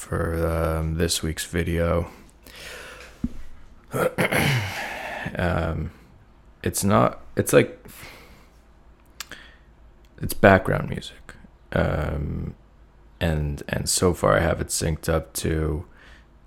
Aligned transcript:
for 0.00 0.46
um, 0.46 0.94
this 0.94 1.22
week's 1.22 1.44
video. 1.44 2.10
um, 5.36 5.90
it's 6.62 6.82
not, 6.82 7.20
it's 7.36 7.52
like, 7.52 7.86
it's 10.22 10.32
background 10.32 10.88
music. 10.88 11.34
Um, 11.72 12.54
and, 13.20 13.62
and 13.68 13.88
so 13.88 14.14
far 14.14 14.38
I 14.38 14.40
have 14.40 14.60
it 14.60 14.68
synced 14.68 15.08
up 15.08 15.34
to 15.34 15.84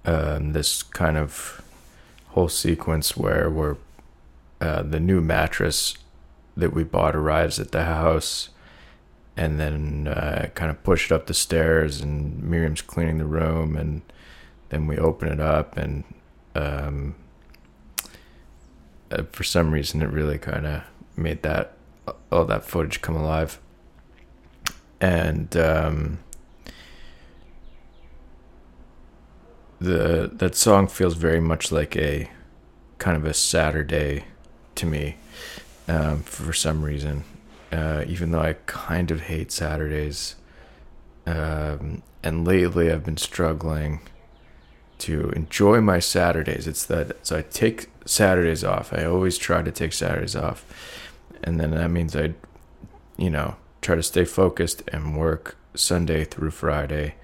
um, 0.04 0.54
this 0.54 0.82
kind 0.82 1.16
of 1.16 1.62
whole 2.30 2.50
sequence 2.50 3.16
where 3.16 3.50
we're, 3.52 3.78
uh, 4.60 4.82
the 4.82 5.00
new 5.00 5.22
mattress 5.22 5.96
that 6.58 6.74
we 6.74 6.84
bought 6.84 7.16
arrives 7.16 7.60
at 7.60 7.72
the 7.72 7.84
house 7.86 8.50
and 9.36 9.60
then 9.60 10.08
uh, 10.08 10.50
kind 10.54 10.70
of 10.70 10.84
push 10.84 11.12
it 11.12 11.14
up 11.14 11.26
the 11.26 11.34
stairs 11.34 12.02
and 12.02 12.42
miriam's 12.44 12.82
cleaning 12.82 13.18
the 13.18 13.26
room 13.26 13.76
and 13.76 14.02
then 14.70 14.88
we 14.88 14.98
open 14.98 15.30
it 15.30 15.40
up 15.40 15.78
and 15.78 16.04
um, 16.56 17.16
uh, 19.12 19.24
for 19.32 19.44
some 19.44 19.72
reason 19.72 20.02
it 20.02 20.10
really 20.10 20.38
kind 20.38 20.66
of 20.66 20.84
made 21.16 21.42
that 21.44 21.74
all 22.32 22.46
that 22.46 22.66
footage 22.66 23.02
come 23.02 23.16
alive 23.16 23.60
and 25.02 25.56
um, 25.58 26.20
the 29.80 30.30
that 30.34 30.56
song 30.56 30.88
feels 30.88 31.16
very 31.16 31.42
much 31.42 31.72
like 31.72 31.96
a 31.98 32.30
kind 32.98 33.18
of 33.18 33.26
a 33.26 33.34
saturday 33.34 34.24
to 34.76 34.86
me 34.86 35.18
um, 35.88 36.24
for 36.24 36.54
some 36.54 36.84
reason. 36.84 37.24
Uh, 37.74 38.06
even 38.08 38.30
though 38.30 38.40
I 38.40 38.54
kind 38.68 39.10
of 39.10 39.22
hate 39.22 39.52
Saturdays. 39.52 40.36
Um, 41.26 42.04
and 42.22 42.46
lately 42.46 42.92
I've 42.92 43.04
been 43.04 43.18
struggling 43.18 44.02
to 45.00 45.32
enjoy 45.32 45.82
my 45.82 45.98
Saturdays. 45.98 46.68
It's 46.68 46.86
that, 46.86 47.26
so 47.26 47.38
I 47.38 47.42
take 47.42 47.90
Saturdays 48.06 48.64
off. 48.64 48.94
I 48.94 49.06
always 49.06 49.40
try 49.40 49.64
to 49.64 49.72
take 49.72 49.92
Saturdays 49.92 50.36
off. 50.36 50.64
And 51.44 51.60
then 51.60 51.72
that 51.72 51.90
means 51.90 52.16
I, 52.16 52.36
you 53.18 53.32
know, 53.32 53.56
try 53.82 53.96
to 53.96 54.04
stay 54.04 54.24
focused 54.24 54.84
and 54.90 55.18
work 55.18 55.58
Sunday 55.74 56.26
through 56.26 56.52
Friday. 56.52 57.16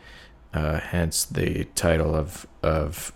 Uh, 0.51 0.79
hence 0.79 1.25
the 1.25 1.65
title 1.75 2.15
of, 2.15 2.47
of 2.63 3.13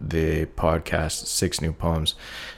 the 0.00 0.46
podcast, 0.46 1.26
Six 1.26 1.60
New 1.60 1.74
Poems. 1.74 2.14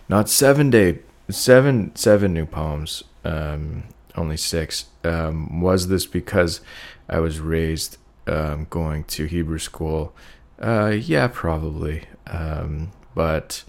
Not 0.08 0.28
seven 0.28 0.70
day 0.70 1.00
seven 1.28 1.94
seven 1.96 2.34
new 2.34 2.46
poems 2.46 3.02
um, 3.24 3.84
only 4.16 4.36
six. 4.36 4.86
Um, 5.04 5.60
was 5.60 5.88
this 5.88 6.06
because 6.06 6.60
i 7.08 7.18
was 7.18 7.40
raised 7.40 7.98
um, 8.26 8.66
going 8.70 9.04
to 9.04 9.26
hebrew 9.26 9.58
school? 9.58 10.14
Uh, 10.60 10.94
yeah 10.98 11.28
probably. 11.28 12.04
Um, 12.26 12.92
but 13.14 13.64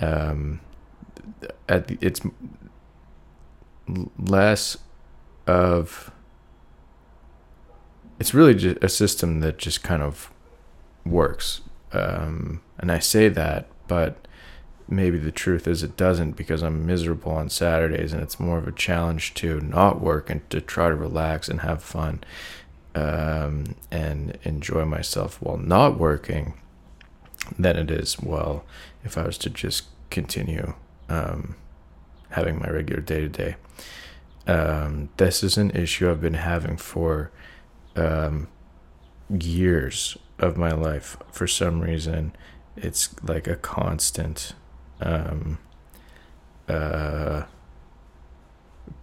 um, 0.00 0.60
at 1.68 1.88
the, 1.88 1.98
it's 2.00 2.20
less 4.18 4.78
of 5.46 6.10
it's 8.18 8.32
really 8.32 8.54
just 8.54 8.78
a 8.82 8.88
system 8.88 9.40
that 9.40 9.58
just 9.58 9.82
kind 9.82 10.02
of 10.02 10.30
works. 11.04 11.62
Um, 11.92 12.62
and 12.78 12.90
i 12.90 12.98
say 12.98 13.28
that 13.28 13.68
but 13.86 14.26
maybe 14.92 15.18
the 15.18 15.32
truth 15.32 15.66
is 15.66 15.82
it 15.82 15.96
doesn't 15.96 16.32
because 16.32 16.62
I'm 16.62 16.86
miserable 16.86 17.32
on 17.32 17.50
Saturdays 17.50 18.12
and 18.12 18.22
it's 18.22 18.40
more 18.40 18.58
of 18.58 18.68
a 18.68 18.72
challenge 18.72 19.34
to 19.34 19.60
not 19.60 20.00
work 20.00 20.30
and 20.30 20.48
to 20.50 20.60
try 20.60 20.88
to 20.88 20.94
relax 20.94 21.48
and 21.48 21.60
have 21.60 21.82
fun 21.82 22.22
um, 22.94 23.76
and 23.90 24.38
enjoy 24.44 24.84
myself 24.84 25.40
while 25.42 25.56
not 25.56 25.98
working 25.98 26.54
than 27.58 27.76
it 27.76 27.90
is 27.90 28.20
well 28.20 28.64
if 29.04 29.18
I 29.18 29.24
was 29.24 29.38
to 29.38 29.50
just 29.50 29.84
continue 30.10 30.74
um, 31.08 31.56
having 32.30 32.58
my 32.60 32.68
regular 32.68 33.02
day 33.02 33.20
to 33.22 33.28
day. 33.28 33.56
This 35.16 35.42
is 35.44 35.56
an 35.56 35.70
issue 35.72 36.10
I've 36.10 36.20
been 36.20 36.34
having 36.34 36.76
for 36.76 37.30
um, 37.96 38.48
years 39.30 40.18
of 40.38 40.56
my 40.56 40.72
life. 40.72 41.16
For 41.30 41.46
some 41.46 41.80
reason, 41.80 42.34
it's 42.76 43.14
like 43.22 43.46
a 43.46 43.56
constant 43.56 44.54
um, 45.02 45.58
uh, 46.68 47.44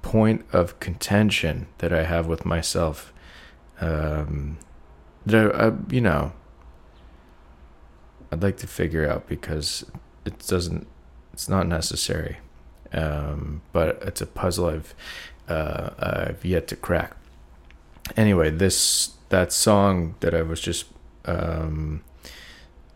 point 0.02 0.46
of 0.52 0.80
contention 0.80 1.68
that 1.80 1.94
I 1.94 2.04
have 2.04 2.28
with 2.28 2.46
myself. 2.46 3.14
Um, 3.82 4.58
that 5.26 5.56
I, 5.56 5.68
I, 5.68 5.72
you 5.90 6.02
know, 6.02 6.34
I'd 8.32 8.44
like 8.44 8.58
to 8.58 8.68
figure 8.68 9.10
out 9.10 9.28
because 9.28 9.86
it 10.26 10.40
doesn't, 10.48 10.88
it's 11.34 11.50
not 11.50 11.68
necessary. 11.68 12.38
Um, 12.92 13.62
but 13.72 14.02
it's 14.02 14.22
a 14.22 14.26
puzzle 14.26 14.68
I've, 14.68 14.96
uh, 15.48 15.90
I've 16.00 16.44
yet 16.44 16.68
to 16.70 16.76
crack. 16.76 17.16
Anyway, 18.18 18.50
this, 18.50 19.14
that 19.30 19.54
song 19.54 20.16
that 20.22 20.34
I 20.34 20.42
was 20.42 20.60
just, 20.60 20.86
um, 21.26 22.04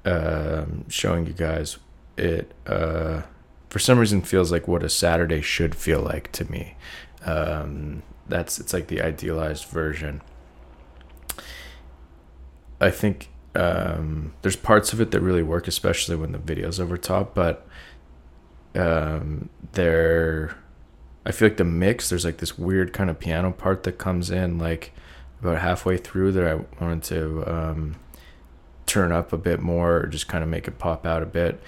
uh, 0.03 0.65
showing 0.89 1.27
you 1.27 1.33
guys 1.33 1.77
it 2.18 2.54
uh, 2.68 3.24
for 3.69 3.80
some 3.80 3.98
reason 3.98 4.21
feels 4.21 4.51
like 4.51 4.68
what 4.68 4.83
a 4.83 4.89
Saturday 4.89 5.42
should 5.42 5.74
feel 5.74 6.00
like 6.00 6.31
to 6.33 6.50
me. 6.51 6.75
Um, 7.25 8.04
that's 8.27 8.60
it's 8.60 8.74
like 8.74 8.88
the 8.88 9.01
idealized 9.01 9.65
version. 9.65 10.21
I 12.80 12.92
think 12.92 13.30
um, 13.56 14.33
there's 14.42 14.56
parts 14.56 14.94
of 14.94 15.01
it 15.01 15.12
that 15.12 15.21
really 15.21 15.44
work, 15.44 15.68
especially 15.68 16.15
when 16.15 16.33
the 16.33 16.38
video's 16.38 16.80
over 16.80 16.98
top. 16.98 17.33
But 17.33 17.65
um, 18.75 19.50
there, 19.71 20.56
I 21.25 21.31
feel 21.31 21.48
like 21.48 21.57
the 21.57 21.63
mix. 21.63 22.09
There's 22.09 22.25
like 22.25 22.38
this 22.38 22.57
weird 22.57 22.94
kind 22.94 23.09
of 23.09 23.19
piano 23.19 23.51
part 23.51 23.83
that 23.83 23.98
comes 23.98 24.30
in, 24.30 24.59
like 24.59 24.92
about 25.42 25.59
halfway 25.62 25.98
through 25.98 26.33
that 26.33 26.48
I 26.48 26.83
wanted 26.83 27.04
to 27.06 27.44
um, 27.51 27.95
turn 28.86 29.12
up 29.12 29.33
a 29.33 29.38
bit 29.38 29.62
more, 29.62 29.98
or 29.98 30.07
just 30.07 30.27
kind 30.27 30.44
of 30.44 30.50
make 30.50 30.68
it 30.68 30.77
pop 30.77 31.06
out 31.06 31.24
a 31.24 31.25
bit 31.27 31.59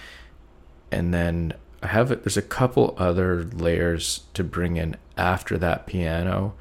and 0.95 1.13
then 1.13 1.53
I 1.83 1.87
have 1.87 2.11
it. 2.11 2.23
There's 2.23 2.37
a 2.37 2.41
couple 2.41 2.95
other 2.97 3.43
layers 3.43 4.21
to 4.33 4.43
bring 4.43 4.77
in 4.77 4.95
after 5.17 5.57
that 5.57 5.85
piano 5.85 6.55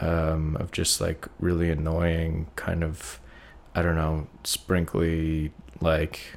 um, 0.00 0.56
of 0.56 0.72
just 0.72 1.00
like 1.00 1.26
really 1.38 1.70
annoying 1.70 2.48
kind 2.56 2.84
of 2.84 3.20
I 3.74 3.82
don't 3.82 3.94
know 3.94 4.26
sprinkly 4.44 5.52
like 5.80 6.36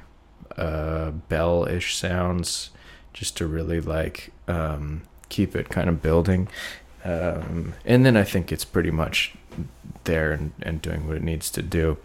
uh, 0.56 1.10
bell 1.10 1.66
ish 1.66 1.96
sounds 1.96 2.70
just 3.12 3.36
to 3.38 3.46
really 3.46 3.80
like 3.80 4.30
um, 4.46 5.02
keep 5.28 5.56
it 5.56 5.68
kind 5.68 5.88
of 5.88 6.00
building. 6.00 6.48
Um, 7.04 7.74
and 7.84 8.06
then 8.06 8.16
I 8.16 8.24
think 8.24 8.52
it's 8.52 8.64
pretty 8.64 8.90
much 8.90 9.34
there 10.04 10.32
and, 10.32 10.52
and 10.62 10.80
doing 10.80 11.06
what 11.08 11.16
it 11.16 11.22
needs 11.22 11.50
to 11.50 11.62
do. 11.62 11.98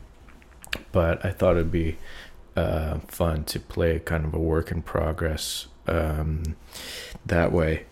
But 0.92 1.24
I 1.24 1.32
thought 1.32 1.56
it'd 1.56 1.72
be 1.72 1.98
uh, 2.56 3.00
fun 3.08 3.44
to 3.46 3.60
play 3.60 4.00
kind 4.00 4.26
of 4.26 4.34
a 4.34 4.40
work 4.40 4.72
in 4.72 4.82
progress 4.82 5.68
um, 5.88 6.56
that 7.26 7.52
way. 7.52 7.86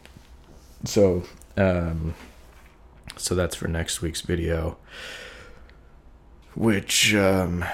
So, 0.85 1.23
um, 1.57 2.15
so 3.17 3.35
that's 3.35 3.55
for 3.55 3.67
next 3.67 4.01
week's 4.01 4.21
video, 4.21 4.77
which 6.55 7.13
um, 7.15 7.65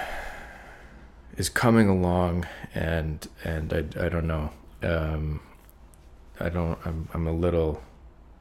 is 1.36 1.48
coming 1.48 1.88
along, 1.88 2.46
and 2.74 3.26
and 3.44 3.72
I 3.72 4.04
I 4.06 4.08
don't 4.08 4.26
know. 4.26 4.50
Um, 4.82 5.40
I 6.38 6.48
don't. 6.48 6.78
I'm 6.84 7.08
I'm 7.14 7.26
a 7.26 7.32
little. 7.32 7.82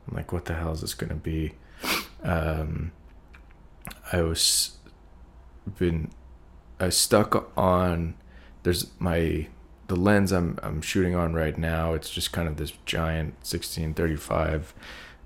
I'm 0.07 0.17
like, 0.17 0.31
what 0.31 0.45
the 0.45 0.55
hell 0.55 0.71
is 0.71 0.81
this 0.81 0.93
gonna 0.93 1.15
be? 1.15 1.53
Um, 2.23 2.91
I 4.11 4.21
was 4.21 4.77
been 5.77 6.09
I 6.79 6.89
stuck 6.89 7.51
on 7.57 8.15
there's 8.63 8.87
my 8.99 9.47
the 9.87 9.95
lens 9.95 10.31
I'm 10.31 10.57
I'm 10.63 10.81
shooting 10.81 11.15
on 11.15 11.33
right 11.33 11.57
now. 11.57 11.93
It's 11.93 12.09
just 12.09 12.31
kind 12.31 12.47
of 12.47 12.57
this 12.57 12.73
giant 12.85 13.33
1635 13.41 14.73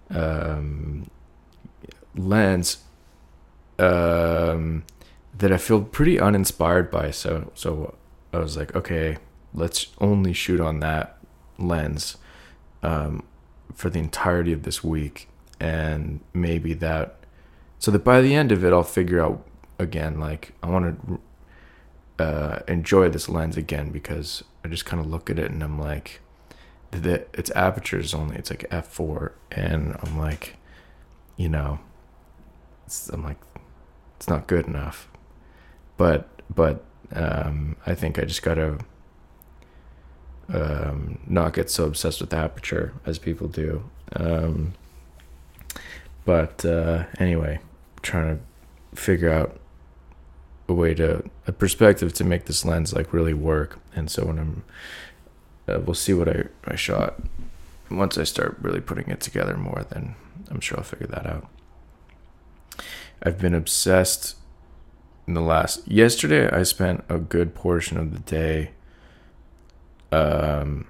um, 0.10 1.10
lens 2.16 2.78
um, 3.80 4.84
that 5.38 5.52
I 5.52 5.58
feel 5.58 5.82
pretty 5.82 6.20
uninspired 6.20 6.90
by. 6.90 7.12
So 7.12 7.52
so 7.54 7.96
I 8.32 8.40
was 8.40 8.58
like, 8.58 8.76
okay, 8.76 9.18
let's 9.54 9.88
only 10.00 10.34
shoot 10.34 10.60
on 10.60 10.80
that 10.80 11.18
lens 11.58 12.18
um, 12.82 13.24
for 13.74 13.90
the 13.90 14.00
entirety 14.00 14.54
of 14.54 14.64
this 14.64 14.84
week, 14.84 15.30
and 15.60 16.22
maybe 16.34 16.74
that 16.74 17.18
so 17.80 17.92
that 17.92 18.04
by 18.04 18.22
the 18.22 18.34
end 18.34 18.52
of 18.52 18.64
it, 18.64 18.72
I'll 18.72 18.84
figure 18.84 19.22
out 19.22 19.46
again. 19.78 20.20
Like 20.20 20.54
I 20.64 20.70
want 20.70 21.08
to 21.08 21.20
uh, 22.20 22.60
enjoy 22.68 23.10
this 23.10 23.28
lens 23.28 23.58
again 23.58 23.90
because 23.90 24.44
I 24.64 24.68
just 24.68 24.86
kind 24.86 25.00
of 25.00 25.10
look 25.10 25.30
at 25.30 25.40
it 25.40 25.52
and 25.52 25.64
I'm 25.64 25.80
like, 25.80 26.22
the 26.92 27.26
its 27.34 27.52
aperture 27.56 28.00
is 28.00 28.14
only 28.14 28.36
it's 28.36 28.50
like 28.50 28.70
f4, 28.70 29.32
and 29.52 29.98
I'm 30.04 30.18
like, 30.18 30.58
you 31.38 31.50
know, 31.50 31.80
I'm 33.12 33.24
like, 33.24 33.40
it's 34.18 34.28
not 34.28 34.48
good 34.48 34.68
enough. 34.68 35.10
But 35.98 36.30
but 36.54 36.84
um, 37.14 37.76
I 37.86 37.96
think 37.96 38.20
I 38.20 38.26
just 38.26 38.44
gotta 38.44 38.80
um, 40.54 41.20
not 41.28 41.54
get 41.54 41.70
so 41.70 41.86
obsessed 41.86 42.22
with 42.22 42.34
aperture 42.34 42.94
as 43.06 43.18
people 43.18 43.48
do. 43.48 43.90
Um, 44.16 44.74
but 46.26 46.64
uh, 46.64 47.06
anyway, 47.18 47.60
trying 48.02 48.38
to 48.38 49.00
figure 49.00 49.30
out 49.30 49.60
a 50.68 50.74
way 50.74 50.94
to 50.94 51.24
a 51.48 51.52
perspective 51.52 52.14
to 52.14 52.24
make 52.24 52.46
this 52.46 52.64
lens 52.66 52.94
like 52.94 53.14
really 53.14 53.34
work. 53.34 53.80
And 53.96 54.10
so 54.10 54.26
when 54.26 54.40
I'm, 54.40 54.64
uh, 55.68 55.80
we'll 55.80 55.94
see 55.94 56.14
what 56.14 56.30
I 56.30 56.46
I 56.66 56.76
shot. 56.76 57.22
Once 57.92 58.18
I 58.18 58.24
start 58.24 58.58
really 58.62 58.82
putting 58.82 59.10
it 59.10 59.22
together 59.22 59.58
more, 59.58 59.86
then 59.90 60.16
I'm 60.50 60.60
sure 60.60 60.78
I'll 60.78 60.84
figure 60.84 61.08
that 61.08 61.26
out. 61.26 61.48
I've 63.22 63.40
been 63.40 63.54
obsessed 63.54 64.36
in 65.28 65.34
the 65.34 65.42
last 65.42 65.88
yesterday 65.88 66.50
I 66.50 66.64
spent 66.64 67.04
a 67.08 67.18
good 67.18 67.56
portion 67.56 67.98
of 67.98 68.14
the 68.14 68.20
day 68.20 68.72
um 70.12 70.86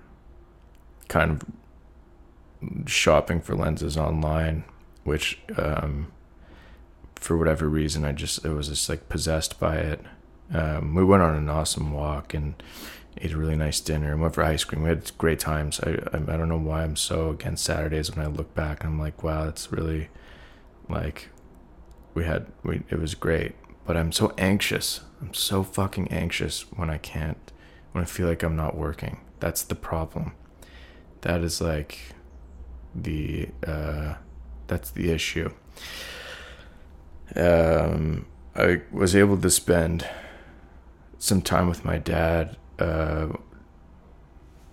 kind 1.08 1.32
of 1.32 2.90
shopping 2.90 3.42
for 3.42 3.56
lenses 3.56 3.98
online 3.98 4.64
which 5.04 5.40
um 5.58 6.12
for 7.24 7.38
whatever 7.38 7.68
reason 7.70 8.06
I 8.06 8.12
just 8.12 8.44
it 8.46 8.50
was 8.50 8.70
just 8.70 8.90
like 8.90 9.10
possessed 9.10 9.60
by 9.60 9.78
it. 9.78 10.02
Um 10.54 10.96
we 10.96 11.04
went 11.04 11.24
on 11.24 11.36
an 11.36 11.50
awesome 11.50 11.92
walk 11.94 12.34
and 12.34 12.62
ate 13.18 13.32
a 13.32 13.38
really 13.38 13.56
nice 13.56 13.80
dinner 13.80 14.12
and 14.12 14.22
went 14.22 14.34
for 14.34 14.44
ice 14.44 14.64
cream. 14.64 14.84
We 14.84 14.90
had 14.90 15.18
great 15.18 15.40
times. 15.40 15.80
I 15.80 15.92
I, 16.14 16.18
I 16.18 16.38
don't 16.38 16.50
know 16.50 16.58
why 16.58 16.84
I'm 16.84 16.96
so 16.96 17.30
against 17.30 17.66
Saturdays 17.66 18.16
when 18.16 18.26
I 18.26 18.30
look 18.30 18.54
back 18.54 18.84
and 18.84 18.94
I'm 18.94 19.00
like, 19.00 19.24
wow, 19.24 19.46
that's 19.46 19.72
really 19.72 20.10
like 20.90 21.30
we 22.14 22.24
had 22.24 22.48
we 22.64 22.84
it 22.90 23.00
was 23.00 23.16
great 23.16 23.56
but 23.86 23.98
i'm 23.98 24.12
so 24.12 24.34
anxious 24.38 25.02
i'm 25.22 25.34
so 25.34 25.64
fucking 25.64 26.08
anxious 26.10 26.62
when 26.76 26.90
i 26.90 26.98
can't 26.98 27.52
when 27.92 28.04
i 28.04 28.06
feel 28.06 28.28
like 28.28 28.44
i'm 28.44 28.56
not 28.56 28.76
working 28.76 29.20
that's 29.40 29.64
the 29.64 29.76
problem 29.76 30.34
that 31.22 31.42
is 31.42 31.60
like 31.62 32.14
the 32.94 33.50
uh 33.66 34.16
that's 34.68 34.92
the 34.92 35.12
issue 35.12 35.52
um 37.36 38.26
i 38.56 38.82
was 38.92 39.16
able 39.16 39.38
to 39.38 39.50
spend 39.50 40.08
some 41.18 41.42
time 41.42 41.68
with 41.68 41.84
my 41.86 41.98
dad 41.98 42.58
uh 42.80 43.28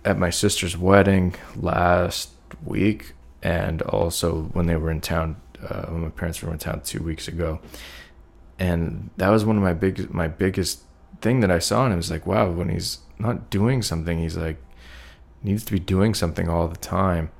at 0.03 0.17
my 0.17 0.29
sister's 0.29 0.77
wedding 0.77 1.35
last 1.55 2.31
week 2.65 3.13
and 3.43 3.81
also 3.83 4.43
when 4.53 4.67
they 4.67 4.75
were 4.75 4.91
in 4.91 5.01
town 5.01 5.35
uh, 5.67 5.85
when 5.87 6.01
my 6.01 6.09
parents 6.09 6.41
were 6.41 6.51
in 6.51 6.57
town 6.57 6.81
two 6.83 7.03
weeks 7.03 7.27
ago, 7.27 7.59
and 8.57 9.09
that 9.17 9.29
was 9.29 9.45
one 9.45 9.57
of 9.57 9.63
my 9.63 9.73
big 9.73 10.11
my 10.13 10.27
biggest 10.27 10.81
thing 11.21 11.39
that 11.41 11.51
I 11.51 11.59
saw 11.59 11.85
and 11.85 11.93
it 11.93 11.97
was 11.97 12.09
like 12.09 12.25
wow 12.25 12.49
when 12.49 12.69
he's 12.69 12.99
not 13.19 13.51
doing 13.51 13.83
something 13.83 14.17
he's 14.19 14.37
like 14.37 14.57
needs 15.43 15.63
to 15.65 15.71
be 15.71 15.79
doing 15.79 16.13
something 16.13 16.49
all 16.49 16.67
the 16.67 16.77
time. 16.77 17.31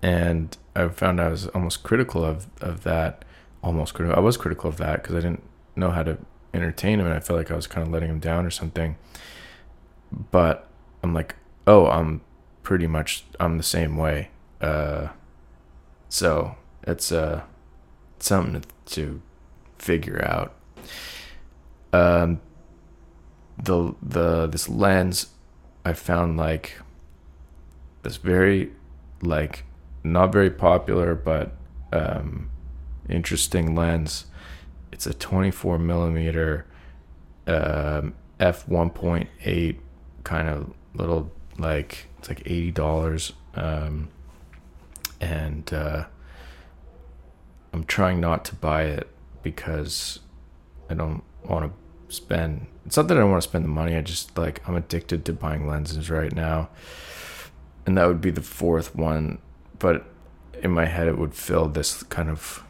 And 0.00 0.56
I 0.74 0.88
found 0.88 1.20
I 1.20 1.28
was 1.28 1.46
almost 1.48 1.82
critical 1.82 2.24
of 2.24 2.46
of 2.60 2.82
that 2.82 3.24
almost 3.62 3.94
critical 3.94 4.16
I 4.16 4.20
was 4.20 4.36
critical 4.36 4.68
of 4.68 4.76
that 4.78 5.02
because 5.02 5.16
I 5.16 5.20
didn't 5.20 5.42
know 5.76 5.90
how 5.90 6.02
to 6.02 6.18
entertain 6.54 7.00
him 7.00 7.06
and 7.06 7.14
I 7.14 7.20
felt 7.20 7.38
like 7.38 7.50
I 7.50 7.56
was 7.56 7.66
kind 7.66 7.86
of 7.86 7.92
letting 7.92 8.10
him 8.10 8.18
down 8.18 8.44
or 8.44 8.50
something 8.50 8.96
but 10.30 10.68
I'm 11.02 11.14
like 11.14 11.36
oh 11.66 11.86
I'm 11.86 12.20
pretty 12.62 12.86
much 12.86 13.24
I'm 13.40 13.56
the 13.56 13.62
same 13.64 13.96
way 13.96 14.30
uh 14.60 15.08
so 16.08 16.56
it's 16.82 17.10
uh 17.12 17.42
something 18.22 18.60
to, 18.60 18.94
to 18.94 19.22
figure 19.78 20.24
out. 20.24 20.54
Um, 21.92 22.40
the 23.62 23.94
the 24.02 24.46
this 24.46 24.68
lens, 24.68 25.26
I 25.84 25.92
found 25.92 26.36
like 26.36 26.78
this 28.02 28.16
very 28.16 28.72
like 29.20 29.64
not 30.02 30.32
very 30.32 30.50
popular 30.50 31.14
but 31.14 31.54
um, 31.92 32.50
interesting 33.08 33.74
lens. 33.74 34.26
It's 34.92 35.06
a 35.06 35.14
24 35.14 35.78
millimeter 35.78 36.66
um, 37.46 38.14
f 38.38 38.66
1.8 38.66 39.76
kind 40.24 40.48
of 40.48 40.72
little 40.94 41.30
like 41.58 42.06
it's 42.18 42.28
like 42.28 42.42
eighty 42.46 42.70
dollars, 42.70 43.32
um, 43.54 44.08
and 45.20 45.72
uh, 45.72 46.04
I'm 47.72 47.84
trying 47.84 48.20
not 48.20 48.44
to 48.46 48.54
buy 48.54 48.84
it 48.84 49.08
because 49.42 50.20
I 50.88 50.94
don't 50.94 51.22
want 51.44 51.72
to 51.72 52.14
spend. 52.14 52.66
It's 52.86 52.96
not 52.96 53.08
that 53.08 53.16
I 53.16 53.20
don't 53.20 53.30
want 53.30 53.42
to 53.42 53.48
spend 53.48 53.64
the 53.64 53.68
money. 53.68 53.96
I 53.96 54.00
just 54.02 54.36
like 54.38 54.66
I'm 54.68 54.76
addicted 54.76 55.24
to 55.26 55.32
buying 55.32 55.66
lenses 55.66 56.10
right 56.10 56.34
now, 56.34 56.68
and 57.86 57.96
that 57.96 58.06
would 58.06 58.20
be 58.20 58.30
the 58.30 58.42
fourth 58.42 58.94
one. 58.94 59.38
But 59.78 60.06
in 60.62 60.70
my 60.70 60.86
head, 60.86 61.08
it 61.08 61.18
would 61.18 61.34
fill 61.34 61.68
this 61.68 62.02
kind 62.04 62.30
of 62.30 62.64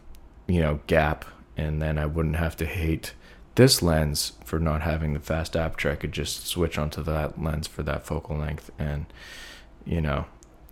you 0.52 0.60
know 0.60 0.80
gap, 0.86 1.24
and 1.56 1.80
then 1.80 1.96
I 1.96 2.04
wouldn't 2.04 2.36
have 2.36 2.56
to 2.56 2.66
hate 2.66 3.14
this 3.54 3.80
lens 3.80 4.32
for 4.44 4.58
not 4.58 4.82
having 4.82 5.14
the 5.14 5.20
fast 5.20 5.56
aperture. 5.56 5.90
I 5.90 5.94
could 5.94 6.12
just 6.12 6.46
switch 6.46 6.76
onto 6.76 7.02
that 7.04 7.42
lens 7.42 7.66
for 7.66 7.82
that 7.84 8.04
focal 8.04 8.36
length, 8.36 8.70
and 8.78 9.06
you 9.86 10.02
know 10.02 10.26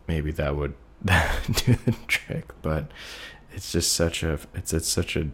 maybe 0.06 0.32
that 0.32 0.54
would 0.54 0.74
do 1.04 1.76
the 1.86 1.96
trick. 2.08 2.52
But 2.60 2.90
it's 3.52 3.72
just 3.72 3.94
such 3.94 4.22
a 4.22 4.38
it's 4.54 4.74
it's 4.74 4.88
such 4.88 5.16
a 5.16 5.28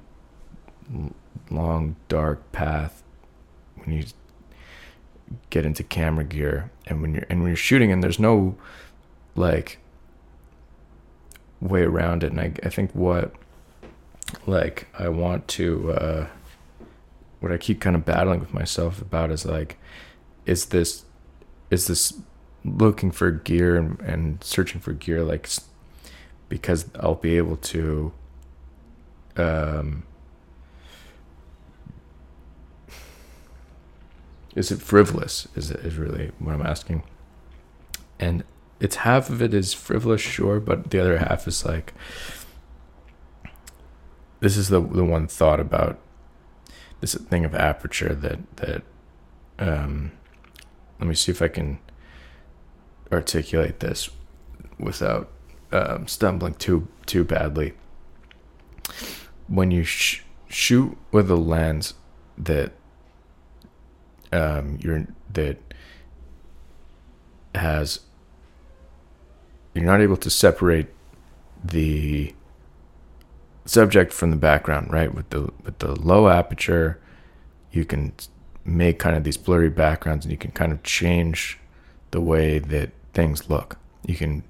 long 1.50 1.96
dark 2.06 2.52
path 2.52 3.02
when 3.74 3.96
you 3.96 4.04
get 5.50 5.66
into 5.66 5.82
camera 5.82 6.22
gear 6.22 6.70
and 6.86 7.02
when 7.02 7.14
you're 7.14 7.26
and 7.28 7.40
when 7.40 7.48
you're 7.48 7.56
shooting 7.56 7.90
and 7.90 8.00
there's 8.00 8.20
no 8.20 8.56
like 9.34 9.78
way 11.60 11.82
around 11.82 12.22
it 12.22 12.30
and 12.30 12.40
I, 12.40 12.52
I 12.62 12.68
think 12.68 12.94
what 12.94 13.34
like 14.46 14.88
I 14.98 15.08
want 15.08 15.46
to 15.48 15.92
uh 15.92 16.26
what 17.40 17.52
I 17.52 17.58
keep 17.58 17.80
kind 17.80 17.94
of 17.94 18.04
battling 18.04 18.40
with 18.40 18.52
myself 18.52 19.00
about 19.00 19.30
is 19.30 19.44
like 19.44 19.78
is 20.46 20.66
this 20.66 21.04
is 21.70 21.86
this 21.86 22.14
looking 22.64 23.10
for 23.10 23.30
gear 23.30 23.76
and, 23.76 24.00
and 24.00 24.42
searching 24.42 24.80
for 24.80 24.92
gear 24.92 25.22
like 25.22 25.48
because 26.48 26.86
I'll 26.98 27.14
be 27.14 27.36
able 27.36 27.56
to 27.56 28.12
um, 29.36 30.04
is 34.54 34.70
it 34.70 34.80
frivolous? 34.80 35.46
Is 35.54 35.70
is 35.70 35.96
really 35.96 36.32
what 36.38 36.54
I'm 36.54 36.64
asking. 36.64 37.02
And 38.18 38.44
it's 38.80 38.96
half 38.96 39.30
of 39.30 39.42
it 39.42 39.54
is 39.54 39.72
frivolous 39.74 40.20
sure 40.20 40.60
but 40.60 40.90
the 40.90 40.98
other 40.98 41.18
half 41.18 41.48
is 41.48 41.64
like 41.64 41.94
this 44.46 44.56
is 44.56 44.68
the 44.68 44.80
the 44.80 45.04
one 45.04 45.26
thought 45.26 45.58
about 45.58 45.98
this 47.00 47.14
thing 47.14 47.44
of 47.44 47.52
aperture 47.52 48.14
that 48.14 48.38
that 48.58 48.82
um 49.58 50.12
let 51.00 51.08
me 51.08 51.16
see 51.16 51.32
if 51.32 51.42
I 51.42 51.48
can 51.48 51.80
articulate 53.10 53.80
this 53.80 54.08
without 54.78 55.28
um, 55.72 56.06
stumbling 56.06 56.54
too 56.54 56.86
too 57.06 57.24
badly. 57.24 57.74
When 59.48 59.72
you 59.72 59.82
sh- 59.82 60.22
shoot 60.46 60.96
with 61.10 61.28
a 61.28 61.34
lens 61.34 61.94
that 62.38 62.70
um, 64.30 64.78
you're 64.80 65.08
that 65.32 65.58
has 67.52 67.98
you're 69.74 69.84
not 69.84 70.00
able 70.00 70.16
to 70.18 70.30
separate 70.30 70.86
the 71.64 72.32
subject 73.66 74.12
from 74.12 74.30
the 74.30 74.36
background, 74.36 74.92
right? 74.92 75.14
With 75.14 75.30
the 75.30 75.52
with 75.64 75.78
the 75.78 75.94
low 76.00 76.28
aperture, 76.28 76.98
you 77.70 77.84
can 77.84 78.12
make 78.64 78.98
kind 78.98 79.16
of 79.16 79.24
these 79.24 79.36
blurry 79.36 79.70
backgrounds, 79.70 80.24
and 80.24 80.32
you 80.32 80.38
can 80.38 80.50
kind 80.50 80.72
of 80.72 80.82
change 80.82 81.58
the 82.10 82.20
way 82.20 82.58
that 82.58 82.90
things 83.12 83.48
look. 83.48 83.78
You 84.04 84.16
can, 84.16 84.44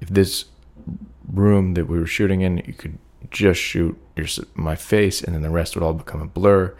if 0.00 0.08
this 0.08 0.46
room 1.32 1.74
that 1.74 1.86
we 1.86 1.98
were 1.98 2.06
shooting 2.06 2.40
in, 2.40 2.58
you 2.58 2.72
could 2.72 2.98
just 3.30 3.60
shoot 3.60 3.98
your 4.16 4.26
my 4.54 4.76
face, 4.76 5.22
and 5.22 5.34
then 5.34 5.42
the 5.42 5.50
rest 5.50 5.74
would 5.74 5.82
all 5.82 5.94
become 5.94 6.22
a 6.22 6.26
blur. 6.26 6.74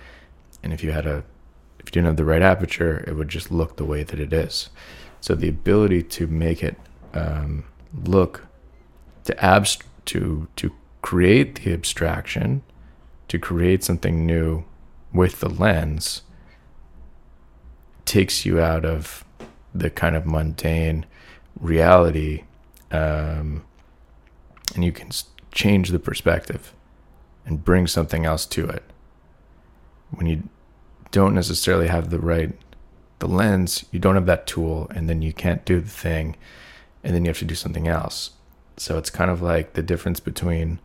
And 0.62 0.72
if 0.72 0.82
you 0.82 0.92
had 0.92 1.06
a, 1.06 1.24
if 1.78 1.86
you 1.86 1.92
didn't 1.92 2.06
have 2.06 2.16
the 2.16 2.24
right 2.24 2.42
aperture, 2.42 3.04
it 3.06 3.14
would 3.14 3.28
just 3.28 3.50
look 3.50 3.76
the 3.76 3.84
way 3.84 4.02
that 4.02 4.20
it 4.20 4.32
is. 4.32 4.70
So 5.20 5.34
the 5.34 5.48
ability 5.48 6.02
to 6.04 6.26
make 6.26 6.62
it 6.62 6.76
um, 7.14 7.64
look, 8.04 8.46
to 9.24 9.34
abst 9.34 9.82
to 10.06 10.48
to 10.56 10.72
create 11.08 11.64
the 11.64 11.72
abstraction, 11.72 12.60
to 13.28 13.38
create 13.38 13.82
something 13.82 14.26
new 14.26 14.62
with 15.10 15.40
the 15.40 15.48
lens, 15.48 16.20
takes 18.04 18.44
you 18.44 18.60
out 18.60 18.84
of 18.84 19.24
the 19.74 19.88
kind 19.88 20.14
of 20.14 20.26
mundane 20.26 21.06
reality 21.58 22.44
um, 22.90 23.64
and 24.74 24.84
you 24.84 24.92
can 24.92 25.08
change 25.50 25.88
the 25.88 25.98
perspective 25.98 26.74
and 27.46 27.64
bring 27.64 27.86
something 27.86 28.26
else 28.26 28.44
to 28.44 28.68
it. 28.68 28.82
When 30.10 30.26
you 30.26 30.42
don't 31.10 31.34
necessarily 31.34 31.88
have 31.88 32.10
the 32.10 32.20
right 32.20 32.52
the 33.18 33.28
lens, 33.28 33.86
you 33.90 33.98
don't 33.98 34.14
have 34.14 34.26
that 34.26 34.46
tool 34.46 34.88
and 34.94 35.08
then 35.08 35.22
you 35.22 35.32
can't 35.32 35.64
do 35.64 35.80
the 35.80 35.88
thing 35.88 36.36
and 37.02 37.14
then 37.14 37.24
you 37.24 37.30
have 37.30 37.38
to 37.38 37.46
do 37.46 37.54
something 37.54 37.88
else. 37.88 38.32
So 38.78 38.96
it's 38.96 39.10
kind 39.10 39.30
of 39.30 39.42
like 39.42 39.74
the 39.74 39.82
difference 39.82 40.20
between 40.20 40.78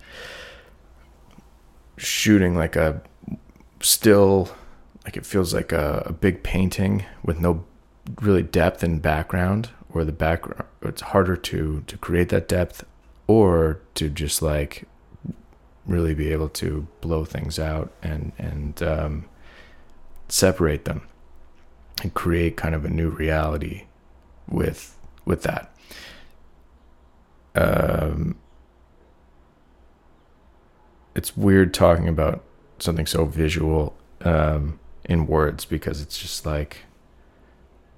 shooting 1.97 2.55
like 2.55 2.75
a 2.75 3.01
still 3.81 4.49
like 5.05 5.17
it 5.17 5.25
feels 5.25 5.53
like 5.53 5.71
a, 5.71 6.03
a 6.05 6.13
big 6.13 6.43
painting 6.43 7.05
with 7.23 7.39
no 7.39 7.65
really 8.21 8.43
depth 8.43 8.83
and 8.83 9.01
background 9.01 9.69
or 9.91 10.03
the 10.03 10.11
background 10.11 10.63
it's 10.81 11.01
harder 11.01 11.35
to 11.35 11.83
to 11.87 11.97
create 11.97 12.29
that 12.29 12.47
depth 12.47 12.83
or 13.27 13.79
to 13.93 14.09
just 14.09 14.41
like 14.41 14.87
really 15.85 16.13
be 16.13 16.31
able 16.31 16.49
to 16.49 16.87
blow 17.01 17.25
things 17.25 17.59
out 17.59 17.91
and 18.01 18.31
and 18.37 18.81
um, 18.81 19.25
separate 20.29 20.85
them 20.85 21.07
and 22.01 22.13
create 22.13 22.57
kind 22.57 22.73
of 22.73 22.85
a 22.85 22.89
new 22.89 23.09
reality 23.09 23.83
with 24.49 24.97
with 25.25 25.43
that 25.43 25.72
um, 27.55 28.35
it's 31.15 31.37
weird 31.37 31.73
talking 31.73 32.07
about 32.07 32.43
something 32.79 33.05
so 33.05 33.25
visual 33.25 33.95
um, 34.21 34.79
in 35.05 35.27
words 35.27 35.65
because 35.65 36.01
it's 36.01 36.17
just 36.17 36.45
like 36.45 36.79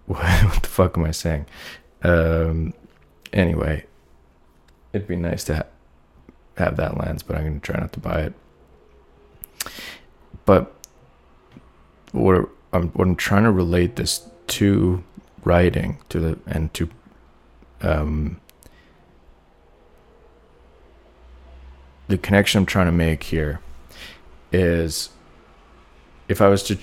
what, 0.06 0.24
what 0.44 0.64
the 0.64 0.70
fuck 0.70 0.98
am 0.98 1.06
I 1.06 1.12
saying? 1.12 1.46
Um, 2.04 2.74
anyway, 3.34 3.86
it'd 4.94 5.08
be 5.08 5.16
nice 5.16 5.44
to 5.46 5.56
ha- 5.56 5.64
have 6.58 6.78
that 6.78 6.98
lens, 6.98 7.24
but 7.24 7.36
I'm 7.36 7.44
gonna 7.44 7.60
try 7.60 7.80
not 7.80 7.94
to 7.94 8.00
buy 8.00 8.22
it. 8.22 8.34
But 10.46 10.74
what 12.12 12.50
I'm 12.72 12.90
what 12.90 13.08
I'm 13.08 13.16
trying 13.16 13.44
to 13.44 13.52
relate 13.52 13.96
this 13.96 14.28
to 14.48 15.04
writing 15.44 15.98
to 16.10 16.20
the 16.20 16.40
and 16.46 16.74
to 16.76 16.90
um, 17.82 18.40
the 22.08 22.18
connection 22.18 22.60
I'm 22.60 22.66
trying 22.66 22.86
to 22.86 22.92
make 22.92 23.24
here 23.24 23.60
is 24.52 25.10
if 26.28 26.42
I 26.42 26.48
was 26.48 26.64
to 26.64 26.78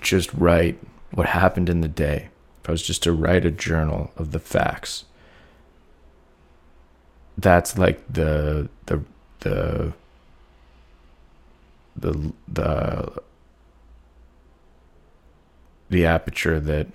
just 0.00 0.32
write 0.34 0.78
what 1.12 1.26
happened 1.26 1.68
in 1.68 1.80
the 1.80 1.88
day, 1.88 2.28
if 2.62 2.68
I 2.68 2.72
was 2.72 2.82
just 2.82 3.02
to 3.04 3.12
write 3.12 3.44
a 3.44 3.50
journal 3.50 4.10
of 4.16 4.32
the 4.32 4.38
facts, 4.38 5.04
that's 7.38 7.78
like 7.78 8.00
the 8.12 8.68
the 8.86 9.02
the 9.40 9.92
the 11.96 12.32
the 12.48 13.22
the 15.90 16.06
aperture 16.06 16.58
that 16.60 16.86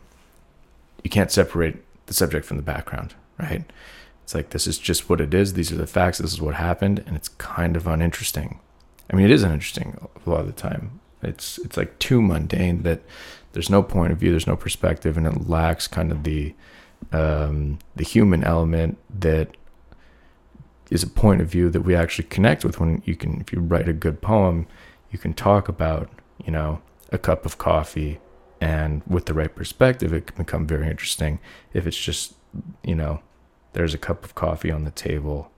you 1.03 1.09
can't 1.09 1.31
separate 1.31 1.77
the 2.07 2.13
subject 2.13 2.45
from 2.45 2.57
the 2.57 2.63
background, 2.63 3.13
right? 3.37 3.63
It's 4.27 4.35
like 4.35 4.49
this 4.49 4.67
is 4.67 4.77
just 4.77 5.09
what 5.09 5.21
it 5.21 5.33
is. 5.33 5.53
These 5.53 5.71
are 5.71 5.77
the 5.77 5.87
facts. 5.87 6.17
This 6.17 6.33
is 6.33 6.41
what 6.41 6.55
happened, 6.55 7.01
and 7.07 7.15
it's 7.15 7.29
kind 7.29 7.77
of 7.77 7.87
uninteresting. 7.87 8.59
I 9.09 9.15
mean, 9.15 9.23
it 9.23 9.31
is 9.31 9.41
uninteresting 9.41 9.97
a 10.25 10.29
lot 10.29 10.41
of 10.41 10.47
the 10.47 10.51
time. 10.51 10.99
It's 11.23 11.57
it's 11.59 11.77
like 11.77 11.97
too 11.97 12.21
mundane 12.21 12.83
that 12.83 13.03
there's 13.53 13.69
no 13.69 13.81
point 13.81 14.11
of 14.11 14.17
view, 14.17 14.31
there's 14.31 14.45
no 14.45 14.57
perspective, 14.57 15.15
and 15.15 15.25
it 15.25 15.47
lacks 15.47 15.87
kind 15.87 16.11
of 16.11 16.25
the 16.25 16.53
um, 17.13 17.79
the 17.95 18.03
human 18.03 18.43
element 18.43 18.97
that 19.17 19.55
is 20.91 21.03
a 21.03 21.07
point 21.07 21.39
of 21.39 21.47
view 21.47 21.69
that 21.69 21.83
we 21.83 21.95
actually 21.95 22.27
connect 22.27 22.65
with. 22.65 22.81
When 22.81 23.01
you 23.05 23.15
can, 23.15 23.39
if 23.39 23.53
you 23.53 23.61
write 23.61 23.87
a 23.87 23.93
good 23.93 24.21
poem, 24.21 24.67
you 25.09 25.17
can 25.17 25.33
talk 25.33 25.69
about 25.69 26.09
you 26.45 26.51
know 26.51 26.81
a 27.13 27.17
cup 27.17 27.45
of 27.45 27.57
coffee, 27.57 28.19
and 28.59 29.03
with 29.07 29.25
the 29.25 29.33
right 29.33 29.55
perspective, 29.55 30.11
it 30.11 30.27
can 30.27 30.35
become 30.35 30.67
very 30.67 30.89
interesting. 30.89 31.39
If 31.71 31.87
it's 31.87 31.95
just 31.95 32.33
you 32.83 32.95
know 32.95 33.21
there's 33.77 33.93
a 33.93 33.97
cup 33.99 34.25
of 34.25 34.33
coffee 34.33 34.71
on 34.71 34.85
the 34.85 34.91
table 34.91 35.51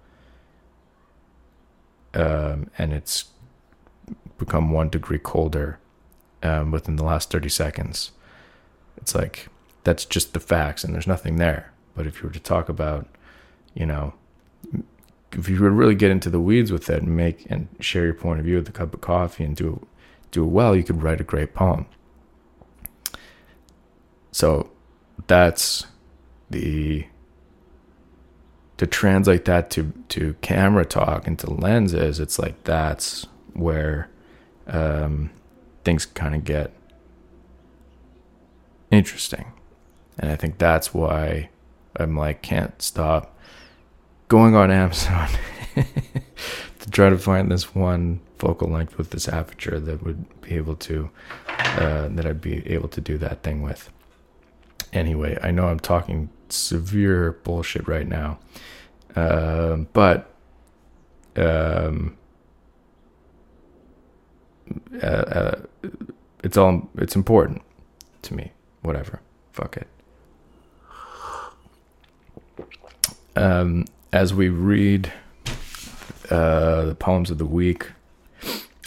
um, 2.14 2.70
and 2.78 2.92
it's 2.92 3.30
become 4.38 4.72
one 4.72 4.90
degree 4.90 5.18
colder 5.18 5.80
um, 6.44 6.70
within 6.70 6.98
the 6.98 7.04
last 7.06 7.32
30 7.32 7.48
seconds. 7.48 8.12
It's 8.98 9.16
like 9.16 9.48
that's 9.86 10.04
just 10.04 10.34
the 10.34 10.42
facts 10.42 10.84
and 10.84 10.94
there's 10.94 11.08
nothing 11.08 11.38
there. 11.38 11.72
But 11.96 12.08
if 12.08 12.18
you 12.18 12.28
were 12.28 12.34
to 12.34 12.42
talk 12.42 12.68
about, 12.68 13.08
you 13.74 13.86
know, 13.86 14.14
if 15.32 15.48
you 15.48 15.62
would 15.62 15.72
really 15.72 15.96
get 15.96 16.12
into 16.12 16.30
the 16.30 16.42
weeds 16.42 16.74
with 16.74 16.90
it 16.90 17.02
and 17.02 17.16
make 17.16 17.50
and 17.50 17.70
share 17.80 18.04
your 18.04 18.14
point 18.16 18.42
of 18.42 18.46
view 18.46 18.58
with 18.58 18.68
a 18.68 18.74
cup 18.74 18.94
of 18.94 19.00
coffee 19.00 19.46
and 19.46 19.56
do 19.56 19.88
do 20.32 20.44
it 20.44 20.48
well, 20.48 20.76
you 20.76 20.84
could 20.84 21.02
write 21.02 21.22
a 21.22 21.24
great 21.24 21.54
poem. 21.54 21.86
So 24.34 24.72
that's 25.28 25.86
the 26.50 27.06
to 28.80 28.88
translate 28.88 29.44
that 29.44 29.70
to 29.72 29.92
to 30.08 30.36
camera 30.36 30.86
talk 30.86 31.28
and 31.28 31.38
to 31.38 31.50
lenses, 31.52 32.18
it's 32.20 32.40
like 32.40 32.64
that's 32.64 33.28
where 33.54 34.10
um, 34.68 35.32
things 35.84 36.06
kind 36.06 36.34
of 36.34 36.46
get 36.46 36.72
interesting, 38.90 39.52
and 40.18 40.32
I 40.32 40.38
think 40.38 40.60
that's 40.60 40.94
why 40.94 41.50
I'm 41.98 42.16
like 42.16 42.42
can't 42.42 42.82
stop 42.82 43.38
going 44.30 44.56
on 44.56 44.72
Amazon 44.72 45.28
to 45.76 46.90
try 46.90 47.10
to 47.10 47.18
find 47.18 47.52
this 47.52 47.76
one 47.76 48.22
focal 48.38 48.70
length 48.70 48.98
with 48.98 49.10
this 49.10 49.28
aperture 49.28 49.78
that 49.78 50.04
would 50.04 50.26
be 50.40 50.56
able 50.56 50.78
to 50.78 51.10
uh, 51.50 52.08
that 52.08 52.26
I'd 52.26 52.40
be 52.40 52.66
able 52.66 52.88
to 52.88 53.02
do 53.02 53.18
that 53.18 53.44
thing 53.44 53.62
with. 53.62 53.92
Anyway, 54.92 55.38
I 55.42 55.52
know 55.52 55.68
I'm 55.68 55.80
talking 55.80 56.30
severe 56.50 57.34
bullshit 57.44 57.88
right 57.88 58.08
now. 58.08 58.40
Um, 59.16 59.88
but 59.94 60.34
um, 61.36 62.18
uh, 65.02 65.06
uh, 65.06 65.62
it's 66.44 66.58
all 66.58 66.90
it's 66.98 67.16
important 67.16 67.62
to 68.24 68.34
me. 68.34 68.52
Whatever, 68.82 69.22
fuck 69.52 69.78
it. 69.78 69.88
Um, 73.36 73.86
as 74.12 74.34
we 74.34 74.50
read 74.50 75.12
uh, 76.30 76.86
the 76.86 76.96
poems 76.98 77.32
of 77.32 77.38
the 77.38 77.46
week, 77.46 77.92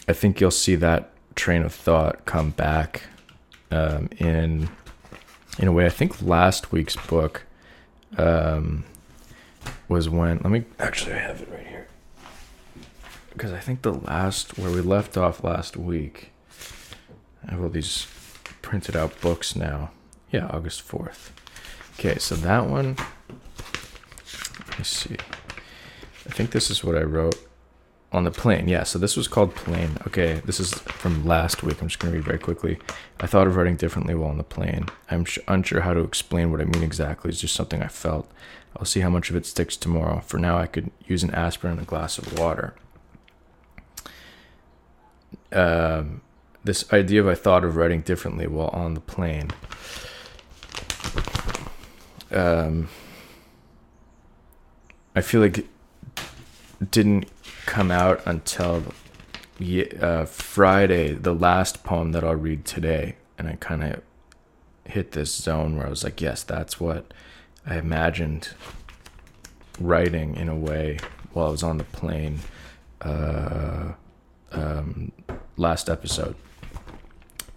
I 0.08 0.12
think 0.12 0.40
you'll 0.40 0.50
see 0.50 0.74
that 0.76 1.10
train 1.34 1.62
of 1.62 1.72
thought 1.72 2.24
come 2.26 2.50
back 2.50 3.02
um, 3.70 4.08
in 4.18 4.68
in 5.58 5.68
a 5.68 5.72
way. 5.72 5.86
I 5.86 5.90
think 5.90 6.22
last 6.22 6.72
week's 6.72 6.96
book 6.96 7.42
um, 8.16 8.84
was 9.88 10.08
when 10.08 10.38
let 10.38 10.50
me 10.50 10.64
actually 10.78 11.14
I 11.14 11.18
have 11.18 11.40
it 11.40 11.48
right 11.50 11.66
here 11.66 11.86
because 13.32 13.52
I 13.52 13.60
think 13.60 13.82
the 13.82 13.92
last 13.92 14.58
where 14.58 14.70
we 14.70 14.80
left 14.80 15.16
off 15.16 15.42
last 15.42 15.76
week. 15.76 16.30
I 17.46 17.52
have 17.52 17.62
all 17.62 17.68
these 17.68 18.06
printed 18.62 18.94
out 18.94 19.20
books 19.20 19.56
now. 19.56 19.90
Yeah, 20.30 20.46
August 20.46 20.82
fourth. 20.82 21.32
Okay, 21.98 22.18
so 22.18 22.36
that 22.36 22.66
one. 22.66 22.96
Let 24.68 24.78
me 24.78 24.84
see. 24.84 25.16
I 26.26 26.30
think 26.30 26.52
this 26.52 26.70
is 26.70 26.84
what 26.84 26.96
I 26.96 27.02
wrote 27.02 27.36
on 28.12 28.24
the 28.24 28.30
plane. 28.30 28.68
Yeah, 28.68 28.82
so 28.82 28.98
this 28.98 29.16
was 29.16 29.26
called 29.26 29.54
plane. 29.54 29.96
Okay, 30.06 30.42
this 30.44 30.60
is 30.60 30.74
from 30.74 31.24
last 31.24 31.62
week. 31.62 31.80
I'm 31.80 31.88
just 31.88 32.00
to 32.00 32.10
read 32.10 32.24
very 32.24 32.38
quickly. 32.38 32.78
I 33.20 33.26
thought 33.26 33.46
of 33.46 33.56
writing 33.56 33.76
differently 33.76 34.14
while 34.14 34.30
on 34.30 34.38
the 34.38 34.44
plane. 34.44 34.86
I'm 35.10 35.24
sh- 35.24 35.38
unsure 35.48 35.80
how 35.80 35.94
to 35.94 36.00
explain 36.00 36.50
what 36.50 36.60
I 36.60 36.64
mean 36.64 36.82
exactly. 36.82 37.30
It's 37.30 37.40
just 37.40 37.54
something 37.54 37.82
I 37.82 37.88
felt. 37.88 38.30
I'll 38.76 38.84
see 38.84 39.00
how 39.00 39.10
much 39.10 39.30
of 39.30 39.36
it 39.36 39.46
sticks 39.46 39.76
tomorrow. 39.76 40.20
For 40.20 40.38
now, 40.38 40.58
I 40.58 40.66
could 40.66 40.90
use 41.06 41.22
an 41.22 41.30
aspirin 41.34 41.74
and 41.74 41.82
a 41.82 41.84
glass 41.84 42.18
of 42.18 42.38
water. 42.38 42.74
Um, 45.50 46.20
this 46.64 46.90
idea 46.92 47.20
of 47.20 47.28
I 47.28 47.34
thought 47.34 47.64
of 47.64 47.76
writing 47.76 48.02
differently 48.02 48.46
while 48.46 48.68
on 48.68 48.94
the 48.94 49.00
plane. 49.00 49.50
Um, 52.30 52.88
I 55.14 55.20
feel 55.20 55.40
like 55.40 55.66
didn't 56.90 57.28
come 57.66 57.90
out 57.90 58.20
until 58.26 58.84
uh, 60.00 60.24
Friday, 60.24 61.12
the 61.12 61.34
last 61.34 61.84
poem 61.84 62.12
that 62.12 62.24
I'll 62.24 62.34
read 62.34 62.64
today. 62.64 63.16
And 63.38 63.48
I 63.48 63.56
kind 63.56 63.82
of 63.82 64.02
hit 64.84 65.12
this 65.12 65.34
zone 65.34 65.76
where 65.76 65.86
I 65.86 65.90
was 65.90 66.04
like, 66.04 66.20
yes, 66.20 66.42
that's 66.42 66.80
what 66.80 67.12
I 67.66 67.76
imagined 67.76 68.50
writing 69.80 70.36
in 70.36 70.48
a 70.48 70.56
way 70.56 70.98
while 71.32 71.48
I 71.48 71.50
was 71.50 71.62
on 71.62 71.78
the 71.78 71.84
plane 71.84 72.40
uh, 73.00 73.92
um, 74.50 75.12
last 75.56 75.88
episode. 75.88 76.36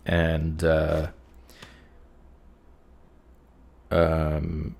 And 0.05 0.63
uh, 0.63 1.07
um, 3.91 4.75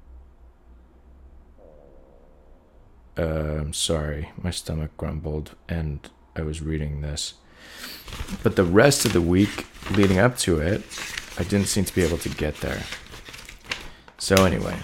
Um, 3.18 3.74
sorry, 3.74 4.32
my 4.42 4.52
stomach 4.52 4.92
grumbled, 4.98 5.56
and 5.70 6.10
I 6.36 6.42
was 6.42 6.62
reading 6.62 7.02
this. 7.02 7.36
But 8.44 8.56
the 8.56 8.64
rest 8.64 9.06
of 9.06 9.14
the 9.14 9.22
week 9.22 9.66
leading 9.92 10.20
up 10.20 10.38
to 10.40 10.60
it, 10.60 10.84
I 11.38 11.44
didn't 11.44 11.68
seem 11.68 11.86
to 11.86 11.96
be 11.96 12.04
able 12.04 12.18
to 12.20 12.30
get 12.30 12.58
there. 12.58 12.84
So 14.18 14.46
anyway, 14.46 14.78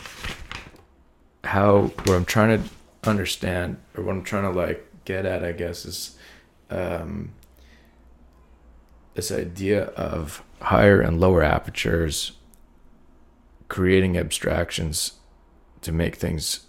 how 1.44 1.92
what 2.06 2.16
I'm 2.16 2.26
trying 2.26 2.64
to 2.64 2.70
understand, 3.10 3.78
or 3.96 4.04
what 4.04 4.16
I'm 4.16 4.24
trying 4.24 4.44
to 4.44 4.58
like 4.58 4.86
get 5.06 5.26
at, 5.26 5.44
I 5.44 5.52
guess, 5.52 5.86
is 5.86 6.18
um, 6.70 7.34
this 9.14 9.32
idea 9.32 9.86
of 9.88 10.44
higher 10.62 11.02
and 11.02 11.20
lower 11.20 11.44
apertures 11.44 12.34
creating 13.68 14.18
abstractions 14.18 15.14
to 15.82 15.92
make 15.92 16.16
things 16.16 16.68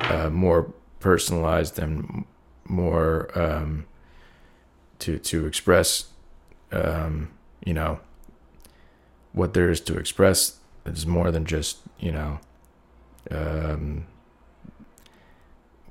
uh, 0.00 0.30
more 0.30 0.72
personalized 1.00 1.78
and 1.78 2.24
more 2.64 3.30
um, 3.38 3.86
to 4.98 5.18
to 5.18 5.46
express 5.46 6.06
um, 6.72 7.30
you 7.64 7.74
know 7.74 8.00
what 9.32 9.54
there 9.54 9.70
is 9.70 9.80
to 9.80 9.98
express. 9.98 10.58
Is 10.84 11.06
more 11.06 11.32
than 11.32 11.44
just 11.44 11.78
you 11.98 12.12
know 12.12 12.38
um, 13.30 14.06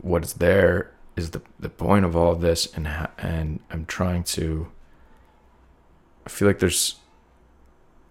what 0.01 0.23
is 0.23 0.33
there 0.33 0.91
is 1.17 1.31
the 1.31 1.41
the 1.59 1.69
point 1.69 2.05
of 2.05 2.15
all 2.15 2.31
of 2.31 2.41
this 2.41 2.73
and 2.73 2.87
ha- 2.87 3.11
and 3.17 3.59
I'm 3.69 3.85
trying 3.85 4.23
to 4.35 4.67
I 6.25 6.29
feel 6.29 6.47
like 6.47 6.59
there's 6.59 6.95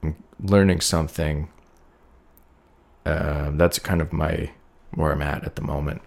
I'm 0.03 0.17
learning 0.39 0.83
something 0.83 1.49
um, 3.07 3.57
that's 3.57 3.79
kind 3.79 4.01
of 4.01 4.13
my 4.13 4.51
where 4.95 5.13
I'm 5.13 5.23
at 5.23 5.45
at 5.45 5.57
the 5.57 5.63
moment. 5.63 6.03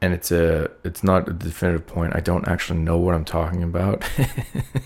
And 0.00 0.12
it's 0.12 0.30
a 0.30 0.70
it's 0.84 1.02
not 1.02 1.28
a 1.28 1.32
definitive 1.32 1.86
point. 1.86 2.14
I 2.14 2.20
don't 2.20 2.46
actually 2.46 2.80
know 2.80 2.98
what 2.98 3.14
I'm 3.14 3.24
talking 3.24 3.62
about. 3.62 4.04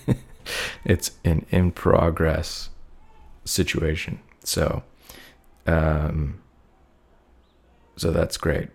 it's 0.85 1.11
an 1.25 1.45
in 1.49 1.71
progress 1.71 2.69
situation. 3.45 4.19
So 4.43 4.83
um 5.67 6.41
so 7.97 8.11
that's 8.11 8.37
great. 8.37 8.69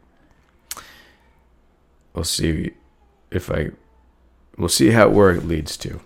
We'll 2.15 2.25
see 2.25 2.73
if 3.31 3.51
I 3.51 3.71
we'll 4.59 4.69
see 4.69 4.91
how 4.91 5.09
where 5.09 5.31
it 5.31 5.47
leads 5.47 5.77
to. 5.79 6.01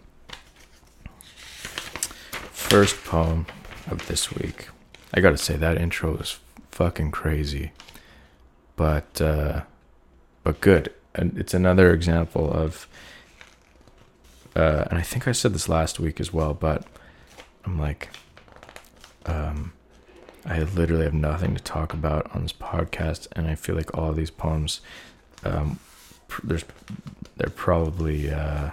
First 2.52 3.04
poem 3.04 3.46
of 3.90 4.06
this 4.06 4.32
week. 4.32 4.68
I 5.12 5.20
gotta 5.20 5.36
say 5.36 5.56
that 5.56 5.76
intro 5.76 6.16
is 6.18 6.38
fucking 6.70 7.10
crazy, 7.10 7.72
but 8.76 9.20
uh, 9.20 9.62
but 10.42 10.60
good. 10.60 10.92
And 11.14 11.36
it's 11.38 11.54
another 11.54 11.92
example 11.92 12.50
of, 12.52 12.86
uh, 14.54 14.84
and 14.88 14.98
I 14.98 15.02
think 15.02 15.26
I 15.26 15.32
said 15.32 15.52
this 15.52 15.68
last 15.68 15.98
week 15.98 16.20
as 16.20 16.32
well, 16.32 16.54
but 16.54 16.84
I'm 17.64 17.80
like, 17.80 18.10
um, 19.26 19.72
I 20.46 20.60
literally 20.62 21.04
have 21.04 21.14
nothing 21.14 21.54
to 21.56 21.62
talk 21.62 21.92
about 21.92 22.34
on 22.34 22.42
this 22.42 22.52
podcast, 22.52 23.26
and 23.32 23.48
I 23.48 23.56
feel 23.56 23.74
like 23.74 23.96
all 23.96 24.12
these 24.12 24.30
poems, 24.30 24.80
um, 25.44 25.80
pr- 26.28 26.46
there's, 26.46 26.64
they're 27.36 27.50
probably 27.50 28.30
uh, 28.30 28.70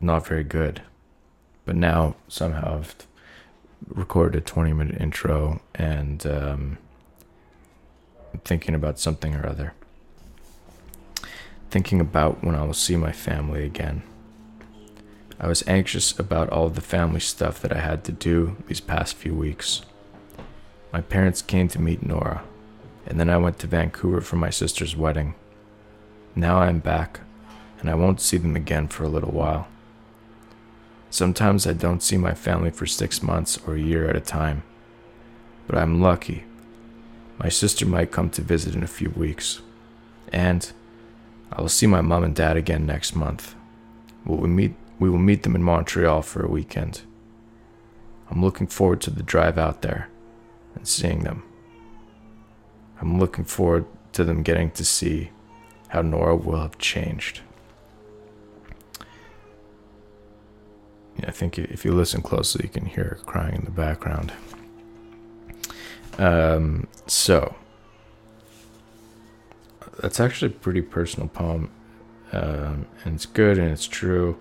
not 0.00 0.26
very 0.26 0.44
good, 0.44 0.82
but 1.64 1.76
now 1.76 2.16
somehow 2.26 2.78
I've 2.78 2.94
recorded 3.86 4.42
a 4.42 4.44
20 4.44 4.72
minute 4.72 5.00
intro 5.00 5.60
and 5.74 6.26
um, 6.26 6.78
thinking 8.44 8.74
about 8.74 8.98
something 8.98 9.34
or 9.34 9.46
other. 9.46 9.74
Thinking 11.70 12.00
about 12.00 12.42
when 12.42 12.54
I 12.54 12.64
will 12.64 12.74
see 12.74 12.96
my 12.96 13.12
family 13.12 13.64
again. 13.64 14.02
I 15.40 15.46
was 15.46 15.62
anxious 15.68 16.18
about 16.18 16.50
all 16.50 16.68
the 16.68 16.80
family 16.80 17.20
stuff 17.20 17.60
that 17.60 17.72
I 17.72 17.78
had 17.78 18.02
to 18.04 18.12
do 18.12 18.56
these 18.66 18.80
past 18.80 19.14
few 19.14 19.34
weeks. 19.34 19.82
My 20.92 21.00
parents 21.00 21.42
came 21.42 21.68
to 21.68 21.80
meet 21.80 22.02
Nora, 22.02 22.42
and 23.06 23.20
then 23.20 23.30
I 23.30 23.36
went 23.36 23.58
to 23.60 23.66
Vancouver 23.66 24.20
for 24.20 24.36
my 24.36 24.50
sister's 24.50 24.96
wedding. 24.96 25.34
Now 26.34 26.58
I 26.58 26.68
am 26.68 26.80
back, 26.80 27.20
and 27.78 27.88
I 27.88 27.94
won't 27.94 28.20
see 28.20 28.36
them 28.36 28.56
again 28.56 28.88
for 28.88 29.04
a 29.04 29.08
little 29.08 29.30
while. 29.30 29.68
Sometimes 31.10 31.66
I 31.66 31.72
don't 31.72 32.02
see 32.02 32.16
my 32.16 32.34
family 32.34 32.70
for 32.70 32.86
six 32.86 33.22
months 33.22 33.58
or 33.66 33.74
a 33.74 33.80
year 33.80 34.08
at 34.08 34.16
a 34.16 34.20
time. 34.20 34.62
But 35.66 35.78
I'm 35.78 36.00
lucky. 36.00 36.44
My 37.38 37.48
sister 37.48 37.86
might 37.86 38.12
come 38.12 38.30
to 38.30 38.42
visit 38.42 38.74
in 38.74 38.82
a 38.82 38.88
few 38.88 39.10
weeks. 39.10 39.62
And 40.32 40.70
I 41.50 41.60
will 41.60 41.68
see 41.68 41.86
my 41.86 42.00
mom 42.02 42.24
and 42.24 42.34
dad 42.34 42.56
again 42.56 42.84
next 42.84 43.16
month. 43.16 43.54
We 44.26 44.36
will 44.36 44.48
meet, 44.48 44.74
we 44.98 45.08
will 45.08 45.18
meet 45.18 45.44
them 45.44 45.54
in 45.54 45.62
Montreal 45.62 46.22
for 46.22 46.44
a 46.44 46.50
weekend. 46.50 47.02
I'm 48.30 48.44
looking 48.44 48.66
forward 48.66 49.00
to 49.02 49.10
the 49.10 49.22
drive 49.22 49.56
out 49.56 49.80
there 49.80 50.10
and 50.74 50.86
seeing 50.86 51.24
them. 51.24 51.42
I'm 53.00 53.18
looking 53.18 53.44
forward 53.44 53.86
to 54.12 54.24
them 54.24 54.42
getting 54.42 54.70
to 54.72 54.84
see 54.84 55.30
how 55.88 56.02
Nora 56.02 56.36
will 56.36 56.60
have 56.60 56.76
changed. 56.78 57.40
I 61.26 61.30
think 61.30 61.58
if 61.58 61.84
you 61.84 61.92
listen 61.92 62.22
closely, 62.22 62.64
you 62.64 62.68
can 62.68 62.86
hear 62.86 63.18
crying 63.26 63.56
in 63.56 63.64
the 63.64 63.70
background. 63.70 64.32
Um, 66.18 66.86
so 67.06 67.54
that's 70.00 70.20
actually 70.20 70.52
a 70.52 70.54
pretty 70.56 70.82
personal 70.82 71.28
poem, 71.28 71.70
um, 72.32 72.86
and 73.04 73.14
it's 73.14 73.26
good 73.26 73.58
and 73.58 73.70
it's 73.70 73.86
true. 73.86 74.38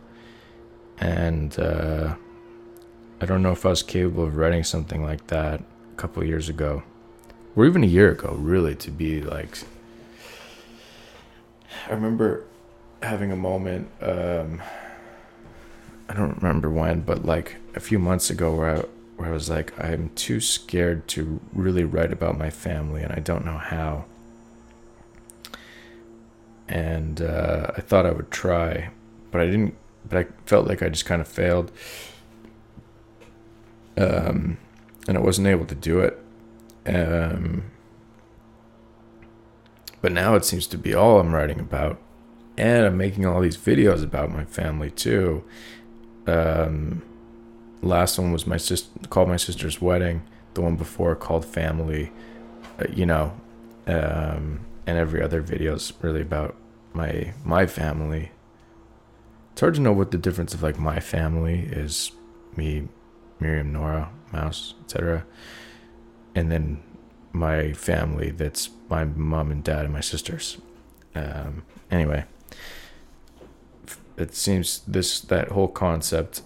And 1.00 1.58
uh, 1.60 2.16
I 3.22 3.26
don't 3.26 3.42
know 3.42 3.52
if 3.52 3.66
I 3.66 3.70
was 3.70 3.84
capable 3.84 4.24
of 4.24 4.36
writing 4.36 4.64
something 4.64 5.04
like 5.04 5.28
that 5.28 5.62
a 5.62 5.96
couple 5.96 6.24
years 6.24 6.50
ago, 6.50 6.84
or 7.56 7.66
even 7.66 7.84
a 7.84 7.88
year 7.88 8.12
ago, 8.12 8.36
really, 8.40 8.76
to 8.76 8.92
be 8.92 9.22
like. 9.22 9.60
I 11.88 11.92
remember 11.92 12.46
having 13.02 13.32
a 13.32 13.36
moment. 13.36 13.90
Um, 14.02 14.62
I 16.10 16.14
don't 16.14 16.42
remember 16.42 16.70
when, 16.70 17.02
but 17.02 17.26
like 17.26 17.58
a 17.76 17.80
few 17.80 18.00
months 18.00 18.30
ago, 18.30 18.54
where 18.56 18.78
I 18.78 18.84
where 19.18 19.30
I 19.30 19.32
was 19.32 19.50
like, 19.50 19.78
I'm 19.84 20.10
too 20.16 20.40
scared 20.40 21.08
to 21.10 21.40
really 21.52 21.84
write 21.84 22.14
about 22.14 22.38
my 22.38 22.50
family, 22.50 23.02
and 23.04 23.12
I 23.12 23.20
don't 23.20 23.44
know 23.46 23.58
how. 23.58 24.06
And 26.70 27.22
uh, 27.22 27.72
I 27.76 27.82
thought 27.82 28.06
I 28.06 28.12
would 28.12 28.32
try, 28.32 28.90
but 29.32 29.42
I 29.42 29.46
didn't. 29.46 29.76
But 30.08 30.18
I 30.20 30.28
felt 30.46 30.68
like 30.68 30.82
I 30.82 30.88
just 30.90 31.06
kind 31.06 31.22
of 31.22 31.28
failed, 31.28 31.72
um, 33.98 34.58
and 35.08 35.18
I 35.18 35.20
wasn't 35.20 35.48
able 35.48 35.66
to 35.66 35.76
do 35.76 36.00
it. 36.00 36.18
Um, 36.86 37.64
but 40.02 40.14
now 40.14 40.36
it 40.36 40.46
seems 40.46 40.68
to 40.68 40.78
be 40.78 40.94
all 40.94 41.20
I'm 41.20 41.34
writing 41.34 41.60
about, 41.60 42.00
and 42.58 42.86
I'm 42.86 42.98
making 42.98 43.26
all 43.26 43.42
these 43.42 43.58
videos 43.58 44.02
about 44.02 44.32
my 44.32 44.46
family 44.46 44.92
too 44.92 45.44
um, 46.28 47.02
last 47.82 48.18
one 48.18 48.32
was 48.32 48.46
my 48.46 48.58
sister 48.58 48.90
called 49.10 49.30
my 49.30 49.38
sister's 49.38 49.82
wedding. 49.82 50.24
The 50.54 50.62
one 50.62 50.76
before 50.76 51.16
called 51.16 51.46
family. 51.46 52.12
Uh, 52.80 52.86
you 52.94 53.06
know, 53.06 53.34
um, 53.88 54.66
and 54.86 54.98
every 54.98 55.22
other 55.22 55.42
video 55.42 55.76
is 55.76 55.94
really 56.02 56.22
about 56.22 56.56
my 56.94 57.34
my 57.44 57.66
family. 57.66 58.32
It's 59.52 59.62
hard 59.62 59.76
to 59.76 59.82
know 59.82 59.94
what 59.94 60.12
the 60.12 60.18
difference 60.18 60.54
of 60.54 60.62
like 60.62 60.80
my 60.80 61.00
family 61.00 61.60
is. 61.62 62.12
Me, 62.56 62.88
Miriam, 63.40 63.72
Nora, 63.72 64.12
Mouse, 64.32 64.74
etc. 64.84 65.26
And 66.34 66.52
then 66.52 66.82
my 67.34 67.72
family 67.74 68.32
that's 68.32 68.70
my 68.90 69.04
mom 69.06 69.52
and 69.52 69.64
dad 69.64 69.86
and 69.86 69.94
my 69.94 70.02
sisters. 70.02 70.58
Um, 71.14 71.64
anyway, 71.92 72.26
it 74.18 74.34
seems 74.34 74.80
this 74.88 75.22
that 75.22 75.50
whole 75.50 75.68
concept 75.68 76.42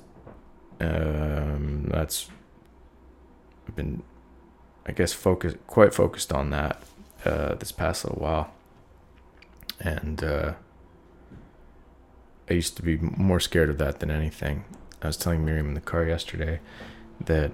um, 0.79 1.86
that's 1.89 2.29
been 3.75 4.03
I 4.86 4.91
guess 4.91 5.13
focused 5.13 5.57
quite 5.67 5.93
focused 5.93 6.34
on 6.34 6.49
that 6.49 6.81
uh, 7.25 7.55
this 7.55 7.71
past 7.71 8.03
little 8.03 8.21
while, 8.21 8.53
and 9.79 10.23
uh, 10.23 10.53
I 12.49 12.53
used 12.53 12.75
to 12.77 12.84
be 12.84 12.97
more 12.97 13.39
scared 13.39 13.69
of 13.69 13.77
that 13.77 13.99
than 13.99 14.12
anything. 14.12 14.65
I 15.01 15.07
was 15.07 15.17
telling 15.17 15.45
Miriam 15.45 15.67
in 15.67 15.73
the 15.73 15.81
car 15.81 16.05
yesterday 16.05 16.60
that 17.25 17.51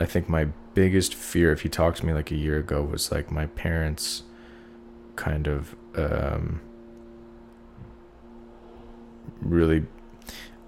I 0.00 0.06
think 0.06 0.28
my 0.28 0.46
biggest 0.74 1.14
fear, 1.14 1.52
if 1.52 1.64
you 1.64 1.70
talked 1.70 1.98
to 1.98 2.06
me 2.06 2.12
like 2.12 2.30
a 2.30 2.36
year 2.36 2.58
ago, 2.58 2.82
was 2.82 3.12
like 3.12 3.30
my 3.30 3.46
parents 3.46 4.22
kind 5.16 5.46
of 5.46 5.76
um, 5.96 6.60
really 9.40 9.84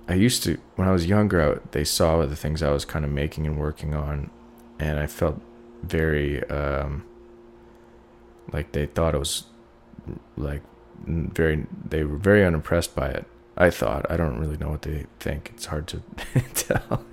I 0.09 0.15
used 0.15 0.43
to 0.45 0.59
when 0.77 0.89
I 0.89 0.93
was 0.93 1.07
younger 1.07 1.63
they 1.73 1.85
saw 1.85 2.25
the 2.27 2.37
things 2.37 2.63
I 2.63 2.71
was 2.71 2.85
kind 2.85 3.05
of 3.05 3.11
making 3.11 3.47
and 3.47 3.59
working 3.59 3.95
on 3.95 4.31
and 4.79 4.99
I 4.99 5.07
felt 5.07 5.41
very 5.83 6.43
um, 6.49 7.05
like 8.53 8.73
they 8.73 8.87
thought 8.87 9.15
it 9.15 9.19
was 9.19 9.45
like 10.37 10.63
very 11.07 11.67
they 11.89 12.05
were 12.05 12.17
very 12.17 12.45
unimpressed 12.45 12.95
by 12.95 13.09
it 13.09 13.27
i 13.57 13.71
thought. 13.71 14.07
I 14.11 14.17
don't 14.17 14.39
really 14.39 14.57
know 14.57 14.71
what 14.71 14.83
they 14.83 15.07
think. 15.21 15.51
It's 15.55 15.67
hard 15.67 15.87
to 15.89 16.03
tell. 16.55 17.05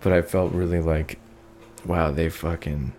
But 0.00 0.12
i 0.12 0.22
felt 0.22 0.52
really 0.52 0.80
like 0.80 1.18
wow 1.84 2.10
they 2.12 2.28
fucking 2.28 2.92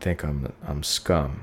think 0.00 0.22
i'm 0.22 0.52
i'm 0.66 0.82
scum. 0.82 1.40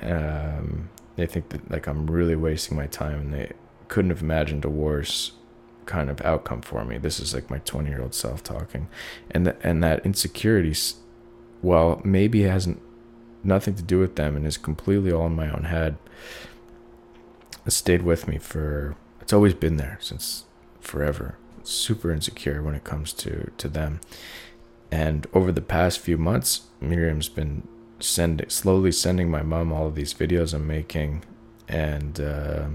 Um 0.00 0.90
they 1.16 1.26
think 1.26 1.48
that 1.50 1.70
like 1.70 1.86
i'm 1.86 2.06
really 2.06 2.36
wasting 2.36 2.76
my 2.76 2.86
time 2.86 3.20
and 3.20 3.34
they 3.34 3.52
couldn't 3.88 4.10
have 4.10 4.22
imagined 4.22 4.64
a 4.64 4.70
worse 4.70 5.32
kind 5.84 6.08
of 6.08 6.20
outcome 6.22 6.62
for 6.62 6.84
me 6.84 6.96
this 6.98 7.18
is 7.18 7.34
like 7.34 7.50
my 7.50 7.58
20 7.58 7.88
year 7.88 8.00
old 8.00 8.14
self 8.14 8.42
talking 8.42 8.88
and 9.30 9.46
th- 9.46 9.56
and 9.62 9.82
that 9.82 10.04
insecurity 10.06 10.74
well 11.60 12.00
maybe 12.04 12.42
hasn't 12.42 12.80
nothing 13.44 13.74
to 13.74 13.82
do 13.82 13.98
with 13.98 14.16
them 14.16 14.36
and 14.36 14.46
is 14.46 14.56
completely 14.56 15.12
all 15.12 15.26
in 15.26 15.34
my 15.34 15.50
own 15.50 15.64
head. 15.64 15.96
It 17.66 17.70
stayed 17.72 18.02
with 18.02 18.28
me 18.28 18.38
for 18.38 18.96
it's 19.20 19.32
always 19.32 19.54
been 19.54 19.76
there 19.76 19.98
since 20.00 20.44
forever. 20.80 21.36
Super 21.62 22.10
insecure 22.10 22.62
when 22.62 22.74
it 22.74 22.84
comes 22.84 23.12
to 23.14 23.50
to 23.56 23.68
them. 23.68 24.00
And 24.90 25.26
over 25.32 25.52
the 25.52 25.62
past 25.62 26.00
few 26.00 26.18
months, 26.18 26.62
Miriam's 26.80 27.28
been 27.28 27.66
sending 28.02 28.48
slowly 28.48 28.92
sending 28.92 29.30
my 29.30 29.42
mom 29.42 29.72
all 29.72 29.86
of 29.86 29.94
these 29.94 30.14
videos 30.14 30.54
I'm 30.54 30.66
making, 30.66 31.24
and 31.68 32.20
uh, 32.20 32.66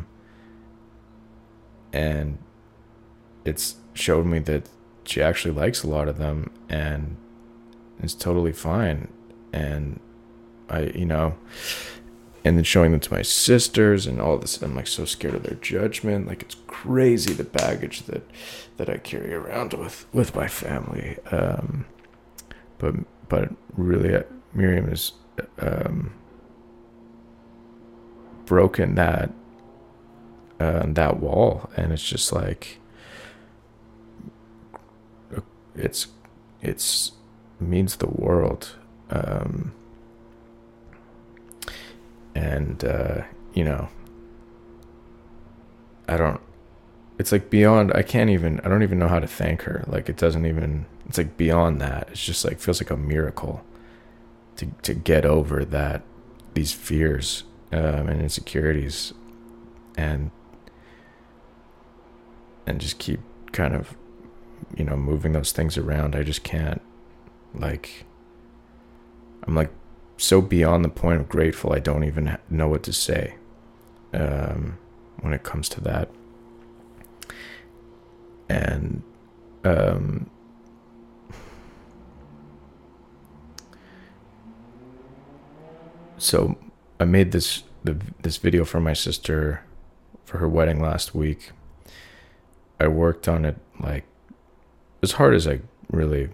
and 1.94 2.38
it's 3.46 3.78
showed 3.94 4.26
me 4.26 4.40
that 4.40 4.70
she 5.06 5.22
actually 5.22 5.54
likes 5.54 5.84
a 5.84 5.88
lot 5.88 6.08
of 6.08 6.18
them 6.18 6.52
and 6.70 7.16
it's 8.02 8.14
totally 8.14 8.52
fine. 8.52 9.08
And 9.54 10.00
I, 10.70 10.92
you 10.94 11.06
know, 11.06 11.36
and 12.44 12.58
then 12.58 12.64
showing 12.64 12.92
them 12.92 13.00
to 13.00 13.14
my 13.14 13.22
sisters 13.22 14.06
and 14.06 14.22
all 14.22 14.38
this. 14.38 14.62
I'm 14.62 14.76
like 14.76 14.88
so 14.88 15.06
scared 15.06 15.34
of 15.36 15.44
their 15.44 15.56
judgment. 15.56 16.28
Like 16.28 16.44
it's 16.44 16.58
crazy 16.68 17.34
the 17.34 17.44
baggage 17.44 18.04
that 18.04 18.24
that 18.78 18.90
I 18.90 18.98
carry 18.98 19.34
around 19.34 19.74
with 19.74 20.06
with 20.14 20.36
my 20.36 20.48
family. 20.48 21.18
Um, 21.32 21.86
but 22.78 22.96
but 23.30 23.50
really, 23.76 24.24
Miriam 24.54 24.88
has 24.90 25.12
um, 25.60 26.14
broken 28.46 28.96
that 28.96 29.32
uh, 30.60 30.84
that 30.88 31.20
wall, 31.20 31.70
and 31.78 31.92
it's 31.92 32.04
just 32.08 32.32
like 32.32 32.80
it's 35.76 36.08
it's 36.62 37.12
means 37.60 37.98
the 37.98 38.08
world. 38.08 38.76
Um, 39.10 39.74
and 42.38 42.84
uh, 42.86 43.24
you 43.54 43.64
know 43.64 43.90
i 46.08 46.16
don't 46.16 46.40
it's 47.18 47.32
like 47.32 47.50
beyond 47.50 47.92
i 47.94 48.04
can't 48.04 48.30
even 48.30 48.60
i 48.62 48.70
don't 48.70 48.84
even 48.84 49.00
know 49.00 49.08
how 49.08 49.20
to 49.20 49.28
thank 49.28 49.64
her 49.64 49.84
like 49.88 50.08
it 50.08 50.16
doesn't 50.16 50.46
even 50.46 50.86
it's 51.08 51.18
like 51.18 51.36
beyond 51.36 51.82
that 51.82 52.08
it's 52.12 52.24
just 52.24 52.46
like 52.46 52.60
feels 52.60 52.80
like 52.80 52.92
a 52.92 52.98
miracle 52.98 53.64
to 54.58 54.68
to 54.82 54.94
get 54.94 55.26
over 55.26 55.64
that 55.66 56.04
these 56.54 56.74
fears 56.74 57.44
um, 57.72 58.08
and 58.08 58.22
insecurities 58.22 59.14
and 59.98 60.32
and 62.66 62.82
just 62.82 63.00
keep 63.00 63.20
kind 63.52 63.76
of 63.76 63.96
you 64.76 64.84
know 64.84 64.98
moving 64.98 65.34
those 65.34 65.52
things 65.52 65.78
around 65.78 66.16
i 66.16 66.24
just 66.24 66.44
can't 66.44 66.82
like 67.54 68.06
i'm 69.44 69.56
like 69.56 69.72
so 70.18 70.42
beyond 70.42 70.84
the 70.84 70.90
point 70.90 71.22
of 71.22 71.30
grateful, 71.30 71.74
I 71.74 71.80
don't 71.80 72.04
even 72.04 72.38
know 72.50 72.68
what 72.68 72.84
to 72.84 72.94
say 72.94 73.36
um, 74.14 74.78
when 75.22 75.34
it 75.34 75.44
comes 75.44 75.70
to 75.70 75.82
that. 75.82 76.10
And 78.50 79.04
um, 79.64 80.30
so 86.18 86.58
I 87.00 87.06
made 87.06 87.32
this 87.32 87.64
the, 87.84 87.98
this 88.22 88.38
video 88.38 88.66
for 88.66 88.80
my 88.80 88.94
sister 88.94 89.64
for 90.26 90.40
her 90.40 90.48
wedding 90.48 90.82
last 90.82 91.16
week. 91.16 91.52
I 92.80 92.88
worked 92.88 93.28
on 93.28 93.46
it 93.46 93.58
like 93.80 94.06
as 95.02 95.14
hard 95.14 95.34
as 95.34 95.48
I 95.48 95.62
really 95.90 96.30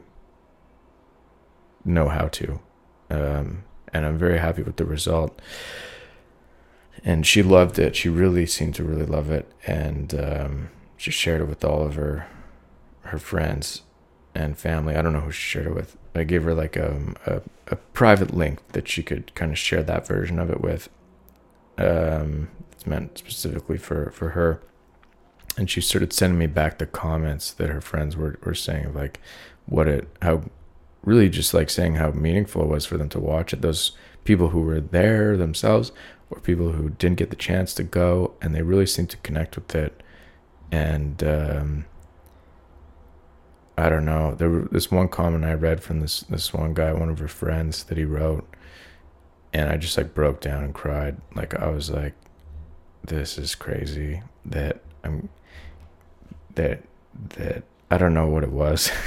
know 1.86 2.10
how 2.10 2.28
to. 2.30 2.60
Um, 3.10 3.64
and 3.94 4.06
I'm 4.06 4.18
very 4.18 4.40
happy 4.40 4.64
with 4.64 4.78
the 4.78 4.86
result. 4.86 5.40
And 7.04 7.28
she 7.28 7.44
loved 7.44 7.78
it. 7.78 7.96
She 7.96 8.10
really 8.10 8.46
seemed 8.46 8.76
to 8.76 8.84
really 8.84 9.06
love 9.06 9.30
it, 9.30 9.52
and 9.68 10.14
um, 10.16 10.70
she 10.96 11.12
shared 11.12 11.42
it 11.42 11.48
with 11.48 11.66
all 11.66 11.86
of 11.86 11.96
her 11.96 12.28
her 13.02 13.18
friends 13.18 13.82
and 14.34 14.58
family. 14.58 14.96
I 14.96 15.02
don't 15.02 15.12
know 15.12 15.20
who 15.20 15.32
she 15.32 15.42
shared 15.42 15.68
it 15.68 15.76
with. 15.76 15.98
I 16.16 16.24
gave 16.24 16.44
her 16.44 16.54
like 16.54 16.76
a, 16.76 16.92
um, 16.92 17.16
a, 17.26 17.42
a 17.68 17.76
private 17.76 18.34
link 18.34 18.60
that 18.74 18.88
she 18.88 19.02
could 19.04 19.34
kind 19.36 19.52
of 19.52 19.58
share 19.58 19.84
that 19.84 20.08
version 20.08 20.40
of 20.40 20.50
it 20.50 20.62
with. 20.62 20.90
Um, 21.78 22.50
it's 22.72 22.86
meant 22.86 23.18
specifically 23.18 23.78
for 23.78 24.12
for 24.12 24.30
her. 24.30 24.62
And 25.58 25.70
she 25.70 25.82
started 25.82 26.14
sending 26.14 26.40
me 26.40 26.48
back 26.48 26.78
the 26.78 26.86
comments 26.86 27.52
that 27.54 27.70
her 27.70 27.82
friends 27.82 28.16
were 28.16 28.38
were 28.44 28.56
saying, 28.56 28.94
like 28.94 29.20
what 29.66 29.88
it 29.88 30.08
how 30.22 30.44
really 31.04 31.30
just 31.30 31.54
like 31.54 31.70
saying 31.70 31.96
how 31.96 32.12
meaningful 32.12 32.64
it 32.64 32.68
was 32.68 32.86
for 32.86 32.98
them 32.98 33.10
to 33.10 33.20
watch 33.20 33.54
it. 33.54 33.62
Those 33.62 33.92
people 34.24 34.50
who 34.50 34.62
were 34.62 34.82
there 34.82 35.36
themselves 35.36 35.92
or 36.30 36.40
people 36.40 36.72
who 36.72 36.90
didn't 36.92 37.18
get 37.18 37.30
the 37.30 37.36
chance 37.36 37.74
to 37.76 37.84
go 37.84 38.34
and 38.42 38.56
they 38.56 38.62
really 38.62 38.86
seemed 38.86 39.10
to 39.10 39.18
connect 39.18 39.56
with 39.56 39.76
it. 39.76 40.02
And 40.72 41.24
um, 41.24 41.86
I 43.78 43.90
don't 43.90 44.06
know. 44.06 44.36
There 44.36 44.50
was 44.50 44.70
this 44.72 44.92
one 44.92 45.08
comment 45.08 45.46
I 45.46 45.54
read 45.54 45.82
from 45.82 46.00
this 46.00 46.22
this 46.22 46.54
one 46.54 46.74
guy, 46.74 46.94
one 46.94 47.10
of 47.10 47.20
her 47.20 47.28
friends, 47.28 47.84
that 47.86 47.98
he 47.98 48.06
wrote, 48.06 48.48
and 49.52 49.70
I 49.70 49.78
just 49.78 49.98
like 49.98 50.14
broke 50.14 50.42
down 50.42 50.64
and 50.64 50.74
cried. 50.74 51.18
Like 51.36 51.56
I 51.60 51.70
was 51.70 51.90
like, 51.90 52.14
"This 53.04 53.38
is 53.38 53.56
crazy." 53.56 54.22
That 54.46 54.82
I'm 55.04 55.30
that 56.56 56.84
that 57.38 57.64
I 57.90 57.98
don't 57.98 58.14
know 58.14 58.28
what 58.28 58.44
it 58.44 58.52
was. 58.52 58.92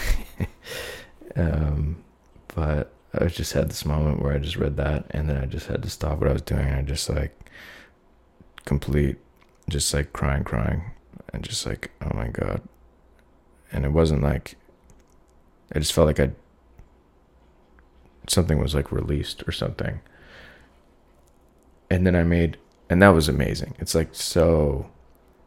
Um, 1.36 2.02
but 2.54 2.92
I 3.12 3.26
just 3.26 3.52
had 3.52 3.68
this 3.68 3.84
moment 3.84 4.22
where 4.22 4.32
I 4.32 4.38
just 4.38 4.56
read 4.56 4.76
that 4.78 5.06
and 5.10 5.28
then 5.28 5.36
I 5.36 5.46
just 5.46 5.66
had 5.66 5.82
to 5.82 5.90
stop 5.90 6.18
what 6.18 6.28
I 6.30 6.32
was 6.32 6.42
doing. 6.42 6.68
I 6.68 6.82
just 6.82 7.08
like 7.08 7.50
complete, 8.64 9.16
just 9.68 9.92
like 9.92 10.12
crying, 10.12 10.44
crying, 10.44 10.82
and 11.32 11.42
just 11.44 11.66
like, 11.66 11.90
oh 12.00 12.16
my 12.16 12.28
God. 12.28 12.62
And 13.72 13.84
it 13.84 13.92
wasn't 13.92 14.22
like, 14.22 14.56
I 15.72 15.78
just 15.78 15.92
felt 15.92 16.06
like 16.06 16.20
I, 16.20 16.30
something 18.28 18.58
was 18.58 18.74
like 18.74 18.92
released 18.92 19.42
or 19.46 19.52
something. 19.52 20.00
And 21.90 22.06
then 22.06 22.16
I 22.16 22.22
made, 22.22 22.58
and 22.90 23.02
that 23.02 23.08
was 23.08 23.28
amazing. 23.28 23.74
It's 23.78 23.94
like 23.94 24.14
so, 24.14 24.90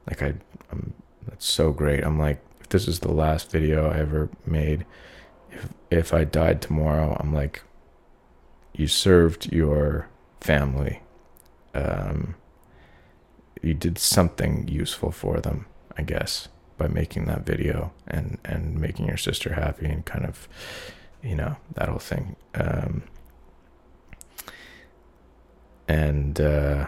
like 0.08 0.22
I, 0.22 0.36
I'm, 0.72 0.94
that's 1.28 1.46
so 1.46 1.72
great. 1.72 2.04
I'm 2.04 2.20
like, 2.20 2.42
if 2.62 2.70
this 2.70 2.88
is 2.88 3.00
the 3.00 3.12
last 3.12 3.52
video 3.52 3.90
I 3.90 4.00
ever 4.00 4.30
made, 4.46 4.86
if 5.52 5.70
if 5.90 6.14
I 6.14 6.24
died 6.24 6.62
tomorrow, 6.62 7.18
I'm 7.20 7.34
like, 7.34 7.64
you 8.74 8.88
served 8.88 9.52
your 9.52 10.08
family. 10.40 11.02
Um, 11.74 12.36
you 13.62 13.74
did 13.74 13.98
something 13.98 14.68
useful 14.68 15.12
for 15.12 15.40
them, 15.40 15.66
I 15.98 16.04
guess, 16.04 16.48
by 16.80 16.88
making 16.88 17.26
that 17.26 17.46
video 17.46 17.94
and 18.08 18.40
and 18.44 18.80
making 18.80 19.06
your 19.06 19.18
sister 19.18 19.54
happy 19.54 19.86
and 19.86 20.06
kind 20.06 20.26
of, 20.26 20.50
you 21.22 21.36
know, 21.36 21.58
that 21.76 21.90
whole 21.90 22.00
thing. 22.00 22.36
Um, 22.56 23.04
and 25.88 26.40
uh, 26.40 26.88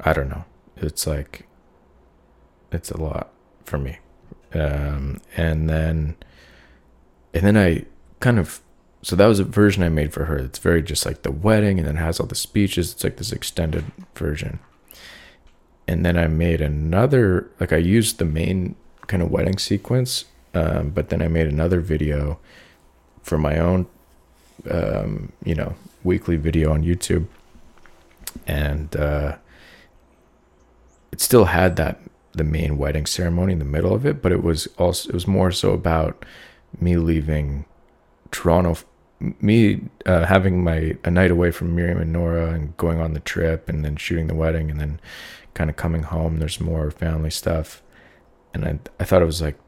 I 0.00 0.12
don't 0.12 0.28
know. 0.28 0.44
It's 0.76 1.06
like, 1.06 1.46
it's 2.72 2.90
a 2.90 3.00
lot 3.00 3.30
for 3.64 3.78
me. 3.78 3.98
Um, 4.52 5.20
and 5.36 5.68
then 5.68 6.16
and 7.32 7.44
then 7.44 7.56
I 7.56 7.84
kind 8.20 8.38
of 8.38 8.60
so 9.02 9.16
that 9.16 9.26
was 9.26 9.38
a 9.38 9.44
version 9.44 9.82
I 9.82 9.90
made 9.90 10.12
for 10.12 10.24
her. 10.24 10.38
It's 10.38 10.58
very 10.58 10.82
just 10.82 11.04
like 11.04 11.22
the 11.22 11.30
wedding 11.30 11.78
and 11.78 11.86
then 11.86 11.96
has 11.96 12.18
all 12.18 12.26
the 12.26 12.34
speeches. 12.34 12.92
It's 12.92 13.04
like 13.04 13.18
this 13.18 13.32
extended 13.32 13.84
version. 14.14 14.60
And 15.86 16.06
then 16.06 16.16
I 16.16 16.26
made 16.28 16.62
another 16.62 17.50
like 17.60 17.72
I 17.72 17.76
used 17.76 18.18
the 18.18 18.24
main 18.24 18.76
kind 19.06 19.22
of 19.22 19.30
wedding 19.30 19.58
sequence, 19.58 20.24
um, 20.54 20.90
but 20.90 21.08
then 21.08 21.22
I 21.22 21.28
made 21.28 21.46
another 21.46 21.80
video 21.80 22.38
for 23.22 23.38
my 23.38 23.58
own 23.58 23.86
um, 24.70 25.32
you 25.44 25.54
know, 25.54 25.74
weekly 26.02 26.36
video 26.36 26.72
on 26.72 26.82
YouTube. 26.82 27.26
And 28.46 28.94
uh, 28.96 29.36
it 31.12 31.20
still 31.20 31.46
had 31.46 31.76
that 31.76 32.00
the 32.32 32.44
main 32.44 32.76
wedding 32.76 33.06
ceremony 33.06 33.52
in 33.52 33.60
the 33.60 33.64
middle 33.64 33.94
of 33.94 34.04
it, 34.04 34.20
but 34.20 34.32
it 34.32 34.42
was 34.42 34.66
also 34.78 35.08
it 35.08 35.14
was 35.14 35.26
more 35.26 35.52
so 35.52 35.72
about 35.72 36.24
me 36.80 36.96
leaving 36.96 37.64
Toronto 38.32 38.76
me 39.40 39.80
uh, 40.04 40.26
having 40.26 40.64
my 40.64 40.96
a 41.04 41.10
night 41.10 41.30
away 41.30 41.50
from 41.52 41.74
Miriam 41.76 41.98
and 41.98 42.12
Nora 42.12 42.50
and 42.50 42.76
going 42.76 43.00
on 43.00 43.14
the 43.14 43.20
trip 43.20 43.68
and 43.68 43.84
then 43.84 43.96
shooting 43.96 44.26
the 44.26 44.34
wedding 44.34 44.70
and 44.70 44.80
then 44.80 45.00
kind 45.54 45.70
of 45.70 45.76
coming 45.76 46.02
home. 46.02 46.40
There's 46.40 46.60
more 46.60 46.90
family 46.90 47.30
stuff, 47.30 47.80
and 48.54 48.64
I 48.64 48.78
I 49.00 49.04
thought 49.04 49.20
it 49.20 49.26
was 49.26 49.42
like 49.42 49.58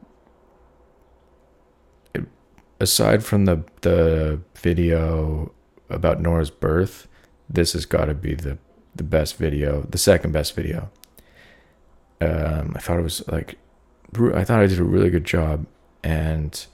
it, 2.13 2.25
aside 2.79 3.23
from 3.23 3.45
the 3.45 3.63
the 3.81 4.39
video 4.55 5.51
about 5.89 6.21
Nora's 6.21 6.49
birth, 6.49 7.07
this 7.49 7.73
has 7.73 7.85
got 7.85 8.05
to 8.05 8.15
be 8.15 8.33
the 8.33 8.57
the 8.95 9.03
best 9.03 9.37
video, 9.37 9.81
the 9.83 9.97
second 9.97 10.31
best 10.31 10.55
video. 10.55 10.89
Um, 12.19 12.73
I 12.75 12.79
thought 12.79 12.97
it 12.97 13.03
was 13.03 13.27
like 13.27 13.57
I 14.33 14.43
thought 14.43 14.61
I 14.61 14.67
did 14.67 14.79
a 14.79 14.83
really 14.83 15.09
good 15.09 15.25
job, 15.25 15.67
and 16.03 16.65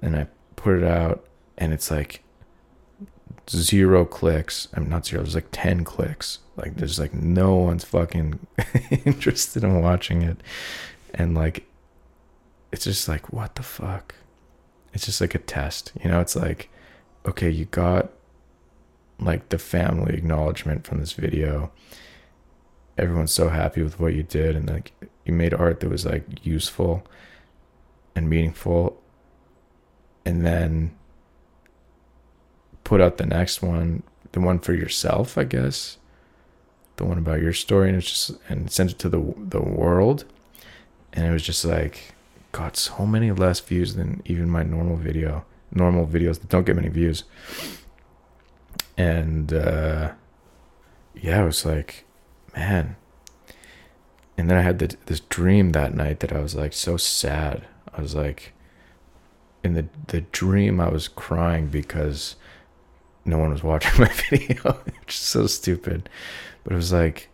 and 0.00 0.16
I 0.16 0.26
put 0.56 0.78
it 0.78 0.84
out, 0.84 1.24
and 1.58 1.72
it's 1.72 1.90
like 1.90 2.24
zero 3.48 4.04
clicks. 4.04 4.68
I'm 4.74 4.88
not 4.88 5.06
zero. 5.06 5.22
There's 5.22 5.34
like 5.34 5.48
ten 5.52 5.84
clicks. 5.84 6.38
Like 6.56 6.76
there's 6.76 6.98
like 6.98 7.14
no 7.14 7.56
one's 7.56 7.84
fucking 7.84 8.40
interested 9.04 9.62
in 9.64 9.80
watching 9.80 10.22
it, 10.22 10.38
and 11.14 11.34
like 11.34 11.66
it's 12.70 12.84
just 12.84 13.08
like 13.08 13.32
what 13.32 13.54
the 13.54 13.62
fuck. 13.62 14.14
It's 14.94 15.06
just 15.06 15.20
like 15.20 15.34
a 15.34 15.38
test, 15.38 15.92
you 16.02 16.10
know. 16.10 16.20
It's 16.20 16.36
like 16.36 16.70
okay, 17.26 17.50
you 17.50 17.66
got 17.66 18.10
like 19.18 19.48
the 19.50 19.58
family 19.58 20.14
acknowledgement 20.14 20.86
from 20.86 20.98
this 20.98 21.12
video. 21.12 21.70
Everyone's 22.98 23.32
so 23.32 23.48
happy 23.48 23.82
with 23.82 23.98
what 23.98 24.14
you 24.14 24.22
did, 24.22 24.56
and 24.56 24.68
like 24.68 24.92
you 25.24 25.32
made 25.32 25.54
art 25.54 25.80
that 25.80 25.88
was 25.88 26.04
like 26.04 26.44
useful 26.44 27.04
and 28.14 28.28
meaningful 28.28 29.00
and 30.24 30.44
then 30.44 30.94
put 32.84 33.00
out 33.00 33.18
the 33.18 33.26
next 33.26 33.62
one 33.62 34.02
the 34.32 34.40
one 34.40 34.58
for 34.58 34.74
yourself 34.74 35.38
i 35.38 35.44
guess 35.44 35.98
the 36.96 37.04
one 37.04 37.18
about 37.18 37.40
your 37.40 37.52
story 37.52 37.88
and 37.88 37.98
it's 37.98 38.08
just 38.08 38.40
and 38.48 38.70
sent 38.70 38.90
it 38.90 38.98
to 38.98 39.08
the 39.08 39.34
the 39.38 39.60
world 39.60 40.24
and 41.12 41.26
it 41.26 41.30
was 41.30 41.42
just 41.42 41.64
like 41.64 42.14
got 42.52 42.76
so 42.76 43.06
many 43.06 43.30
less 43.32 43.60
views 43.60 43.94
than 43.94 44.22
even 44.24 44.48
my 44.48 44.62
normal 44.62 44.96
video 44.96 45.44
normal 45.70 46.06
videos 46.06 46.38
that 46.40 46.48
don't 46.48 46.66
get 46.66 46.76
many 46.76 46.88
views 46.88 47.24
and 48.98 49.52
uh 49.52 50.12
yeah 51.14 51.42
it 51.42 51.46
was 51.46 51.64
like 51.64 52.04
man 52.54 52.96
and 54.36 54.50
then 54.50 54.58
I 54.58 54.62
had 54.62 54.78
the, 54.78 54.96
this 55.06 55.20
dream 55.20 55.70
that 55.70 55.94
night 55.94 56.20
that 56.20 56.32
I 56.32 56.40
was 56.40 56.54
like 56.54 56.72
so 56.72 56.96
sad. 56.96 57.66
I 57.94 58.00
was 58.00 58.14
like, 58.14 58.52
in 59.62 59.74
the 59.74 59.86
the 60.08 60.22
dream, 60.22 60.80
I 60.80 60.88
was 60.88 61.06
crying 61.06 61.68
because 61.68 62.36
no 63.24 63.38
one 63.38 63.50
was 63.50 63.62
watching 63.62 63.92
my 64.00 64.12
video, 64.30 64.80
is 65.06 65.14
so 65.14 65.46
stupid. 65.46 66.08
But 66.64 66.72
it 66.72 66.76
was 66.76 66.92
like 66.92 67.28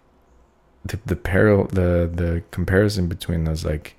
the 0.85 0.99
the 1.07 1.17
parallel, 1.17 1.67
the 1.67 2.11
the 2.13 2.43
comparison 2.51 3.09
between 3.09 3.45
those, 3.45 3.65
like 3.65 3.97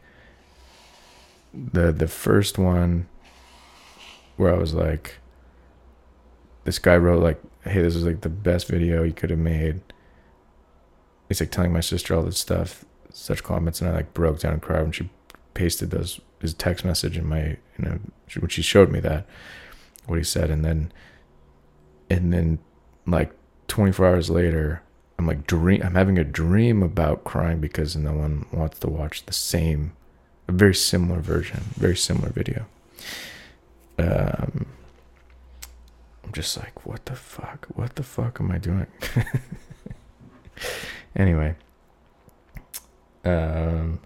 the 1.54 1.92
the 1.92 2.08
first 2.08 2.58
one 2.58 3.08
where 4.38 4.54
I 4.54 4.58
was 4.58 4.74
like, 4.74 5.18
this 6.64 6.80
guy 6.80 6.96
wrote 6.96 7.22
like, 7.22 7.42
hey, 7.64 7.82
this 7.82 7.96
is 7.96 8.06
like 8.06 8.22
the 8.22 8.30
best 8.30 8.68
video 8.68 9.04
you 9.04 9.14
could 9.14 9.30
have 9.30 9.40
made. 9.40 9.82
He's 11.28 11.40
like 11.42 11.52
telling 11.52 11.74
my 11.74 11.82
sister 11.82 12.16
all 12.16 12.24
this 12.24 12.40
stuff 12.40 12.86
such 13.12 13.44
comments, 13.44 13.82
and 13.82 13.90
I 13.90 13.94
like 13.94 14.14
broke 14.14 14.40
down 14.40 14.54
and 14.54 14.62
cried 14.62 14.82
when 14.84 14.92
she 14.92 15.10
pasted 15.54 15.92
those 15.92 16.22
his 16.40 16.54
text 16.54 16.86
message 16.86 17.18
in 17.18 17.28
my 17.28 17.58
you 17.78 17.86
know 17.86 18.00
when 18.40 18.50
she 18.50 18.62
showed 18.62 18.92
me 18.92 19.00
that 19.02 19.26
what 20.06 20.18
he 20.18 20.24
said, 20.24 20.50
and 20.50 20.64
then 20.64 20.92
and 22.10 22.34
then 22.34 22.60
like 23.06 23.32
24 23.68 24.08
hours 24.08 24.30
later, 24.30 24.82
I'm 25.20 25.28
like 25.28 25.46
dream. 25.46 25.82
I'm 25.84 25.96
having 25.96 26.18
a 26.18 26.24
dream 26.24 26.82
about 26.82 27.26
crying 27.26 27.60
because 27.60 27.94
no 27.94 28.14
one 28.14 28.46
wants 28.54 28.80
to 28.80 28.88
watch 28.88 29.26
the 29.26 29.34
same, 29.34 29.92
a 30.48 30.54
very 30.54 30.74
similar 30.74 31.20
version, 31.20 31.60
very 31.76 31.98
similar 31.98 32.30
video. 32.30 32.66
Um, 33.98 34.68
I'm 36.24 36.32
just 36.32 36.56
like, 36.58 36.86
what 36.86 37.04
the 37.04 37.18
fuck? 37.18 37.68
What 37.76 37.98
the 37.98 38.04
fuck 38.04 38.40
am 38.40 38.50
I 38.50 38.60
doing? 38.60 38.88
anyway, 41.18 41.56
um, 43.26 44.00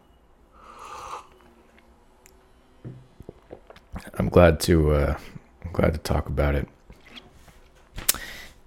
I'm 4.15 4.29
glad 4.29 4.59
to 4.61 4.93
uh, 4.93 5.17
I'm 5.63 5.71
glad 5.73 5.93
to 5.93 5.99
talk 5.99 6.25
about 6.25 6.55
it. 6.55 6.67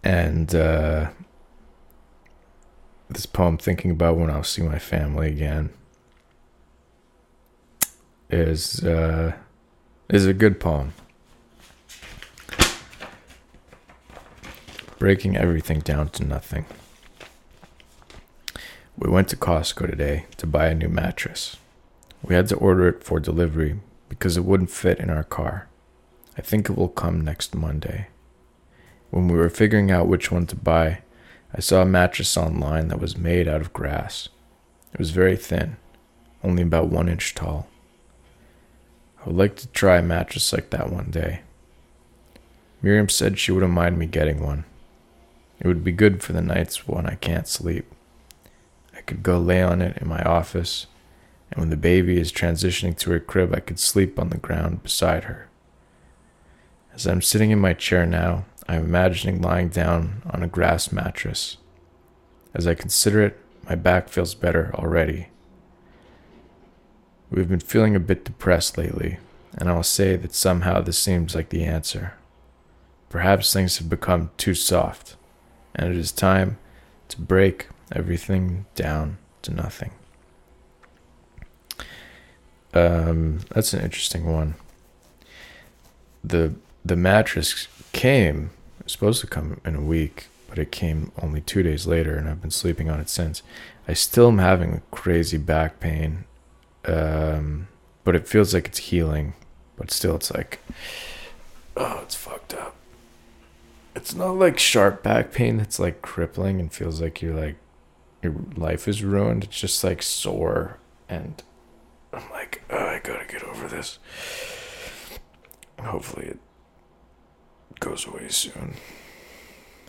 And 0.04 0.54
uh, 0.54 1.08
this 3.08 3.26
poem, 3.26 3.58
thinking 3.58 3.90
about 3.90 4.16
when 4.16 4.30
I'll 4.30 4.42
see 4.42 4.62
my 4.62 4.78
family 4.78 5.28
again, 5.28 5.70
is 8.28 8.84
uh, 8.84 9.34
is 10.08 10.26
a 10.26 10.34
good 10.34 10.58
poem. 10.60 10.92
Breaking 14.98 15.36
everything 15.36 15.80
down 15.80 16.08
to 16.10 16.24
nothing. 16.24 16.64
We 18.98 19.10
went 19.10 19.28
to 19.28 19.36
Costco 19.36 19.90
today 19.90 20.24
to 20.38 20.46
buy 20.46 20.68
a 20.68 20.74
new 20.74 20.88
mattress. 20.88 21.58
We 22.22 22.34
had 22.34 22.48
to 22.48 22.56
order 22.56 22.88
it 22.88 23.04
for 23.04 23.20
delivery 23.20 23.78
because 24.08 24.36
it 24.36 24.44
wouldn't 24.44 24.70
fit 24.70 24.98
in 24.98 25.10
our 25.10 25.22
car. 25.22 25.68
I 26.38 26.40
think 26.40 26.68
it 26.68 26.76
will 26.76 26.88
come 26.88 27.20
next 27.20 27.54
Monday. 27.54 28.08
When 29.10 29.28
we 29.28 29.36
were 29.36 29.50
figuring 29.50 29.90
out 29.90 30.08
which 30.08 30.32
one 30.32 30.46
to 30.46 30.56
buy, 30.56 31.02
I 31.56 31.60
saw 31.60 31.82
a 31.82 31.86
mattress 31.86 32.36
online 32.36 32.88
that 32.88 33.00
was 33.00 33.16
made 33.16 33.48
out 33.48 33.60
of 33.60 33.72
grass. 33.72 34.28
It 34.92 34.98
was 34.98 35.10
very 35.10 35.36
thin, 35.36 35.76
only 36.44 36.62
about 36.62 36.88
one 36.88 37.08
inch 37.08 37.34
tall. 37.34 37.66
I 39.20 39.28
would 39.28 39.36
like 39.36 39.56
to 39.56 39.68
try 39.68 39.98
a 39.98 40.02
mattress 40.02 40.52
like 40.52 40.70
that 40.70 40.92
one 40.92 41.10
day. 41.10 41.40
Miriam 42.82 43.08
said 43.08 43.38
she 43.38 43.52
wouldn't 43.52 43.72
mind 43.72 43.98
me 43.98 44.06
getting 44.06 44.42
one. 44.42 44.64
It 45.58 45.66
would 45.66 45.82
be 45.82 45.92
good 45.92 46.22
for 46.22 46.32
the 46.32 46.42
nights 46.42 46.86
when 46.86 47.06
I 47.06 47.14
can't 47.14 47.48
sleep 47.48 47.90
I 48.96 49.02
could 49.02 49.22
go 49.22 49.38
lay 49.38 49.62
on 49.62 49.82
it 49.82 49.98
in 49.98 50.08
my 50.08 50.22
office, 50.22 50.86
and 51.50 51.60
when 51.60 51.70
the 51.70 51.76
baby 51.76 52.18
is 52.18 52.32
transitioning 52.32 52.96
to 52.98 53.10
her 53.10 53.20
crib, 53.20 53.54
I 53.54 53.60
could 53.60 53.78
sleep 53.78 54.18
on 54.18 54.30
the 54.30 54.38
ground 54.38 54.82
beside 54.82 55.24
her. 55.24 55.48
As 56.94 57.06
I'm 57.06 57.20
sitting 57.20 57.50
in 57.50 57.58
my 57.58 57.74
chair 57.74 58.06
now, 58.06 58.46
I'm 58.68 58.84
imagining 58.84 59.40
lying 59.40 59.68
down 59.68 60.22
on 60.30 60.42
a 60.42 60.48
grass 60.48 60.90
mattress. 60.90 61.56
As 62.54 62.66
I 62.66 62.74
consider 62.74 63.22
it, 63.22 63.38
my 63.68 63.74
back 63.74 64.08
feels 64.08 64.34
better 64.34 64.72
already. 64.74 65.28
We've 67.30 67.48
been 67.48 67.60
feeling 67.60 67.94
a 67.94 68.00
bit 68.00 68.24
depressed 68.24 68.78
lately, 68.78 69.18
and 69.56 69.68
I'll 69.68 69.82
say 69.82 70.16
that 70.16 70.34
somehow 70.34 70.80
this 70.80 70.98
seems 70.98 71.34
like 71.34 71.48
the 71.50 71.64
answer. 71.64 72.14
Perhaps 73.08 73.52
things 73.52 73.78
have 73.78 73.88
become 73.88 74.30
too 74.36 74.54
soft, 74.54 75.16
and 75.74 75.92
it 75.92 75.96
is 75.96 76.12
time 76.12 76.58
to 77.08 77.20
break 77.20 77.68
everything 77.92 78.66
down 78.74 79.18
to 79.42 79.52
nothing. 79.52 79.92
Um, 82.74 83.40
that's 83.50 83.72
an 83.72 83.80
interesting 83.80 84.30
one. 84.30 84.54
The 86.22 86.54
the 86.84 86.96
mattress 86.96 87.68
came 87.92 88.50
supposed 88.86 89.20
to 89.20 89.26
come 89.26 89.60
in 89.64 89.74
a 89.74 89.80
week, 89.80 90.26
but 90.48 90.58
it 90.58 90.72
came 90.72 91.12
only 91.20 91.40
two 91.40 91.62
days 91.62 91.86
later, 91.86 92.16
and 92.16 92.28
I've 92.28 92.40
been 92.40 92.50
sleeping 92.50 92.88
on 92.88 93.00
it 93.00 93.08
since. 93.08 93.42
I 93.88 93.94
still 93.94 94.28
am 94.28 94.38
having 94.38 94.82
crazy 94.90 95.38
back 95.38 95.80
pain, 95.80 96.24
um, 96.86 97.68
but 98.04 98.14
it 98.14 98.28
feels 98.28 98.54
like 98.54 98.66
it's 98.66 98.78
healing. 98.78 99.34
But 99.76 99.90
still, 99.90 100.16
it's 100.16 100.32
like, 100.32 100.60
oh, 101.76 102.00
it's 102.02 102.14
fucked 102.14 102.54
up. 102.54 102.76
It's 103.94 104.14
not 104.14 104.36
like 104.36 104.58
sharp 104.58 105.02
back 105.02 105.32
pain 105.32 105.56
that's 105.56 105.78
like 105.78 106.02
crippling 106.02 106.60
and 106.60 106.72
feels 106.72 107.00
like 107.00 107.22
you're 107.22 107.34
like 107.34 107.56
your 108.22 108.34
life 108.56 108.88
is 108.88 109.02
ruined. 109.02 109.44
It's 109.44 109.60
just 109.60 109.82
like 109.84 110.02
sore, 110.02 110.78
and 111.08 111.42
I'm 112.12 112.30
like, 112.30 112.62
oh, 112.70 112.76
I 112.76 113.00
gotta 113.02 113.26
get 113.26 113.42
over 113.44 113.68
this. 113.68 113.98
Hopefully, 115.80 116.26
it 116.26 116.38
goes 117.80 118.06
away 118.06 118.28
soon. 118.28 118.74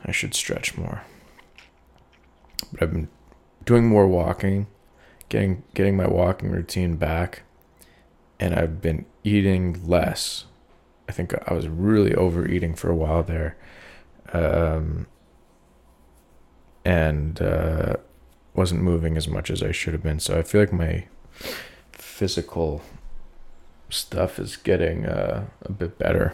I 0.06 0.12
should 0.12 0.34
stretch 0.34 0.78
more. 0.78 1.04
But 2.71 2.84
I've 2.84 2.91
been 2.91 3.10
doing 3.65 3.88
more 3.88 4.08
walking, 4.08 4.67
getting 5.30 5.63
getting 5.73 5.95
my 5.95 6.08
walking 6.08 6.50
routine 6.52 6.95
back, 6.95 7.43
and 8.39 8.54
I've 8.54 8.82
been 8.82 9.06
eating 9.23 9.88
less. 9.88 10.45
I 11.10 11.12
think 11.12 11.34
I 11.47 11.54
was 11.54 11.67
really 11.67 12.13
overeating 12.13 12.76
for 12.76 12.89
a 12.89 12.95
while 12.95 13.23
there. 13.23 13.58
Um, 14.34 15.08
and 16.84 17.41
uh, 17.41 17.95
wasn't 18.54 18.82
moving 18.82 19.17
as 19.17 19.28
much 19.28 19.50
as 19.50 19.62
I 19.62 19.71
should 19.71 19.93
have 19.93 20.04
been. 20.04 20.19
So 20.19 20.38
I 20.38 20.41
feel 20.41 20.62
like 20.62 20.73
my 20.73 21.06
physical 21.91 22.82
stuff 23.89 24.39
is 24.39 24.58
getting 24.58 25.06
uh, 25.06 25.45
a 25.62 25.71
bit 25.71 25.97
better. 25.97 26.34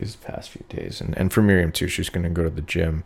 These 0.00 0.16
past 0.16 0.50
few 0.50 0.64
days, 0.68 1.00
and 1.00 1.16
and 1.16 1.32
for 1.32 1.42
Miriam 1.42 1.72
too. 1.72 1.88
She's 1.88 2.08
gonna 2.08 2.30
go 2.30 2.42
to 2.44 2.50
the 2.50 2.62
gym 2.62 3.04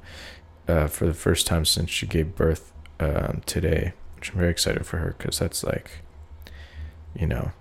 uh, 0.69 0.87
for 0.87 1.07
the 1.07 1.15
first 1.15 1.47
time 1.47 1.65
since 1.65 1.91
she 1.91 2.07
gave 2.07 2.35
birth 2.37 2.73
um, 3.01 3.43
today, 3.47 3.93
which 4.17 4.31
I'm 4.31 4.39
very 4.39 4.51
excited 4.51 4.87
for 4.87 4.99
her 4.99 5.15
because 5.19 5.39
that's 5.39 5.63
like, 5.65 5.91
you 7.15 7.27
know, 7.27 7.53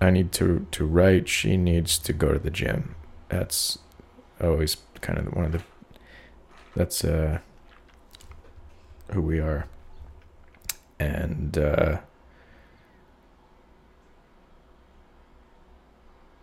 I 0.00 0.10
need 0.10 0.32
to 0.32 0.66
to 0.70 0.86
write. 0.86 1.28
She 1.28 1.56
needs 1.56 1.98
to 1.98 2.12
go 2.12 2.32
to 2.32 2.38
the 2.38 2.50
gym. 2.50 2.94
That's 3.28 3.78
always 4.40 4.76
kind 5.00 5.18
of 5.18 5.34
one 5.34 5.44
of 5.44 5.52
the. 5.52 5.62
That's 6.74 7.04
uh. 7.04 7.40
Who 9.12 9.22
we 9.22 9.38
are. 9.38 9.66
And 10.98 11.56
uh, 11.56 11.98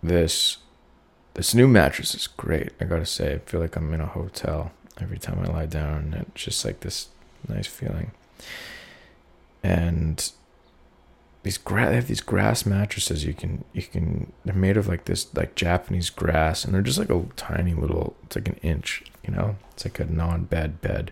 this 0.01 0.57
this 1.33 1.53
new 1.53 1.67
mattress 1.67 2.13
is 2.13 2.27
great. 2.27 2.71
I 2.79 2.85
gotta 2.85 3.05
say, 3.05 3.35
I 3.35 3.37
feel 3.39 3.59
like 3.59 3.75
I'm 3.75 3.93
in 3.93 4.01
a 4.01 4.05
hotel 4.05 4.71
every 4.99 5.17
time 5.17 5.39
I 5.39 5.51
lie 5.51 5.65
down. 5.65 6.25
It's 6.33 6.43
just 6.43 6.63
like 6.63 6.81
this 6.81 7.07
nice 7.47 7.67
feeling. 7.67 8.11
And 9.63 10.31
these 11.43 11.57
gra- 11.57 11.89
they 11.89 11.95
have 11.95 12.07
these 12.07 12.21
grass 12.21 12.65
mattresses. 12.65 13.25
You 13.25 13.33
can 13.33 13.63
you 13.73 13.81
can 13.83 14.31
they're 14.45 14.55
made 14.55 14.77
of 14.77 14.87
like 14.87 15.05
this 15.05 15.33
like 15.35 15.55
Japanese 15.55 16.09
grass, 16.09 16.63
and 16.63 16.73
they're 16.73 16.81
just 16.81 16.99
like 16.99 17.09
a 17.09 17.25
tiny 17.35 17.73
little. 17.73 18.15
It's 18.23 18.35
like 18.35 18.47
an 18.47 18.59
inch, 18.61 19.03
you 19.25 19.33
know. 19.33 19.57
It's 19.71 19.85
like 19.85 19.99
a 19.99 20.05
non-bed 20.05 20.81
bed, 20.81 21.11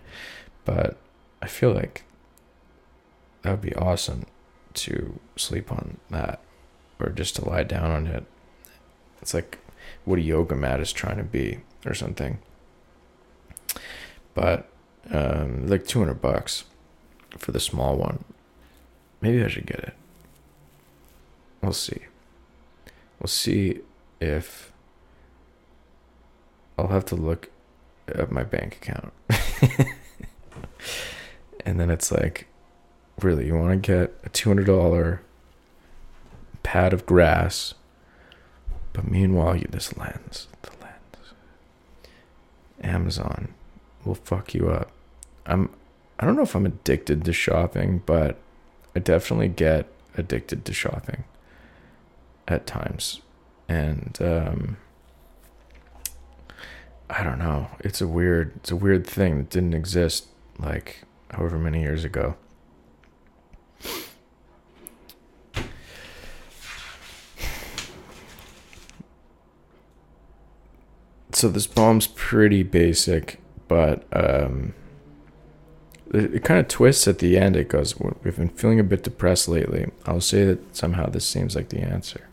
but 0.64 0.96
I 1.40 1.46
feel 1.46 1.72
like 1.72 2.04
that 3.42 3.50
would 3.50 3.60
be 3.60 3.74
awesome 3.74 4.24
to 4.74 5.18
sleep 5.36 5.70
on 5.70 5.98
that, 6.10 6.40
or 6.98 7.10
just 7.10 7.36
to 7.36 7.48
lie 7.48 7.64
down 7.64 7.90
on 7.90 8.06
it. 8.06 8.24
It's 9.20 9.34
like 9.34 9.58
what 10.04 10.18
a 10.18 10.22
yoga 10.22 10.54
mat 10.54 10.80
is 10.80 10.92
trying 10.92 11.18
to 11.18 11.24
be, 11.24 11.60
or 11.86 11.94
something. 11.94 12.38
But 14.34 14.68
um, 15.10 15.66
like 15.66 15.86
two 15.86 15.98
hundred 15.98 16.20
bucks 16.20 16.64
for 17.38 17.52
the 17.52 17.60
small 17.60 17.96
one. 17.96 18.24
Maybe 19.20 19.42
I 19.44 19.48
should 19.48 19.66
get 19.66 19.78
it. 19.78 19.94
We'll 21.60 21.72
see. 21.72 22.02
We'll 23.20 23.28
see 23.28 23.80
if 24.20 24.72
I'll 26.76 26.88
have 26.88 27.04
to 27.06 27.16
look 27.16 27.50
at 28.08 28.32
my 28.32 28.42
bank 28.42 28.76
account. 28.76 29.12
and 31.64 31.78
then 31.78 31.90
it's 31.90 32.10
like, 32.10 32.48
really, 33.20 33.46
you 33.46 33.54
want 33.56 33.70
to 33.70 33.76
get 33.76 34.14
a 34.24 34.30
$200 34.30 35.20
pad 36.62 36.92
of 36.92 37.06
grass, 37.06 37.74
but 38.92 39.10
meanwhile, 39.10 39.56
you 39.56 39.66
this 39.70 39.96
lens, 39.96 40.48
the 40.62 40.70
lens. 40.80 41.32
Amazon 42.82 43.54
will 44.04 44.14
fuck 44.14 44.54
you 44.54 44.70
up. 44.70 44.90
I'm 45.46 45.70
I 46.18 46.26
don't 46.26 46.36
know 46.36 46.42
if 46.42 46.54
I'm 46.54 46.66
addicted 46.66 47.24
to 47.24 47.32
shopping, 47.32 48.02
but 48.06 48.36
I 48.94 49.00
definitely 49.00 49.48
get 49.48 49.86
addicted 50.16 50.64
to 50.64 50.72
shopping 50.72 51.24
at 52.46 52.66
times. 52.66 53.20
And 53.68 54.18
um, 54.20 54.76
I 57.08 57.22
don't 57.22 57.38
know. 57.38 57.68
It's 57.80 58.00
a 58.00 58.06
weird 58.08 58.52
it's 58.56 58.70
a 58.70 58.76
weird 58.76 59.06
thing 59.06 59.38
that 59.38 59.50
didn't 59.50 59.74
exist 59.74 60.26
like 60.58 61.02
however 61.30 61.58
many 61.58 61.80
years 61.80 62.04
ago. 62.04 62.36
So 71.42 71.48
this 71.48 71.66
poem's 71.66 72.06
pretty 72.06 72.62
basic, 72.62 73.40
but 73.66 74.04
um, 74.12 74.74
it, 76.14 76.36
it 76.36 76.44
kind 76.44 76.60
of 76.60 76.68
twists 76.68 77.08
at 77.08 77.18
the 77.18 77.36
end. 77.36 77.56
It 77.56 77.68
goes, 77.68 77.98
We've 77.98 78.36
been 78.36 78.50
feeling 78.50 78.78
a 78.78 78.84
bit 78.84 79.02
depressed 79.02 79.48
lately. 79.48 79.90
I'll 80.06 80.20
say 80.20 80.44
that 80.44 80.76
somehow 80.76 81.06
this 81.06 81.26
seems 81.26 81.56
like 81.56 81.70
the 81.70 81.80
answer. 81.80 82.28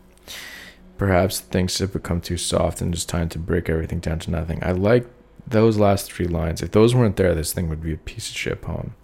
Perhaps 0.96 1.40
things 1.40 1.76
have 1.78 1.92
become 1.92 2.20
too 2.20 2.36
soft 2.36 2.80
and 2.80 2.94
it's 2.94 3.04
time 3.04 3.28
to 3.30 3.38
break 3.40 3.68
everything 3.68 3.98
down 3.98 4.20
to 4.20 4.30
nothing. 4.30 4.62
I 4.62 4.70
like 4.70 5.08
those 5.44 5.76
last 5.76 6.12
three 6.12 6.28
lines. 6.28 6.62
If 6.62 6.70
those 6.70 6.94
weren't 6.94 7.16
there, 7.16 7.34
this 7.34 7.52
thing 7.52 7.68
would 7.68 7.82
be 7.82 7.94
a 7.94 7.96
piece 7.96 8.30
of 8.30 8.36
shit 8.36 8.62
poem. 8.62 8.94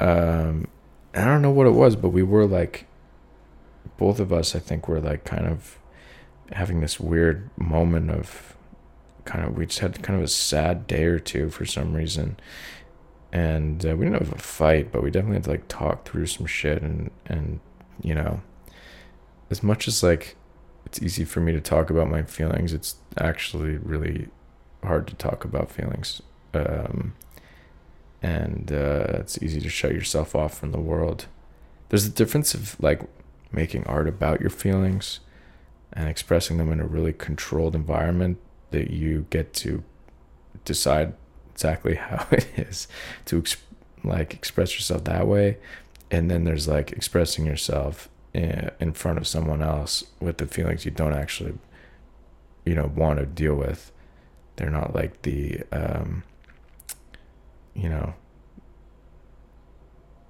Um, 0.00 0.66
I 1.14 1.24
don't 1.24 1.42
know 1.42 1.52
what 1.52 1.68
it 1.68 1.74
was, 1.74 1.94
but 1.94 2.08
we 2.08 2.24
were 2.24 2.46
like, 2.46 2.88
both 3.96 4.18
of 4.18 4.32
us, 4.32 4.56
I 4.56 4.58
think, 4.58 4.88
were 4.88 5.00
like 5.00 5.22
kind 5.24 5.46
of 5.46 5.78
having 6.50 6.80
this 6.80 6.98
weird 6.98 7.48
moment 7.56 8.10
of 8.10 8.56
kind 9.28 9.44
of, 9.44 9.56
we 9.56 9.66
just 9.66 9.80
had 9.80 10.02
kind 10.02 10.18
of 10.18 10.24
a 10.24 10.28
sad 10.28 10.86
day 10.86 11.04
or 11.04 11.18
two 11.18 11.50
for 11.50 11.66
some 11.66 11.92
reason. 11.92 12.38
And 13.30 13.84
uh, 13.84 13.94
we 13.94 14.06
didn't 14.06 14.24
have 14.24 14.32
a 14.32 14.38
fight, 14.38 14.90
but 14.90 15.02
we 15.02 15.10
definitely 15.10 15.36
had 15.36 15.44
to 15.44 15.50
like 15.50 15.68
talk 15.68 16.08
through 16.08 16.26
some 16.26 16.46
shit 16.46 16.80
and, 16.82 17.10
and, 17.26 17.60
you 18.02 18.14
know, 18.14 18.40
as 19.50 19.62
much 19.62 19.86
as 19.86 20.02
like 20.02 20.36
it's 20.86 21.02
easy 21.02 21.24
for 21.24 21.40
me 21.40 21.52
to 21.52 21.60
talk 21.60 21.90
about 21.90 22.10
my 22.10 22.22
feelings, 22.22 22.72
it's 22.72 22.96
actually 23.18 23.76
really 23.76 24.28
hard 24.82 25.06
to 25.08 25.14
talk 25.14 25.44
about 25.44 25.70
feelings. 25.70 26.22
Um, 26.54 27.14
and 28.22 28.72
uh, 28.72 29.18
it's 29.20 29.42
easy 29.42 29.60
to 29.60 29.68
shut 29.68 29.92
yourself 29.92 30.34
off 30.34 30.58
from 30.58 30.72
the 30.72 30.80
world. 30.80 31.26
There's 31.90 32.06
a 32.06 32.10
difference 32.10 32.54
of 32.54 32.80
like 32.80 33.02
making 33.52 33.84
art 33.84 34.08
about 34.08 34.40
your 34.40 34.50
feelings 34.50 35.20
and 35.92 36.08
expressing 36.08 36.56
them 36.56 36.72
in 36.72 36.80
a 36.80 36.86
really 36.86 37.12
controlled 37.12 37.74
environment 37.74 38.38
that 38.70 38.90
you 38.90 39.26
get 39.30 39.52
to 39.54 39.82
decide 40.64 41.14
exactly 41.52 41.94
how 41.96 42.26
it 42.30 42.46
is 42.56 42.88
to 43.26 43.38
ex- 43.38 43.56
like 44.04 44.34
express 44.34 44.74
yourself 44.74 45.04
that 45.04 45.26
way. 45.26 45.58
And 46.10 46.30
then 46.30 46.44
there's 46.44 46.66
like 46.68 46.92
expressing 46.92 47.44
yourself 47.46 48.08
in, 48.32 48.70
in 48.80 48.92
front 48.92 49.18
of 49.18 49.26
someone 49.26 49.62
else 49.62 50.04
with 50.20 50.38
the 50.38 50.46
feelings 50.46 50.84
you 50.84 50.90
don't 50.90 51.12
actually 51.14 51.54
you 52.64 52.74
know 52.74 52.90
want 52.94 53.18
to 53.18 53.26
deal 53.26 53.54
with. 53.54 53.90
They're 54.56 54.70
not 54.70 54.94
like 54.94 55.22
the 55.22 55.62
um 55.72 56.22
you 57.74 57.88
know 57.88 58.14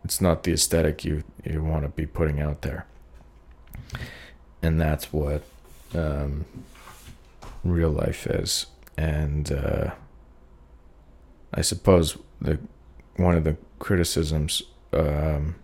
it's 0.04 0.20
not 0.20 0.44
the 0.44 0.52
aesthetic 0.52 1.04
you 1.04 1.24
you 1.44 1.62
want 1.62 1.82
to 1.82 1.88
be 1.88 2.06
putting 2.06 2.40
out 2.40 2.62
there. 2.62 2.86
And 4.62 4.80
that's 4.80 5.12
what 5.12 5.42
um 5.94 6.44
real 7.64 7.90
life 7.90 8.26
is 8.26 8.66
and 8.96 9.52
uh 9.52 9.90
i 11.54 11.60
suppose 11.60 12.16
the 12.40 12.58
one 13.16 13.34
of 13.34 13.44
the 13.44 13.56
criticisms 13.78 14.62
um 14.92 15.54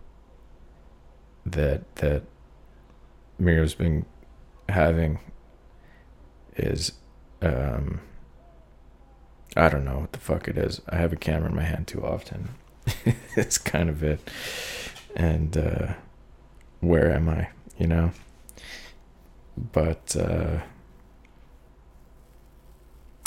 that 1.45 1.95
that 1.97 2.23
Miriam's 3.37 3.75
been 3.75 4.05
having 4.69 5.19
is 6.55 6.93
um 7.41 8.01
I 9.57 9.69
don't 9.69 9.85
know 9.85 9.99
what 9.99 10.11
the 10.11 10.19
fuck 10.19 10.49
it 10.49 10.57
is. 10.57 10.81
I 10.89 10.97
have 10.97 11.13
a 11.13 11.15
camera 11.15 11.49
in 11.49 11.55
my 11.55 11.63
hand 11.63 11.87
too 11.87 12.03
often. 12.05 12.49
it's 13.37 13.57
kind 13.57 13.89
of 13.89 14.03
it. 14.03 14.19
And 15.15 15.57
uh 15.57 15.93
where 16.81 17.11
am 17.11 17.29
I, 17.29 17.49
you 17.77 17.87
know? 17.87 18.11
But 19.57 20.15
uh 20.15 20.61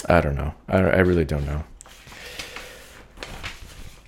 I 0.07 0.21
don't 0.21 0.37
know. 0.37 0.55
I 0.69 0.79
I 0.79 0.99
really 0.99 1.25
don't 1.25 1.47
know. 1.47 1.65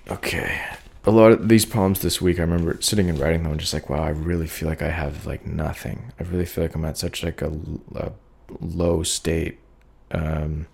Okay 0.09 0.61
a 1.03 1.11
lot 1.11 1.31
of 1.31 1.49
these 1.49 1.65
poems 1.65 2.01
this 2.01 2.21
week, 2.21 2.37
I 2.37 2.43
remember 2.43 2.79
sitting 2.79 3.09
and 3.09 3.17
writing 3.17 3.43
them, 3.43 3.51
and 3.51 3.59
just 3.59 3.73
like, 3.73 3.89
wow, 3.89 4.03
I 4.03 4.09
really 4.09 4.47
feel 4.47 4.69
like 4.69 4.81
I 4.81 4.89
have 4.89 5.25
like 5.25 5.45
nothing. 5.45 6.11
I 6.19 6.23
really 6.23 6.45
feel 6.45 6.63
like 6.63 6.75
I'm 6.75 6.85
at 6.85 6.97
such 6.97 7.23
like 7.23 7.41
a, 7.41 7.51
a 7.95 8.11
low 8.59 9.01
state. 9.03 9.59
Um, 10.11 10.67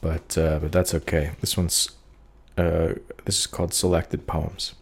but 0.00 0.38
uh, 0.38 0.60
but 0.60 0.70
that's 0.70 0.94
okay. 0.94 1.32
This 1.40 1.56
one's 1.56 1.90
uh, 2.56 2.94
this 3.24 3.40
is 3.40 3.46
called 3.46 3.74
selected 3.74 4.26
poems. 4.26 4.74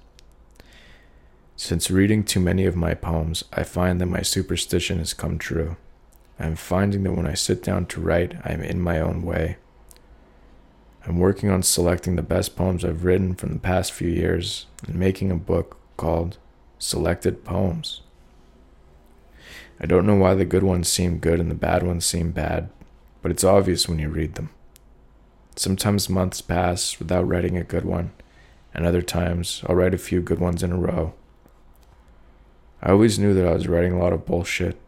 Since 1.56 1.90
reading 1.90 2.24
too 2.24 2.40
many 2.40 2.64
of 2.66 2.76
my 2.76 2.94
poems, 2.94 3.44
I 3.52 3.62
find 3.62 4.00
that 4.00 4.06
my 4.06 4.22
superstition 4.22 4.98
has 4.98 5.14
come 5.14 5.38
true. 5.38 5.76
I'm 6.41 6.57
finding 6.57 7.03
that 7.03 7.12
when 7.12 7.26
I 7.26 7.34
sit 7.34 7.62
down 7.62 7.84
to 7.86 8.01
write, 8.01 8.34
I 8.45 8.53
am 8.53 8.62
in 8.62 8.80
my 8.80 8.99
own 8.99 9.22
way. 9.22 9.59
I'm 11.07 11.18
working 11.18 11.51
on 11.51 11.62
selecting 11.62 12.16
the 12.16 12.22
best 12.22 12.57
poems 12.57 12.84
I've 12.84 13.05
written 13.05 13.34
from 13.34 13.53
the 13.53 13.59
past 13.59 13.93
few 13.93 14.09
years 14.09 14.66
and 14.86 14.95
making 14.97 15.30
a 15.30 15.36
book 15.36 15.76
called 15.99 16.38
Selected 16.78 17.45
Poems. 17.45 18.01
I 19.78 19.86
don't 19.86 20.07
know 20.07 20.14
why 20.14 20.34
the 20.34 20.47
good 20.47 20.62
ones 20.62 20.88
seem 20.88 21.18
good 21.18 21.41
and 21.41 21.51
the 21.51 21.55
bad 21.55 21.82
ones 21.82 22.07
seem 22.07 22.32
bad, 22.32 22.70
but 23.20 23.30
it's 23.30 23.45
obvious 23.45 23.86
when 23.86 23.99
you 23.99 24.09
read 24.09 24.34
them. 24.34 24.49
Sometimes 25.57 26.09
months 26.09 26.41
pass 26.41 26.99
without 26.99 27.28
writing 27.28 27.59
a 27.59 27.64
good 27.64 27.84
one, 27.84 28.12
and 28.72 28.86
other 28.86 29.03
times 29.03 29.62
I'll 29.66 29.74
write 29.74 29.95
a 29.95 29.99
few 29.99 30.22
good 30.22 30.38
ones 30.38 30.62
in 30.62 30.72
a 30.72 30.78
row. 30.78 31.12
I 32.82 32.93
always 32.93 33.18
knew 33.18 33.34
that 33.34 33.47
I 33.47 33.53
was 33.53 33.68
writing 33.68 33.93
a 33.93 33.99
lot 33.99 34.14
of 34.14 34.24
bullshit, 34.24 34.78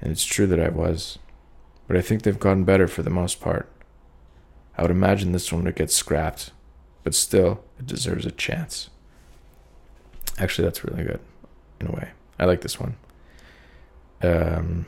and 0.00 0.10
it's 0.12 0.24
true 0.24 0.46
that 0.46 0.60
I 0.60 0.68
was. 0.68 1.18
but 1.86 1.96
I 1.96 2.00
think 2.00 2.22
they've 2.22 2.38
gotten 2.38 2.64
better 2.64 2.88
for 2.88 3.02
the 3.02 3.10
most 3.10 3.40
part. 3.40 3.70
I 4.76 4.82
would 4.82 4.90
imagine 4.90 5.32
this 5.32 5.52
one 5.52 5.64
would 5.64 5.76
get 5.76 5.90
scrapped, 5.90 6.50
but 7.04 7.14
still, 7.14 7.62
it 7.78 7.86
deserves 7.86 8.26
a 8.26 8.30
chance. 8.30 8.90
Actually, 10.38 10.64
that's 10.66 10.84
really 10.84 11.04
good 11.04 11.20
in 11.80 11.86
a 11.86 11.92
way. 11.92 12.10
I 12.38 12.44
like 12.44 12.60
this 12.60 12.78
one. 12.78 12.96
Um, 14.22 14.86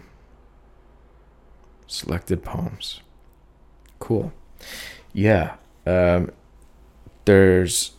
selected 1.86 2.44
poems. 2.44 3.00
Cool. 3.98 4.32
Yeah. 5.12 5.54
Um, 5.86 6.32
there's 7.24 7.92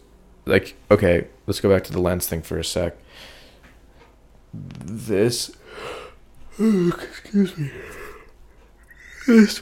like, 0.46 0.76
okay, 0.92 1.28
let's 1.48 1.60
go 1.60 1.70
back 1.70 1.84
to 1.86 1.92
the 1.92 2.02
lens 2.02 2.28
thing 2.28 2.42
for 2.42 2.60
a 2.60 2.64
sec. 2.64 2.98
This, 4.54 5.56
excuse 6.60 7.58
me, 7.58 7.72
this 9.26 9.62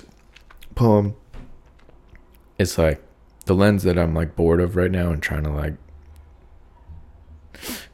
poem 0.73 1.15
is 2.57 2.77
like 2.77 3.03
the 3.45 3.53
lens 3.53 3.83
that 3.83 3.99
I'm 3.99 4.15
like 4.15 4.35
bored 4.35 4.59
of 4.59 4.75
right 4.75 4.89
now 4.89 5.11
and 5.11 5.21
trying 5.21 5.43
to 5.43 5.51
like 5.51 5.75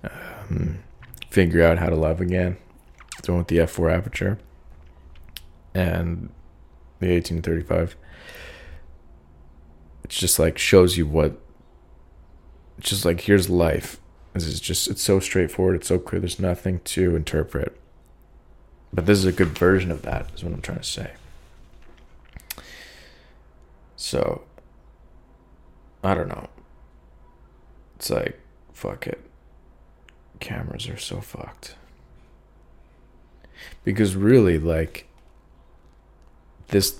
um, 0.04 0.80
figure 1.30 1.64
out 1.64 1.80
how 1.80 1.89
to 1.89 1.95
love 1.95 2.22
again. 2.22 2.58
The 3.24 3.32
one 3.32 3.39
with 3.39 3.47
the 3.47 3.58
f4 3.58 3.93
aperture 3.93 4.39
and 5.74 6.30
the 6.99 7.14
1835. 7.14 7.95
It's 10.06 10.18
just 10.18 10.39
like 10.39 10.58
shows 10.58 10.97
you 10.97 11.08
what. 11.08 11.39
It's 12.78 12.89
just 12.89 13.06
like 13.06 13.22
here's 13.22 13.49
life. 13.49 13.99
This 14.34 14.45
is 14.45 14.60
just 14.60 14.88
it's 14.89 15.01
so 15.01 15.20
straightforward. 15.20 15.76
It's 15.76 15.88
so 15.88 15.99
clear. 15.99 16.20
There's 16.22 16.39
nothing 16.39 16.80
to 16.86 17.16
interpret. 17.16 17.78
But 18.94 19.06
this 19.08 19.18
is 19.18 19.26
a 19.26 19.32
good 19.32 19.58
version 19.58 19.91
of 19.91 20.04
that. 20.04 20.28
Is 20.36 20.44
what 20.44 20.54
I'm 20.54 20.62
trying 20.62 20.80
to 20.80 20.84
say. 20.84 21.14
So. 23.96 24.44
I 26.04 26.14
don't 26.14 26.28
know. 26.28 26.50
It's 27.96 28.10
like 28.10 28.39
fuck 28.74 29.08
it. 29.08 29.22
Cameras 30.39 30.89
are 30.89 30.98
so 30.98 31.22
fucked. 31.22 31.76
Because 33.86 34.16
really, 34.16 34.60
like, 34.60 35.08
this 36.68 37.00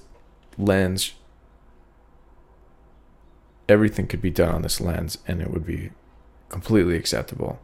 lens 0.58 1.14
everything 3.68 4.08
could 4.08 4.22
be 4.22 4.30
done 4.30 4.56
on 4.56 4.62
this 4.62 4.80
lens 4.82 5.18
and 5.28 5.42
it 5.42 5.50
would 5.50 5.66
be 5.66 5.90
completely 6.50 6.96
acceptable 6.96 7.60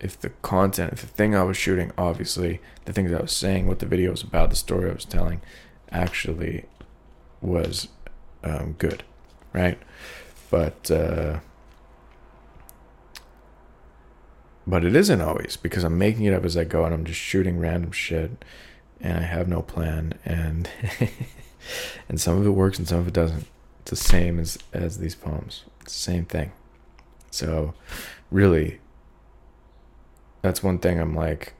if 0.00 0.18
the 0.20 0.30
content 0.42 0.92
if 0.92 1.00
the 1.00 1.06
thing 1.06 1.34
i 1.34 1.42
was 1.42 1.56
shooting 1.56 1.92
obviously 1.98 2.60
the 2.84 2.92
things 2.92 3.12
i 3.12 3.20
was 3.20 3.32
saying 3.32 3.66
what 3.66 3.78
the 3.78 3.86
video 3.86 4.10
was 4.10 4.22
about 4.22 4.50
the 4.50 4.56
story 4.56 4.90
i 4.90 4.94
was 4.94 5.04
telling 5.04 5.40
actually 5.90 6.64
was 7.40 7.88
um, 8.44 8.74
good 8.78 9.02
right 9.52 9.78
but 10.50 10.90
uh, 10.90 11.38
but 14.66 14.84
it 14.84 14.94
isn't 14.94 15.20
always 15.20 15.56
because 15.56 15.84
i'm 15.84 15.98
making 15.98 16.24
it 16.24 16.34
up 16.34 16.44
as 16.44 16.56
i 16.56 16.64
go 16.64 16.84
and 16.84 16.94
i'm 16.94 17.04
just 17.04 17.20
shooting 17.20 17.58
random 17.58 17.92
shit 17.92 18.44
and 19.00 19.18
I 19.18 19.22
have 19.22 19.48
no 19.48 19.62
plan 19.62 20.14
and 20.24 20.68
and 22.08 22.20
some 22.20 22.38
of 22.38 22.46
it 22.46 22.50
works 22.50 22.78
and 22.78 22.86
some 22.86 22.98
of 22.98 23.08
it 23.08 23.14
doesn't. 23.14 23.46
It's 23.80 23.90
the 23.90 23.96
same 23.96 24.38
as 24.38 24.58
as 24.72 24.98
these 24.98 25.14
poems. 25.14 25.64
It's 25.82 25.94
the 25.94 26.00
same 26.00 26.24
thing. 26.24 26.52
So 27.30 27.74
really 28.30 28.79
that's 30.42 30.62
one 30.62 30.78
thing 30.78 30.98
I'm 31.00 31.14
like 31.14 31.54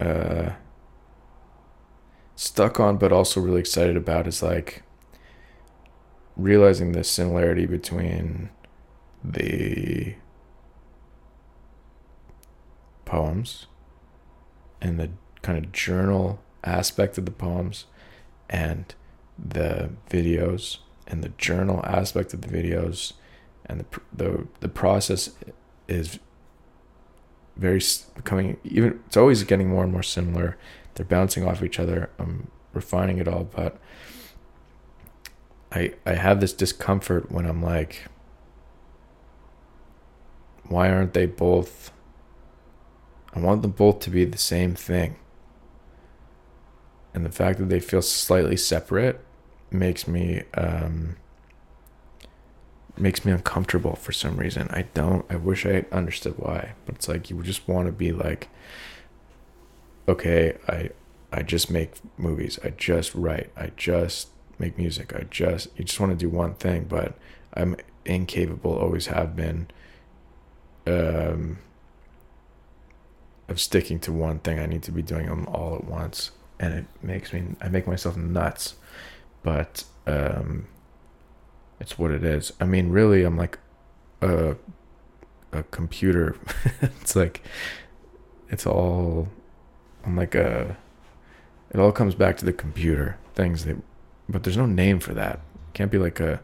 uh 0.00 0.50
stuck 2.36 2.80
on 2.80 2.96
but 2.96 3.12
also 3.12 3.40
really 3.40 3.60
excited 3.60 3.96
about 3.96 4.26
is 4.26 4.42
like 4.42 4.82
realizing 6.36 6.92
the 6.92 7.04
similarity 7.04 7.66
between 7.66 8.50
the 9.22 10.14
poems 13.04 13.66
and 14.80 14.98
the 14.98 15.10
kind 15.42 15.64
of 15.64 15.72
journal 15.72 16.40
aspect 16.64 17.16
of 17.18 17.24
the 17.24 17.30
poems 17.30 17.86
and 18.50 18.94
the 19.38 19.90
videos 20.10 20.78
and 21.06 21.22
the 21.22 21.28
journal 21.30 21.80
aspect 21.84 22.34
of 22.34 22.40
the 22.42 22.48
videos 22.48 23.12
and 23.66 23.80
the 23.80 24.00
the 24.12 24.46
the 24.60 24.68
process 24.68 25.30
is 25.86 26.18
very 27.56 27.80
becoming 28.14 28.56
even 28.64 29.00
it's 29.06 29.16
always 29.16 29.42
getting 29.44 29.68
more 29.68 29.84
and 29.84 29.92
more 29.92 30.02
similar. 30.02 30.56
They're 30.94 31.06
bouncing 31.06 31.46
off 31.46 31.62
each 31.62 31.78
other. 31.78 32.10
I'm 32.18 32.50
refining 32.72 33.18
it 33.18 33.28
all 33.28 33.44
but 33.44 33.78
i 35.70 35.92
i 36.04 36.14
have 36.14 36.40
this 36.40 36.52
discomfort 36.52 37.30
when 37.30 37.46
i'm 37.46 37.62
like 37.62 38.06
why 40.64 40.90
aren't 40.90 41.14
they 41.14 41.24
both 41.24 41.92
i 43.32 43.38
want 43.38 43.62
them 43.62 43.70
both 43.70 44.00
to 44.00 44.10
be 44.10 44.24
the 44.24 44.38
same 44.38 44.74
thing. 44.74 45.16
And 47.12 47.24
the 47.24 47.30
fact 47.30 47.60
that 47.60 47.68
they 47.68 47.78
feel 47.78 48.02
slightly 48.02 48.56
separate 48.56 49.20
makes 49.70 50.08
me 50.08 50.42
um, 50.54 51.16
makes 52.96 53.24
me 53.24 53.32
uncomfortable 53.32 53.96
for 53.96 54.12
some 54.12 54.36
reason. 54.36 54.68
I 54.70 54.82
don't. 54.94 55.24
I 55.30 55.36
wish 55.36 55.66
I 55.66 55.84
understood 55.92 56.34
why, 56.36 56.74
but 56.86 56.96
it's 56.96 57.08
like 57.08 57.30
you 57.30 57.42
just 57.42 57.66
want 57.68 57.86
to 57.86 57.92
be 57.92 58.12
like, 58.12 58.48
okay, 60.08 60.56
I 60.68 60.90
I 61.32 61.42
just 61.42 61.70
make 61.70 61.94
movies. 62.16 62.58
I 62.62 62.70
just 62.70 63.14
write. 63.14 63.50
I 63.56 63.72
just 63.76 64.28
make 64.58 64.78
music. 64.78 65.14
I 65.14 65.24
just 65.30 65.68
you 65.76 65.84
just 65.84 65.98
want 66.00 66.12
to 66.12 66.16
do 66.16 66.28
one 66.28 66.54
thing, 66.54 66.84
but 66.84 67.16
I'm 67.54 67.76
incapable. 68.04 68.76
Always 68.76 69.06
have 69.06 69.36
been. 69.36 69.68
Um, 70.86 71.58
of 73.48 73.60
sticking 73.60 73.98
to 74.00 74.12
one 74.12 74.38
thing. 74.38 74.58
I 74.58 74.66
need 74.66 74.82
to 74.84 74.92
be 74.92 75.02
doing 75.02 75.26
them 75.26 75.46
all 75.48 75.74
at 75.74 75.84
once 75.84 76.30
and 76.58 76.74
it 76.74 76.86
makes 77.02 77.32
me 77.32 77.44
I 77.60 77.68
make 77.68 77.86
myself 77.86 78.16
nuts, 78.16 78.74
but 79.42 79.84
um, 80.06 80.66
it's 81.84 81.98
what 81.98 82.10
it 82.10 82.24
is. 82.24 82.50
I 82.58 82.64
mean, 82.64 82.88
really, 82.88 83.24
I'm 83.24 83.36
like 83.36 83.58
a 84.22 84.56
a 85.52 85.62
computer. 85.64 86.34
it's 86.80 87.14
like 87.14 87.42
it's 88.48 88.66
all 88.66 89.28
I'm 90.02 90.16
like 90.16 90.34
a 90.34 90.78
it 91.70 91.78
all 91.78 91.92
comes 91.92 92.14
back 92.14 92.38
to 92.38 92.46
the 92.46 92.54
computer 92.54 93.18
things 93.34 93.66
that 93.66 93.76
but 94.30 94.44
there's 94.44 94.56
no 94.56 94.64
name 94.64 94.98
for 94.98 95.12
that. 95.12 95.40
Can't 95.74 95.90
be 95.90 95.98
like 95.98 96.20
a 96.20 96.40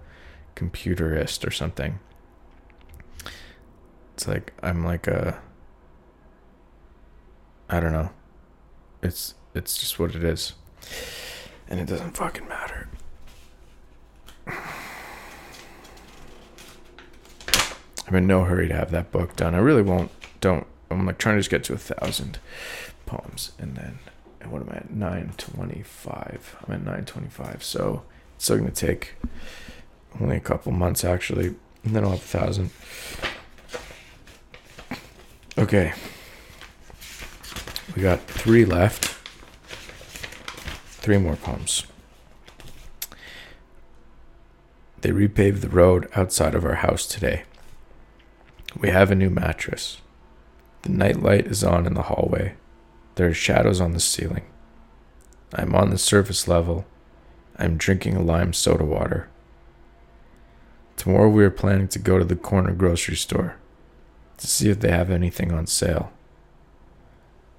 computerist 0.56 1.46
or 1.46 1.50
something. 1.50 2.00
It's 4.12 4.28
like 4.28 4.52
I'm 4.62 4.84
like 4.84 5.06
a 5.06 5.40
I 7.70 7.80
don't 7.80 7.92
know. 7.92 8.10
It's 9.02 9.36
it's 9.54 9.78
just 9.78 9.98
what 9.98 10.14
it 10.14 10.22
is. 10.22 10.52
And 11.66 11.80
it 11.80 11.86
doesn't 11.86 12.14
fucking 12.14 12.46
matter. 12.46 12.69
I'm 18.10 18.16
in 18.16 18.26
no 18.26 18.42
hurry 18.42 18.66
to 18.66 18.74
have 18.74 18.90
that 18.90 19.12
book 19.12 19.36
done. 19.36 19.54
I 19.54 19.58
really 19.58 19.82
won't. 19.82 20.10
Don't. 20.40 20.66
I'm 20.90 21.06
like 21.06 21.18
trying 21.18 21.36
to 21.36 21.40
just 21.40 21.50
get 21.50 21.62
to 21.64 21.74
a 21.74 21.78
thousand 21.78 22.40
poems, 23.06 23.52
and 23.56 23.76
then 23.76 24.00
and 24.40 24.50
what 24.50 24.62
am 24.62 24.70
I 24.70 24.78
at? 24.78 24.90
Nine 24.90 25.32
twenty-five. 25.36 26.56
I'm 26.66 26.74
at 26.74 26.82
nine 26.82 27.04
twenty-five. 27.04 27.62
So 27.62 28.02
it's 28.34 28.44
still 28.44 28.58
gonna 28.58 28.72
take 28.72 29.14
only 30.20 30.36
a 30.36 30.40
couple 30.40 30.72
months 30.72 31.04
actually, 31.04 31.54
and 31.84 31.94
then 31.94 32.02
I'll 32.02 32.10
have 32.10 32.18
a 32.18 32.22
thousand. 32.22 32.70
Okay. 35.56 35.92
We 37.94 38.02
got 38.02 38.20
three 38.22 38.64
left. 38.64 39.04
Three 41.00 41.18
more 41.18 41.36
poems. 41.36 41.86
They 45.00 45.10
repaved 45.10 45.60
the 45.60 45.68
road 45.68 46.08
outside 46.14 46.54
of 46.54 46.64
our 46.64 46.74
house 46.74 47.06
today. 47.06 47.44
We 48.78 48.90
have 48.90 49.10
a 49.10 49.16
new 49.16 49.30
mattress. 49.30 50.00
The 50.82 50.90
nightlight 50.90 51.46
is 51.46 51.64
on 51.64 51.86
in 51.86 51.94
the 51.94 52.02
hallway. 52.02 52.54
There 53.16 53.28
are 53.28 53.34
shadows 53.34 53.80
on 53.80 53.92
the 53.92 54.00
ceiling. 54.00 54.44
I'm 55.52 55.74
on 55.74 55.90
the 55.90 55.98
surface 55.98 56.46
level. 56.46 56.86
I'm 57.58 57.76
drinking 57.76 58.16
a 58.16 58.22
lime 58.22 58.52
soda 58.52 58.84
water. 58.84 59.28
Tomorrow 60.96 61.30
we 61.30 61.44
are 61.44 61.50
planning 61.50 61.88
to 61.88 61.98
go 61.98 62.18
to 62.18 62.24
the 62.24 62.36
corner 62.36 62.72
grocery 62.72 63.16
store 63.16 63.56
to 64.38 64.46
see 64.46 64.70
if 64.70 64.80
they 64.80 64.90
have 64.90 65.10
anything 65.10 65.52
on 65.52 65.66
sale. 65.66 66.12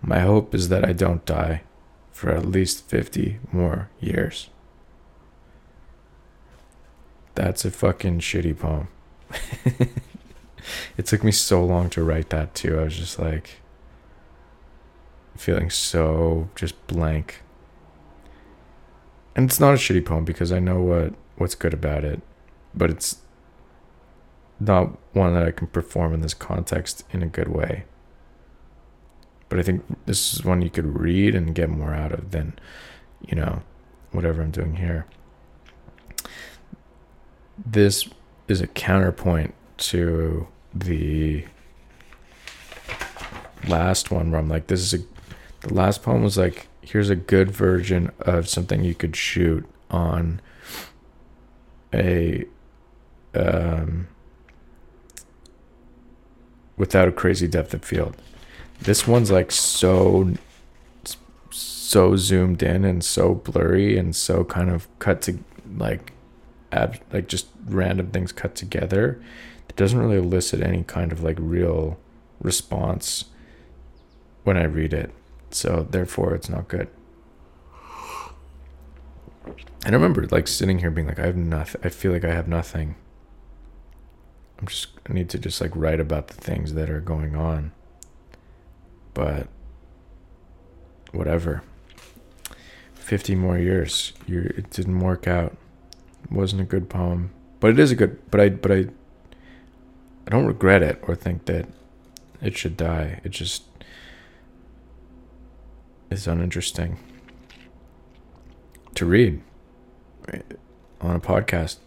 My 0.01 0.19
hope 0.19 0.55
is 0.55 0.69
that 0.69 0.85
I 0.85 0.93
don't 0.93 1.25
die 1.25 1.63
for 2.11 2.31
at 2.31 2.45
least 2.45 2.87
50 2.87 3.39
more 3.51 3.89
years. 3.99 4.49
That's 7.35 7.65
a 7.65 7.71
fucking 7.71 8.19
shitty 8.19 8.57
poem. 8.57 8.87
it 10.97 11.05
took 11.05 11.23
me 11.23 11.31
so 11.31 11.63
long 11.63 11.89
to 11.91 12.03
write 12.03 12.29
that 12.29 12.53
too. 12.55 12.79
I 12.79 12.83
was 12.83 12.97
just 12.97 13.19
like 13.19 13.61
feeling 15.35 15.69
so 15.69 16.49
just 16.55 16.75
blank. 16.87 17.41
and 19.35 19.49
it's 19.49 19.59
not 19.59 19.73
a 19.73 19.77
shitty 19.77 20.05
poem 20.05 20.25
because 20.25 20.51
I 20.51 20.59
know 20.59 20.81
what 20.81 21.13
what's 21.37 21.55
good 21.55 21.73
about 21.73 22.03
it, 22.03 22.21
but 22.75 22.89
it's 22.89 23.17
not 24.59 24.97
one 25.13 25.33
that 25.33 25.43
I 25.43 25.51
can 25.51 25.67
perform 25.67 26.13
in 26.13 26.21
this 26.21 26.33
context 26.33 27.03
in 27.11 27.23
a 27.23 27.27
good 27.27 27.47
way. 27.47 27.85
But 29.49 29.59
I 29.59 29.63
think 29.63 29.83
this 30.05 30.33
is 30.33 30.45
one 30.45 30.61
you 30.61 30.69
could 30.69 30.99
read 30.99 31.35
and 31.35 31.55
get 31.55 31.69
more 31.69 31.93
out 31.93 32.11
of 32.11 32.31
than, 32.31 32.57
you 33.27 33.35
know, 33.35 33.63
whatever 34.11 34.41
I'm 34.41 34.51
doing 34.51 34.75
here. 34.75 35.05
This 37.65 38.07
is 38.47 38.61
a 38.61 38.67
counterpoint 38.67 39.53
to 39.77 40.47
the 40.73 41.45
last 43.67 44.11
one 44.11 44.31
where 44.31 44.39
I'm 44.39 44.49
like, 44.49 44.67
this 44.67 44.81
is 44.81 44.93
a. 44.93 45.05
The 45.61 45.73
last 45.75 46.01
poem 46.01 46.23
was 46.23 46.39
like, 46.39 46.67
here's 46.81 47.11
a 47.11 47.15
good 47.15 47.51
version 47.51 48.11
of 48.19 48.49
something 48.49 48.83
you 48.83 48.95
could 48.95 49.15
shoot 49.15 49.63
on 49.91 50.41
a 51.93 52.45
um, 53.35 54.07
without 56.77 57.07
a 57.07 57.11
crazy 57.11 57.47
depth 57.47 57.73
of 57.73 57.85
field. 57.85 58.15
This 58.81 59.07
one's 59.07 59.29
like 59.29 59.51
so 59.51 60.33
so 61.51 62.15
zoomed 62.15 62.63
in 62.63 62.85
and 62.85 63.03
so 63.03 63.35
blurry 63.35 63.97
and 63.97 64.15
so 64.15 64.43
kind 64.45 64.69
of 64.69 64.87
cut 64.99 65.21
to 65.23 65.37
like 65.77 66.13
ab- 66.71 67.01
like 67.11 67.27
just 67.27 67.47
random 67.65 68.09
things 68.09 68.31
cut 68.31 68.55
together. 68.55 69.21
It 69.71 69.77
doesn't 69.77 69.97
really 69.97 70.17
elicit 70.17 70.61
any 70.61 70.83
kind 70.83 71.13
of 71.13 71.23
like 71.23 71.37
real 71.39 71.97
response 72.41 73.23
when 74.43 74.57
I 74.57 74.63
read 74.63 74.93
it. 74.93 75.11
So 75.49 75.87
therefore 75.89 76.35
it's 76.35 76.49
not 76.49 76.67
good. 76.67 76.89
And 79.85 79.95
I 79.95 79.97
remember 79.97 80.27
like 80.29 80.49
sitting 80.49 80.79
here 80.79 80.91
being 80.91 81.07
like, 81.07 81.19
I 81.19 81.25
have 81.25 81.37
nothing. 81.37 81.79
I 81.85 81.87
feel 81.87 82.11
like 82.11 82.25
I 82.25 82.33
have 82.33 82.49
nothing. 82.49 82.95
I'm 84.59 84.67
just, 84.67 84.89
I 85.09 85.13
need 85.13 85.29
to 85.29 85.39
just 85.39 85.61
like 85.61 85.73
write 85.73 86.01
about 86.01 86.27
the 86.27 86.33
things 86.33 86.73
that 86.73 86.89
are 86.89 86.99
going 86.99 87.37
on. 87.37 87.71
But 89.13 89.47
whatever. 91.13 91.63
50 92.95 93.35
more 93.35 93.57
years. 93.57 94.11
you 94.27 94.53
it 94.57 94.69
didn't 94.69 94.99
work 94.99 95.29
out. 95.29 95.55
It 96.25 96.31
wasn't 96.33 96.61
a 96.61 96.65
good 96.65 96.89
poem. 96.89 97.31
But 97.61 97.71
it 97.71 97.79
is 97.79 97.89
a 97.93 97.95
good, 97.95 98.19
but 98.29 98.41
I, 98.41 98.49
but 98.49 98.69
I, 98.69 98.87
I 100.31 100.33
don't 100.33 100.45
regret 100.45 100.81
it 100.81 101.03
or 101.09 101.13
think 101.13 101.43
that 101.47 101.67
it 102.41 102.55
should 102.55 102.77
die. 102.77 103.19
It 103.21 103.31
just 103.31 103.63
is 106.09 106.25
uninteresting 106.25 106.97
to 108.95 109.05
read 109.05 109.41
on 111.01 111.17
a 111.17 111.19
podcast. 111.19 111.79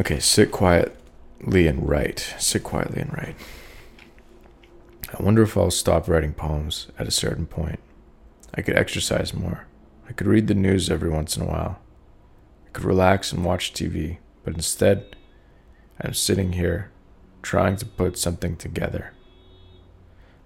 Okay, 0.00 0.18
sit 0.18 0.50
quietly 0.50 1.68
and 1.68 1.88
write. 1.88 2.34
Sit 2.40 2.64
quietly 2.64 3.00
and 3.00 3.12
write. 3.12 3.36
I 5.16 5.22
wonder 5.22 5.42
if 5.42 5.56
I'll 5.56 5.70
stop 5.70 6.08
writing 6.08 6.32
poems 6.32 6.88
at 6.98 7.06
a 7.06 7.12
certain 7.12 7.46
point. 7.46 7.78
I 8.52 8.62
could 8.62 8.76
exercise 8.76 9.32
more. 9.32 9.68
I 10.08 10.12
could 10.12 10.26
read 10.26 10.48
the 10.48 10.54
news 10.54 10.90
every 10.90 11.08
once 11.08 11.36
in 11.36 11.44
a 11.44 11.46
while. 11.46 11.78
I 12.66 12.70
could 12.70 12.84
relax 12.84 13.32
and 13.32 13.44
watch 13.44 13.72
TV, 13.72 14.18
but 14.42 14.54
instead, 14.54 15.14
I'm 16.02 16.14
sitting 16.14 16.52
here 16.52 16.90
trying 17.42 17.76
to 17.76 17.86
put 17.86 18.18
something 18.18 18.56
together. 18.56 19.12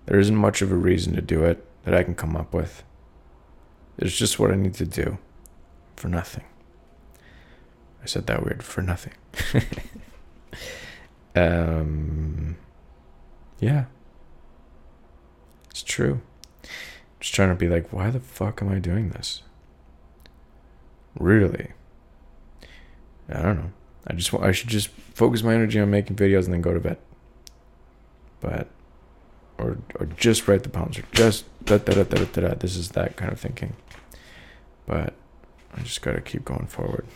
There 0.07 0.19
isn't 0.19 0.37
much 0.37 0.63
of 0.63 0.71
a 0.71 0.77
reason 0.77 1.15
to 1.15 1.23
do 1.23 1.45
it 1.45 1.67
that 1.85 1.95
I 1.95 2.03
can 2.03 2.15
come 2.15 2.37
up 2.37 2.53
with. 2.53 2.83
It's 3.99 4.17
just 4.17 4.39
what 4.39 4.53
I 4.53 4.57
need 4.57 4.75
to 4.75 4.87
do 4.87 5.19
for 5.97 6.09
nothing. 6.09 6.45
I 8.03 8.07
said 8.07 8.27
that 8.27 8.45
weird 8.45 8.63
for 8.63 8.83
nothing. 8.83 9.15
um, 11.35 12.57
yeah, 13.59 13.87
it's 15.71 15.83
true. 15.83 16.21
Just 17.19 17.35
trying 17.35 17.49
to 17.49 17.55
be 17.55 17.69
like, 17.69 17.93
why 17.93 18.11
the 18.11 18.21
fuck 18.21 18.61
am 18.63 18.69
I 18.69 18.79
doing 18.79 19.11
this? 19.11 19.43
Really? 21.19 21.73
I 23.29 23.43
don't 23.43 23.57
know. 23.57 23.73
I 24.07 24.15
just 24.15 24.33
I 24.35 24.53
should 24.53 24.69
just 24.69 24.89
focus 24.89 25.43
my 25.43 25.55
energy 25.55 25.81
on 25.81 25.91
making 25.91 26.17
videos 26.17 26.45
and 26.45 26.55
then 26.55 26.61
go 26.61 26.75
to 26.75 26.81
bed. 26.81 26.99
But 28.41 28.69
or 29.59 29.79
or 29.99 30.07
just 30.17 30.47
write 30.47 30.63
the 30.63 30.69
poems 30.69 30.99
or 30.99 31.05
just 31.13 31.45
da 31.65 31.79
da 31.79 31.95
da 31.95 32.05
da 32.05 32.25
da 32.25 32.49
da. 32.49 32.55
This 32.55 32.77
is 32.77 32.91
that 32.91 33.17
kind 33.17 33.33
of 33.33 33.41
thinking. 33.41 33.75
But 34.87 35.15
I 35.75 35.81
just 35.81 36.03
got 36.03 36.13
to 36.13 36.21
keep 36.21 36.45
going 36.45 36.67
forward. 36.67 37.07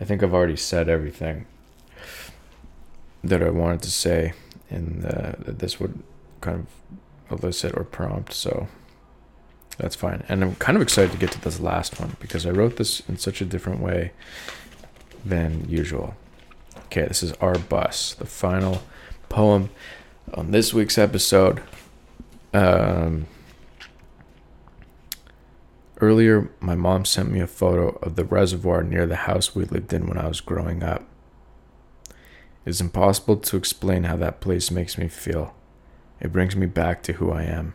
I 0.00 0.04
think 0.04 0.22
I've 0.22 0.34
already 0.34 0.56
said 0.56 0.88
everything 0.88 1.46
that 3.24 3.42
I 3.42 3.50
wanted 3.50 3.82
to 3.82 3.90
say, 3.90 4.32
and 4.70 5.02
that 5.02 5.58
this 5.58 5.80
would 5.80 6.02
kind 6.40 6.66
of 7.30 7.42
elicit 7.42 7.76
or 7.76 7.82
prompt. 7.82 8.32
So 8.32 8.68
that's 9.76 9.96
fine. 9.96 10.22
And 10.28 10.42
I'm 10.42 10.54
kind 10.56 10.76
of 10.76 10.82
excited 10.82 11.12
to 11.12 11.18
get 11.18 11.32
to 11.32 11.40
this 11.40 11.58
last 11.58 11.98
one 11.98 12.16
because 12.20 12.46
I 12.46 12.50
wrote 12.50 12.76
this 12.76 13.00
in 13.08 13.18
such 13.18 13.40
a 13.40 13.44
different 13.44 13.80
way 13.80 14.12
than 15.24 15.68
usual. 15.68 16.14
Okay, 16.86 17.06
this 17.06 17.22
is 17.22 17.32
Our 17.34 17.58
Bus, 17.58 18.14
the 18.14 18.26
final 18.26 18.82
poem 19.28 19.70
on 20.34 20.50
this 20.50 20.72
week's 20.72 20.98
episode. 20.98 21.62
Um, 22.54 23.26
Earlier, 26.00 26.48
my 26.60 26.76
mom 26.76 27.04
sent 27.04 27.30
me 27.30 27.40
a 27.40 27.48
photo 27.48 27.88
of 28.02 28.14
the 28.14 28.24
reservoir 28.24 28.84
near 28.84 29.04
the 29.04 29.16
house 29.16 29.54
we 29.54 29.64
lived 29.64 29.92
in 29.92 30.06
when 30.06 30.16
I 30.16 30.28
was 30.28 30.40
growing 30.40 30.84
up. 30.84 31.04
It 32.64 32.70
is 32.70 32.80
impossible 32.80 33.38
to 33.38 33.56
explain 33.56 34.04
how 34.04 34.16
that 34.18 34.40
place 34.40 34.70
makes 34.70 34.96
me 34.96 35.08
feel. 35.08 35.56
It 36.20 36.32
brings 36.32 36.54
me 36.54 36.66
back 36.66 37.02
to 37.04 37.14
who 37.14 37.32
I 37.32 37.42
am. 37.42 37.74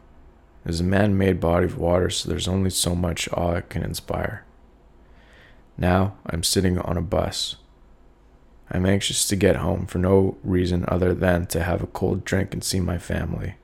It 0.65 0.69
is 0.69 0.79
a 0.79 0.85
man 0.85 1.17
made 1.17 1.41
body 1.41 1.65
of 1.65 1.77
water, 1.77 2.09
so 2.09 2.29
there's 2.29 2.47
only 2.47 2.69
so 2.69 2.95
much 2.95 3.27
awe 3.33 3.55
it 3.55 3.69
can 3.69 3.83
inspire. 3.83 4.45
Now 5.77 6.15
I'm 6.25 6.43
sitting 6.43 6.77
on 6.77 6.97
a 6.97 7.01
bus. 7.01 7.57
I'm 8.71 8.85
anxious 8.85 9.27
to 9.27 9.35
get 9.35 9.57
home 9.57 9.85
for 9.85 9.99
no 9.99 10.37
reason 10.43 10.85
other 10.87 11.13
than 11.13 11.45
to 11.47 11.63
have 11.63 11.83
a 11.83 11.87
cold 11.87 12.25
drink 12.25 12.53
and 12.53 12.63
see 12.63 12.79
my 12.79 12.97
family. 12.97 13.55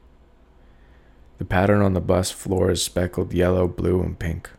The 1.39 1.45
pattern 1.45 1.81
on 1.81 1.93
the 1.93 2.01
bus 2.01 2.31
floor 2.31 2.69
is 2.69 2.83
speckled 2.83 3.33
yellow, 3.33 3.67
blue, 3.67 4.01
and 4.01 4.19
pink. 4.19 4.49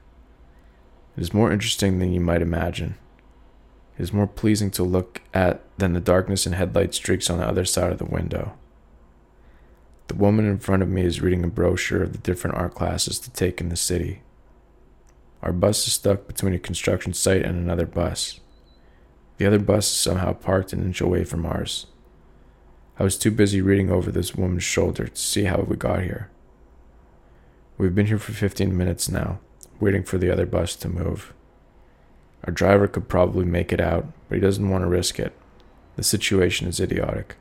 It 1.17 1.21
is 1.21 1.35
more 1.35 1.53
interesting 1.53 1.99
than 1.99 2.13
you 2.13 2.21
might 2.21 2.43
imagine. 2.43 2.97
It 3.99 4.03
is 4.03 4.13
more 4.13 4.27
pleasing 4.27 4.71
to 4.73 4.83
look 4.83 5.21
at 5.35 5.63
than 5.77 5.93
the 5.93 6.01
darkness 6.01 6.47
and 6.47 6.55
headlight 6.55 6.95
streaks 6.95 7.29
on 7.29 7.39
the 7.39 7.47
other 7.47 7.67
side 7.67 7.93
of 7.93 7.99
the 7.99 8.07
window. 8.07 8.55
The 10.09 10.15
woman 10.15 10.47
in 10.47 10.59
front 10.59 10.83
of 10.83 10.89
me 10.89 11.03
is 11.03 11.21
reading 11.21 11.45
a 11.45 11.49
brochure 11.49 12.03
of 12.03 12.13
the 12.13 12.19
different 12.19 12.57
art 12.57 12.75
classes 12.75 13.19
to 13.21 13.31
take 13.31 13.61
in 13.61 13.69
the 13.69 13.77
city. 13.77 14.23
Our 15.43 15.53
bus 15.53 15.86
is 15.86 15.95
stuck 15.95 16.26
between 16.26 16.55
a 16.55 16.59
construction 16.59 17.12
site 17.14 17.43
and 17.43 17.57
another 17.57 17.86
bus. 17.86 18.41
The 19.38 19.47
other 19.47 19.59
bus 19.59 19.86
is 19.91 19.97
somehow 19.97 20.34
parked 20.34 20.72
an 20.72 20.82
inch 20.82 21.01
away 21.01 21.24
from 21.24 21.47
ours. 21.47 21.86
I 22.99 23.05
was 23.05 23.16
too 23.16 23.30
busy 23.30 23.62
reading 23.62 23.91
over 23.91 24.11
this 24.11 24.34
woman's 24.34 24.64
shoulder 24.64 25.09
to 25.09 25.16
see 25.16 25.45
how 25.45 25.62
we 25.62 25.76
got 25.76 26.03
here. 26.03 26.30
We've 27.78 27.95
been 27.95 28.09
here 28.09 28.18
for 28.18 28.32
15 28.32 28.76
minutes 28.76 29.09
now, 29.09 29.41
waiting 29.80 30.03
for 30.03 30.18
the 30.18 30.30
other 30.30 30.45
bus 30.45 30.76
to 30.76 30.88
move. 30.91 31.32
Our 32.45 32.53
driver 32.53 32.86
could 32.86 33.09
probably 33.09 33.47
make 33.47 33.72
it 33.72 33.80
out, 33.80 34.07
but 34.28 34.34
he 34.34 34.41
doesn't 34.43 34.68
want 34.68 34.82
to 34.82 34.88
risk 34.88 35.18
it. 35.18 35.32
The 35.97 36.03
situation 36.03 36.68
is 36.68 36.78
idiotic. 36.78 37.36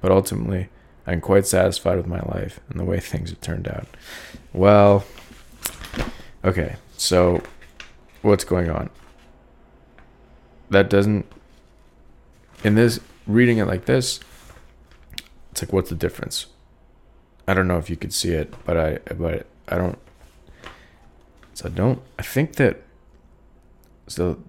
But 0.00 0.12
ultimately, 0.12 0.68
I'm 1.04 1.20
quite 1.20 1.46
satisfied 1.46 1.96
with 1.96 2.06
my 2.06 2.20
life 2.20 2.60
and 2.68 2.78
the 2.78 2.84
way 2.84 3.00
things 3.00 3.30
have 3.30 3.40
turned 3.40 3.66
out. 3.66 3.88
Well, 4.52 5.04
okay, 6.44 6.76
so 7.02 7.42
what's 8.22 8.44
going 8.44 8.70
on? 8.70 8.88
That 10.70 10.88
doesn't. 10.88 11.26
In 12.62 12.76
this, 12.76 13.00
reading 13.26 13.58
it 13.58 13.64
like 13.64 13.86
this, 13.86 14.20
it's 15.50 15.62
like, 15.62 15.72
what's 15.72 15.90
the 15.90 15.96
difference? 15.96 16.46
I 17.48 17.54
don't 17.54 17.66
know 17.66 17.78
if 17.78 17.90
you 17.90 17.96
could 17.96 18.12
see 18.12 18.30
it, 18.30 18.54
but 18.64 18.76
I, 18.76 18.98
but 19.16 19.48
I 19.66 19.78
don't. 19.78 19.98
So 21.54 21.66
I 21.66 21.70
don't. 21.70 22.00
I 22.20 22.22
think 22.22 22.54
that. 22.54 22.84
So 24.06 24.40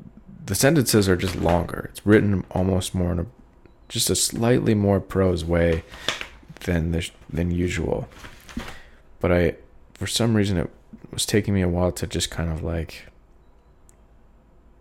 the 0.46 0.54
sentences 0.54 1.10
are 1.10 1.16
just 1.16 1.36
longer. 1.36 1.90
It's 1.90 2.06
written 2.06 2.46
almost 2.52 2.94
more 2.94 3.14
in 3.14 3.20
a, 3.20 3.26
just 3.90 4.12
a 4.12 4.16
slightly 4.16 4.76
more 4.76 5.00
prose 5.00 5.44
way 5.44 5.84
than 6.66 6.92
the, 6.92 7.10
than 7.32 7.50
usual. 7.50 8.08
But 9.20 9.32
I, 9.32 9.56
for 9.96 10.06
some 10.06 10.36
reason, 10.36 10.58
it 10.58 10.70
was 11.14 11.26
taking 11.26 11.54
me 11.54 11.62
a 11.62 11.70
while 11.70 11.92
to 11.94 12.08
just 12.08 12.32
kind 12.32 12.50
of 12.52 12.64
like 12.64 13.08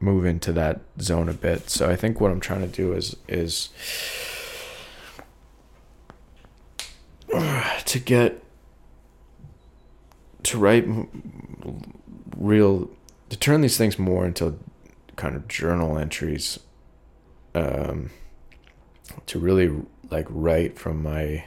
move 0.00 0.24
into 0.24 0.52
that 0.52 0.80
zone 1.00 1.28
a 1.28 1.32
bit. 1.32 1.70
So 1.70 1.88
I 1.88 1.96
think 1.96 2.20
what 2.20 2.30
I'm 2.30 2.40
trying 2.40 2.62
to 2.62 2.66
do 2.66 2.92
is 2.92 3.16
is 3.28 3.68
to 7.32 7.98
get 7.98 8.42
to 10.42 10.58
write 10.58 10.86
real 12.36 12.90
to 13.28 13.36
turn 13.36 13.60
these 13.60 13.78
things 13.78 13.98
more 13.98 14.26
into 14.26 14.58
kind 15.16 15.36
of 15.36 15.46
journal 15.46 15.98
entries 15.98 16.58
um 17.54 18.10
to 19.26 19.38
really 19.38 19.70
like 20.10 20.26
write 20.28 20.78
from 20.78 21.02
my 21.02 21.44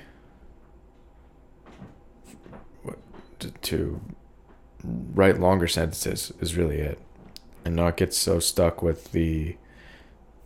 to, 3.39 3.51
to 3.51 4.01
write 5.13 5.39
longer 5.39 5.67
sentences 5.67 6.31
is 6.39 6.55
really 6.55 6.77
it 6.77 6.99
and 7.63 7.75
not 7.75 7.97
get 7.97 8.13
so 8.13 8.39
stuck 8.39 8.81
with 8.81 9.11
the 9.11 9.55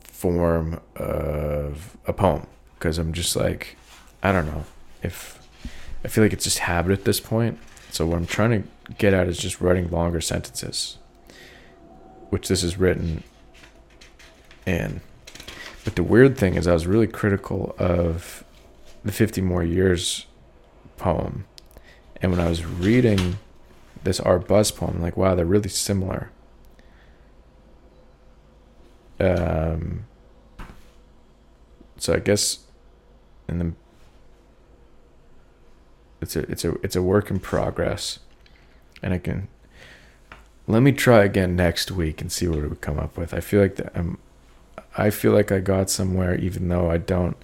form 0.02 0.80
of 0.96 1.98
a 2.06 2.14
poem 2.14 2.48
because 2.76 2.98
I'm 2.98 3.14
just 3.14 3.36
like 3.36 3.78
I 4.22 4.32
don't 4.32 4.46
know 4.46 4.66
if 5.02 5.40
I 6.04 6.08
feel 6.08 6.24
like 6.24 6.34
it's 6.34 6.44
just 6.44 6.60
habit 6.60 6.92
at 6.92 7.06
this 7.06 7.20
point. 7.20 7.58
So 7.92 8.06
what 8.06 8.18
I'm 8.18 8.26
trying 8.26 8.64
to 8.64 8.94
get 8.98 9.14
at 9.14 9.28
is 9.28 9.38
just 9.38 9.60
writing 9.60 9.90
longer 9.90 10.22
sentences, 10.22 10.98
which 12.30 12.48
this 12.48 12.64
is 12.64 12.78
written 12.78 13.24
in. 14.66 15.02
But 15.84 15.96
the 15.96 16.04
weird 16.04 16.38
thing 16.38 16.56
is 16.56 16.68
I 16.68 16.74
was 16.74 16.86
really 16.86 17.08
critical 17.08 17.76
of 17.80 18.44
the 19.04 19.12
50 19.12 19.42
more 19.42 19.64
years 19.64 20.26
poem. 20.98 21.46
And 22.22 22.32
when 22.32 22.42
I 22.42 22.50
was 22.50 22.66
reading 22.66 23.38
this 24.04 24.20
Our 24.20 24.40
Bus 24.40 24.72
poem, 24.72 24.96
I'm 24.98 25.02
like, 25.02 25.18
wow, 25.18 25.36
they're 25.36 25.46
really 25.46 25.70
similar. 25.70 26.32
Um, 29.20 30.06
so 31.98 32.14
I 32.14 32.20
guess 32.20 32.60
in 33.48 33.60
the 33.60 33.74
it's 36.22 36.36
a 36.36 36.40
it's 36.52 36.66
a 36.66 36.76
it's 36.84 36.96
a 36.96 37.02
work 37.02 37.30
in 37.30 37.40
progress, 37.40 38.20
and 39.02 39.14
I 39.14 39.18
can 39.20 39.48
let 40.68 40.82
me 40.82 40.92
try 40.92 41.24
again 41.24 41.56
next 41.56 41.92
week 41.92 42.22
and 42.22 42.32
see 42.32 42.48
what 42.48 42.70
we 42.70 42.76
come 42.78 43.00
up 43.00 43.18
with. 43.18 43.34
I 43.34 43.40
feel 43.40 43.62
like 43.62 43.80
I'm 43.96 44.18
I 44.98 45.10
feel 45.10 45.32
like 45.32 45.52
I 45.52 45.60
got 45.60 45.90
somewhere, 45.90 46.36
even 46.36 46.68
though 46.68 46.90
I 46.90 46.98
don't. 46.98 47.38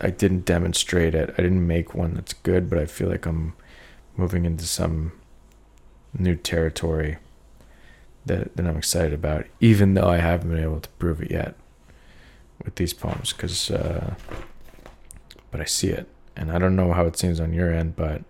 I 0.00 0.10
didn't 0.10 0.44
demonstrate 0.44 1.14
it. 1.14 1.30
I 1.36 1.42
didn't 1.42 1.66
make 1.66 1.94
one 1.94 2.14
that's 2.14 2.32
good, 2.32 2.70
but 2.70 2.78
I 2.78 2.86
feel 2.86 3.08
like 3.08 3.26
I'm 3.26 3.54
moving 4.16 4.44
into 4.44 4.64
some 4.64 5.12
new 6.16 6.36
territory 6.36 7.18
that 8.26 8.56
that 8.56 8.66
I'm 8.66 8.76
excited 8.76 9.12
about, 9.12 9.46
even 9.60 9.94
though 9.94 10.08
I 10.08 10.18
haven't 10.18 10.50
been 10.50 10.62
able 10.62 10.80
to 10.80 10.88
prove 10.90 11.22
it 11.22 11.30
yet 11.30 11.54
with 12.64 12.76
these 12.76 12.92
poems. 12.92 13.32
Because, 13.32 13.70
uh, 13.70 14.14
but 15.50 15.60
I 15.60 15.64
see 15.64 15.88
it, 15.88 16.08
and 16.36 16.50
I 16.52 16.58
don't 16.58 16.76
know 16.76 16.92
how 16.92 17.06
it 17.06 17.16
seems 17.18 17.40
on 17.40 17.52
your 17.52 17.72
end, 17.72 17.96
but 17.96 18.22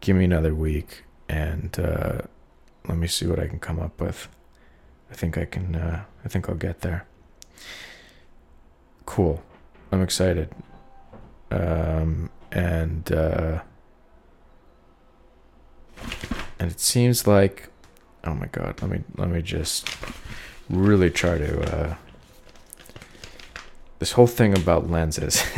give 0.00 0.16
me 0.16 0.24
another 0.24 0.54
week 0.54 1.04
and 1.28 1.78
uh, 1.78 2.22
let 2.86 2.96
me 2.96 3.06
see 3.06 3.26
what 3.26 3.38
I 3.38 3.46
can 3.46 3.58
come 3.58 3.78
up 3.78 4.00
with. 4.00 4.28
I 5.10 5.14
think 5.14 5.38
I 5.38 5.44
can. 5.44 5.74
Uh, 5.74 6.04
I 6.24 6.28
think 6.28 6.48
I'll 6.48 6.54
get 6.54 6.80
there. 6.80 7.06
Cool. 9.06 9.42
I'm 9.90 10.02
excited. 10.02 10.50
Um, 11.50 12.30
and 12.52 13.10
uh, 13.10 13.60
and 16.58 16.70
it 16.70 16.80
seems 16.80 17.26
like, 17.26 17.68
oh 18.24 18.34
my 18.34 18.46
god. 18.46 18.80
Let 18.82 18.90
me 18.90 19.02
let 19.16 19.28
me 19.30 19.42
just 19.42 19.88
really 20.68 21.10
try 21.10 21.38
to. 21.38 21.76
Uh, 21.76 21.94
this 23.98 24.12
whole 24.12 24.26
thing 24.26 24.56
about 24.56 24.90
lenses. 24.90 25.42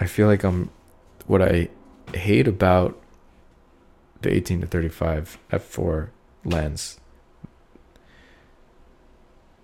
I 0.00 0.06
feel 0.06 0.26
like 0.26 0.44
I'm 0.44 0.70
what 1.26 1.42
I 1.42 1.68
hate 2.14 2.48
about 2.48 3.00
the 4.22 4.32
18 4.32 4.62
to 4.62 4.66
35 4.66 5.38
f4 5.50 6.08
lens 6.44 6.98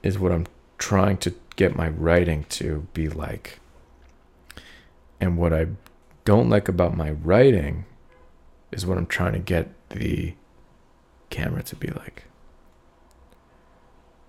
is 0.03 0.19
what 0.19 0.33
I'm 0.33 0.47
trying 0.79 1.17
to 1.19 1.35
get 1.57 1.75
my 1.75 1.89
writing 1.89 2.45
to 2.51 2.87
be 2.95 3.09
like. 3.09 3.59
And 5.21 5.37
what 5.37 5.53
I 5.53 5.67
don't 6.25 6.49
like 6.49 6.69
about 6.69 6.97
my 6.97 7.11
writing 7.11 7.87
is 8.73 8.85
what 8.87 8.99
I'm 8.99 9.07
trying 9.07 9.33
to 9.33 9.39
get 9.39 9.69
the 9.91 10.35
camera 11.31 11.63
to 11.65 11.77
be 11.77 11.89
like. 11.89 12.25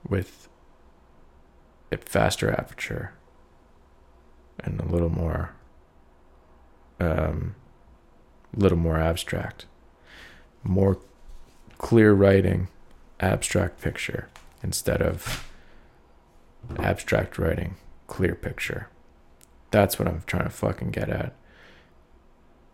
With 0.08 0.48
a 1.92 1.98
faster 1.98 2.52
aperture 2.52 3.14
and 4.60 4.80
a 4.80 4.86
little 4.86 5.10
more 5.10 5.54
um 7.00 7.56
little 8.56 8.78
more 8.78 8.98
abstract. 8.98 9.66
More 10.64 10.98
clear 11.78 12.14
writing, 12.14 12.70
abstract 13.20 13.82
picture 13.82 14.30
instead 14.64 15.02
of 15.02 15.50
abstract 16.80 17.38
writing, 17.38 17.76
clear 18.08 18.36
picture. 18.36 18.90
That's 19.72 20.00
what 20.00 20.08
I'm 20.08 20.24
trying 20.26 20.46
to 20.46 20.50
fucking 20.50 20.92
get 20.92 21.10
at. 21.10 21.36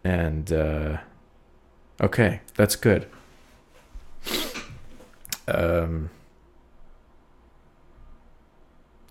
And 0.03 0.51
uh 0.51 0.97
okay, 2.01 2.41
that's 2.55 2.75
good. 2.75 3.07
Um 5.47 6.09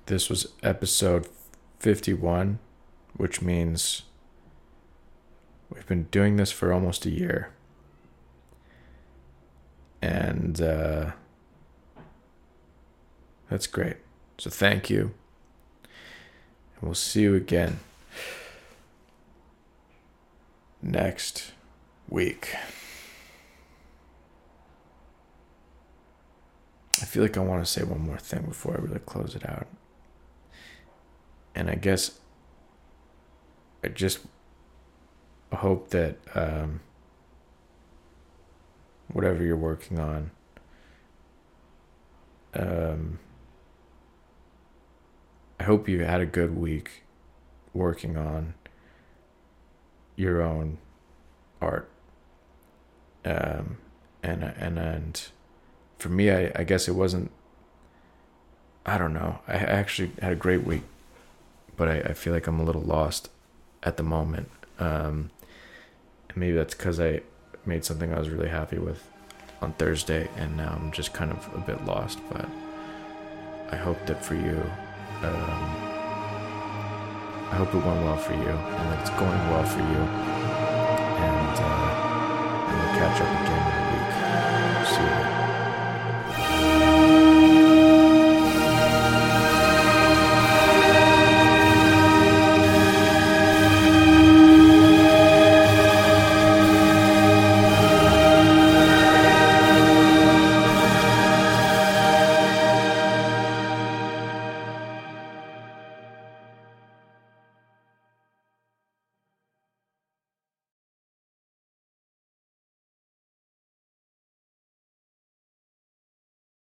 this 0.07 0.29
was 0.29 0.49
episode 0.63 1.29
51, 1.81 2.59
which 3.17 3.41
means 3.43 4.03
we've 5.71 5.87
been 5.87 6.05
doing 6.05 6.37
this 6.37 6.51
for 6.51 6.73
almost 6.73 7.07
a 7.07 7.11
year. 7.11 7.51
And 10.01 10.61
uh 10.61 11.13
that's 13.49 13.67
great. 13.67 13.97
So 14.39 14.49
thank 14.49 14.89
you. 14.89 15.13
And 16.81 16.83
we'll 16.83 16.95
see 16.95 17.23
you 17.23 17.35
again 17.35 17.81
next 20.83 21.53
week. 22.13 22.55
I 27.01 27.05
feel 27.05 27.23
like 27.23 27.37
I 27.37 27.41
want 27.41 27.65
to 27.65 27.71
say 27.71 27.83
one 27.83 28.01
more 28.01 28.19
thing 28.19 28.43
before 28.43 28.75
I 28.75 28.81
really 28.81 29.01
close 29.01 29.35
it 29.35 29.49
out. 29.49 29.67
And 31.55 31.71
I 31.71 31.75
guess 31.75 32.19
I 33.83 33.89
just 33.89 34.21
hope 35.53 35.89
that 35.91 36.19
um, 36.35 36.81
whatever 39.13 39.43
you're 39.43 39.57
working 39.57 39.99
on, 39.99 40.31
um, 42.55 43.19
I 45.59 45.65
hope 45.65 45.89
you 45.89 46.05
had 46.05 46.21
a 46.21 46.27
good 46.27 46.57
week 46.57 47.05
working 47.73 48.17
on 48.17 48.55
your 50.15 50.43
own 50.43 50.79
art. 51.61 51.92
Um, 53.25 53.79
and 54.23 54.43
and 54.45 54.79
and 54.79 55.29
for 55.99 56.09
me, 56.09 56.31
I, 56.31 56.53
I 56.57 56.65
guess 56.65 56.89
it 56.89 56.93
wasn't. 56.93 57.31
I 58.85 58.99
don't 58.99 59.15
know. 59.15 59.39
I 59.47 59.55
actually 59.55 60.11
had 60.21 60.33
a 60.33 60.37
great 60.37 60.65
week, 60.65 60.83
but 61.77 61.89
I, 61.89 62.01
I 62.01 62.13
feel 62.15 62.33
like 62.33 62.47
I'm 62.47 62.59
a 62.59 62.65
little 62.65 62.83
lost 62.83 63.31
at 63.83 63.97
the 63.97 64.03
moment. 64.03 64.51
Um, 64.79 65.31
and 66.29 66.37
maybe 66.37 66.57
that's 66.57 66.75
because 66.75 66.99
I 66.99 67.21
made 67.65 67.85
something 67.85 68.13
I 68.13 68.19
was 68.19 68.29
really 68.29 68.49
happy 68.49 68.79
with 68.79 69.09
on 69.61 69.73
Thursday, 69.75 70.29
and 70.37 70.57
now 70.57 70.77
I'm 70.81 70.91
just 70.91 71.13
kind 71.13 71.31
of 71.31 71.49
a 71.55 71.61
bit 71.61 71.85
lost. 71.85 72.19
But 72.31 72.49
I 73.71 73.77
hope 73.77 74.05
that 74.07 74.25
for 74.25 74.35
you, 74.35 74.63
um, 75.23 75.93
I 77.53 77.57
hope 77.57 77.69
it 77.75 77.85
went 77.85 78.03
well 78.03 78.17
for 78.17 78.33
you 78.33 78.49
and 78.49 78.93
that 78.93 79.01
it's 79.01 79.11
going 79.11 79.31
well 79.51 79.65
for 79.65 79.81
you. 79.81 80.03
And, 81.25 81.59
uh, 81.59 81.82
catch 83.03 83.21
up 83.21 83.43
again. 83.43 83.72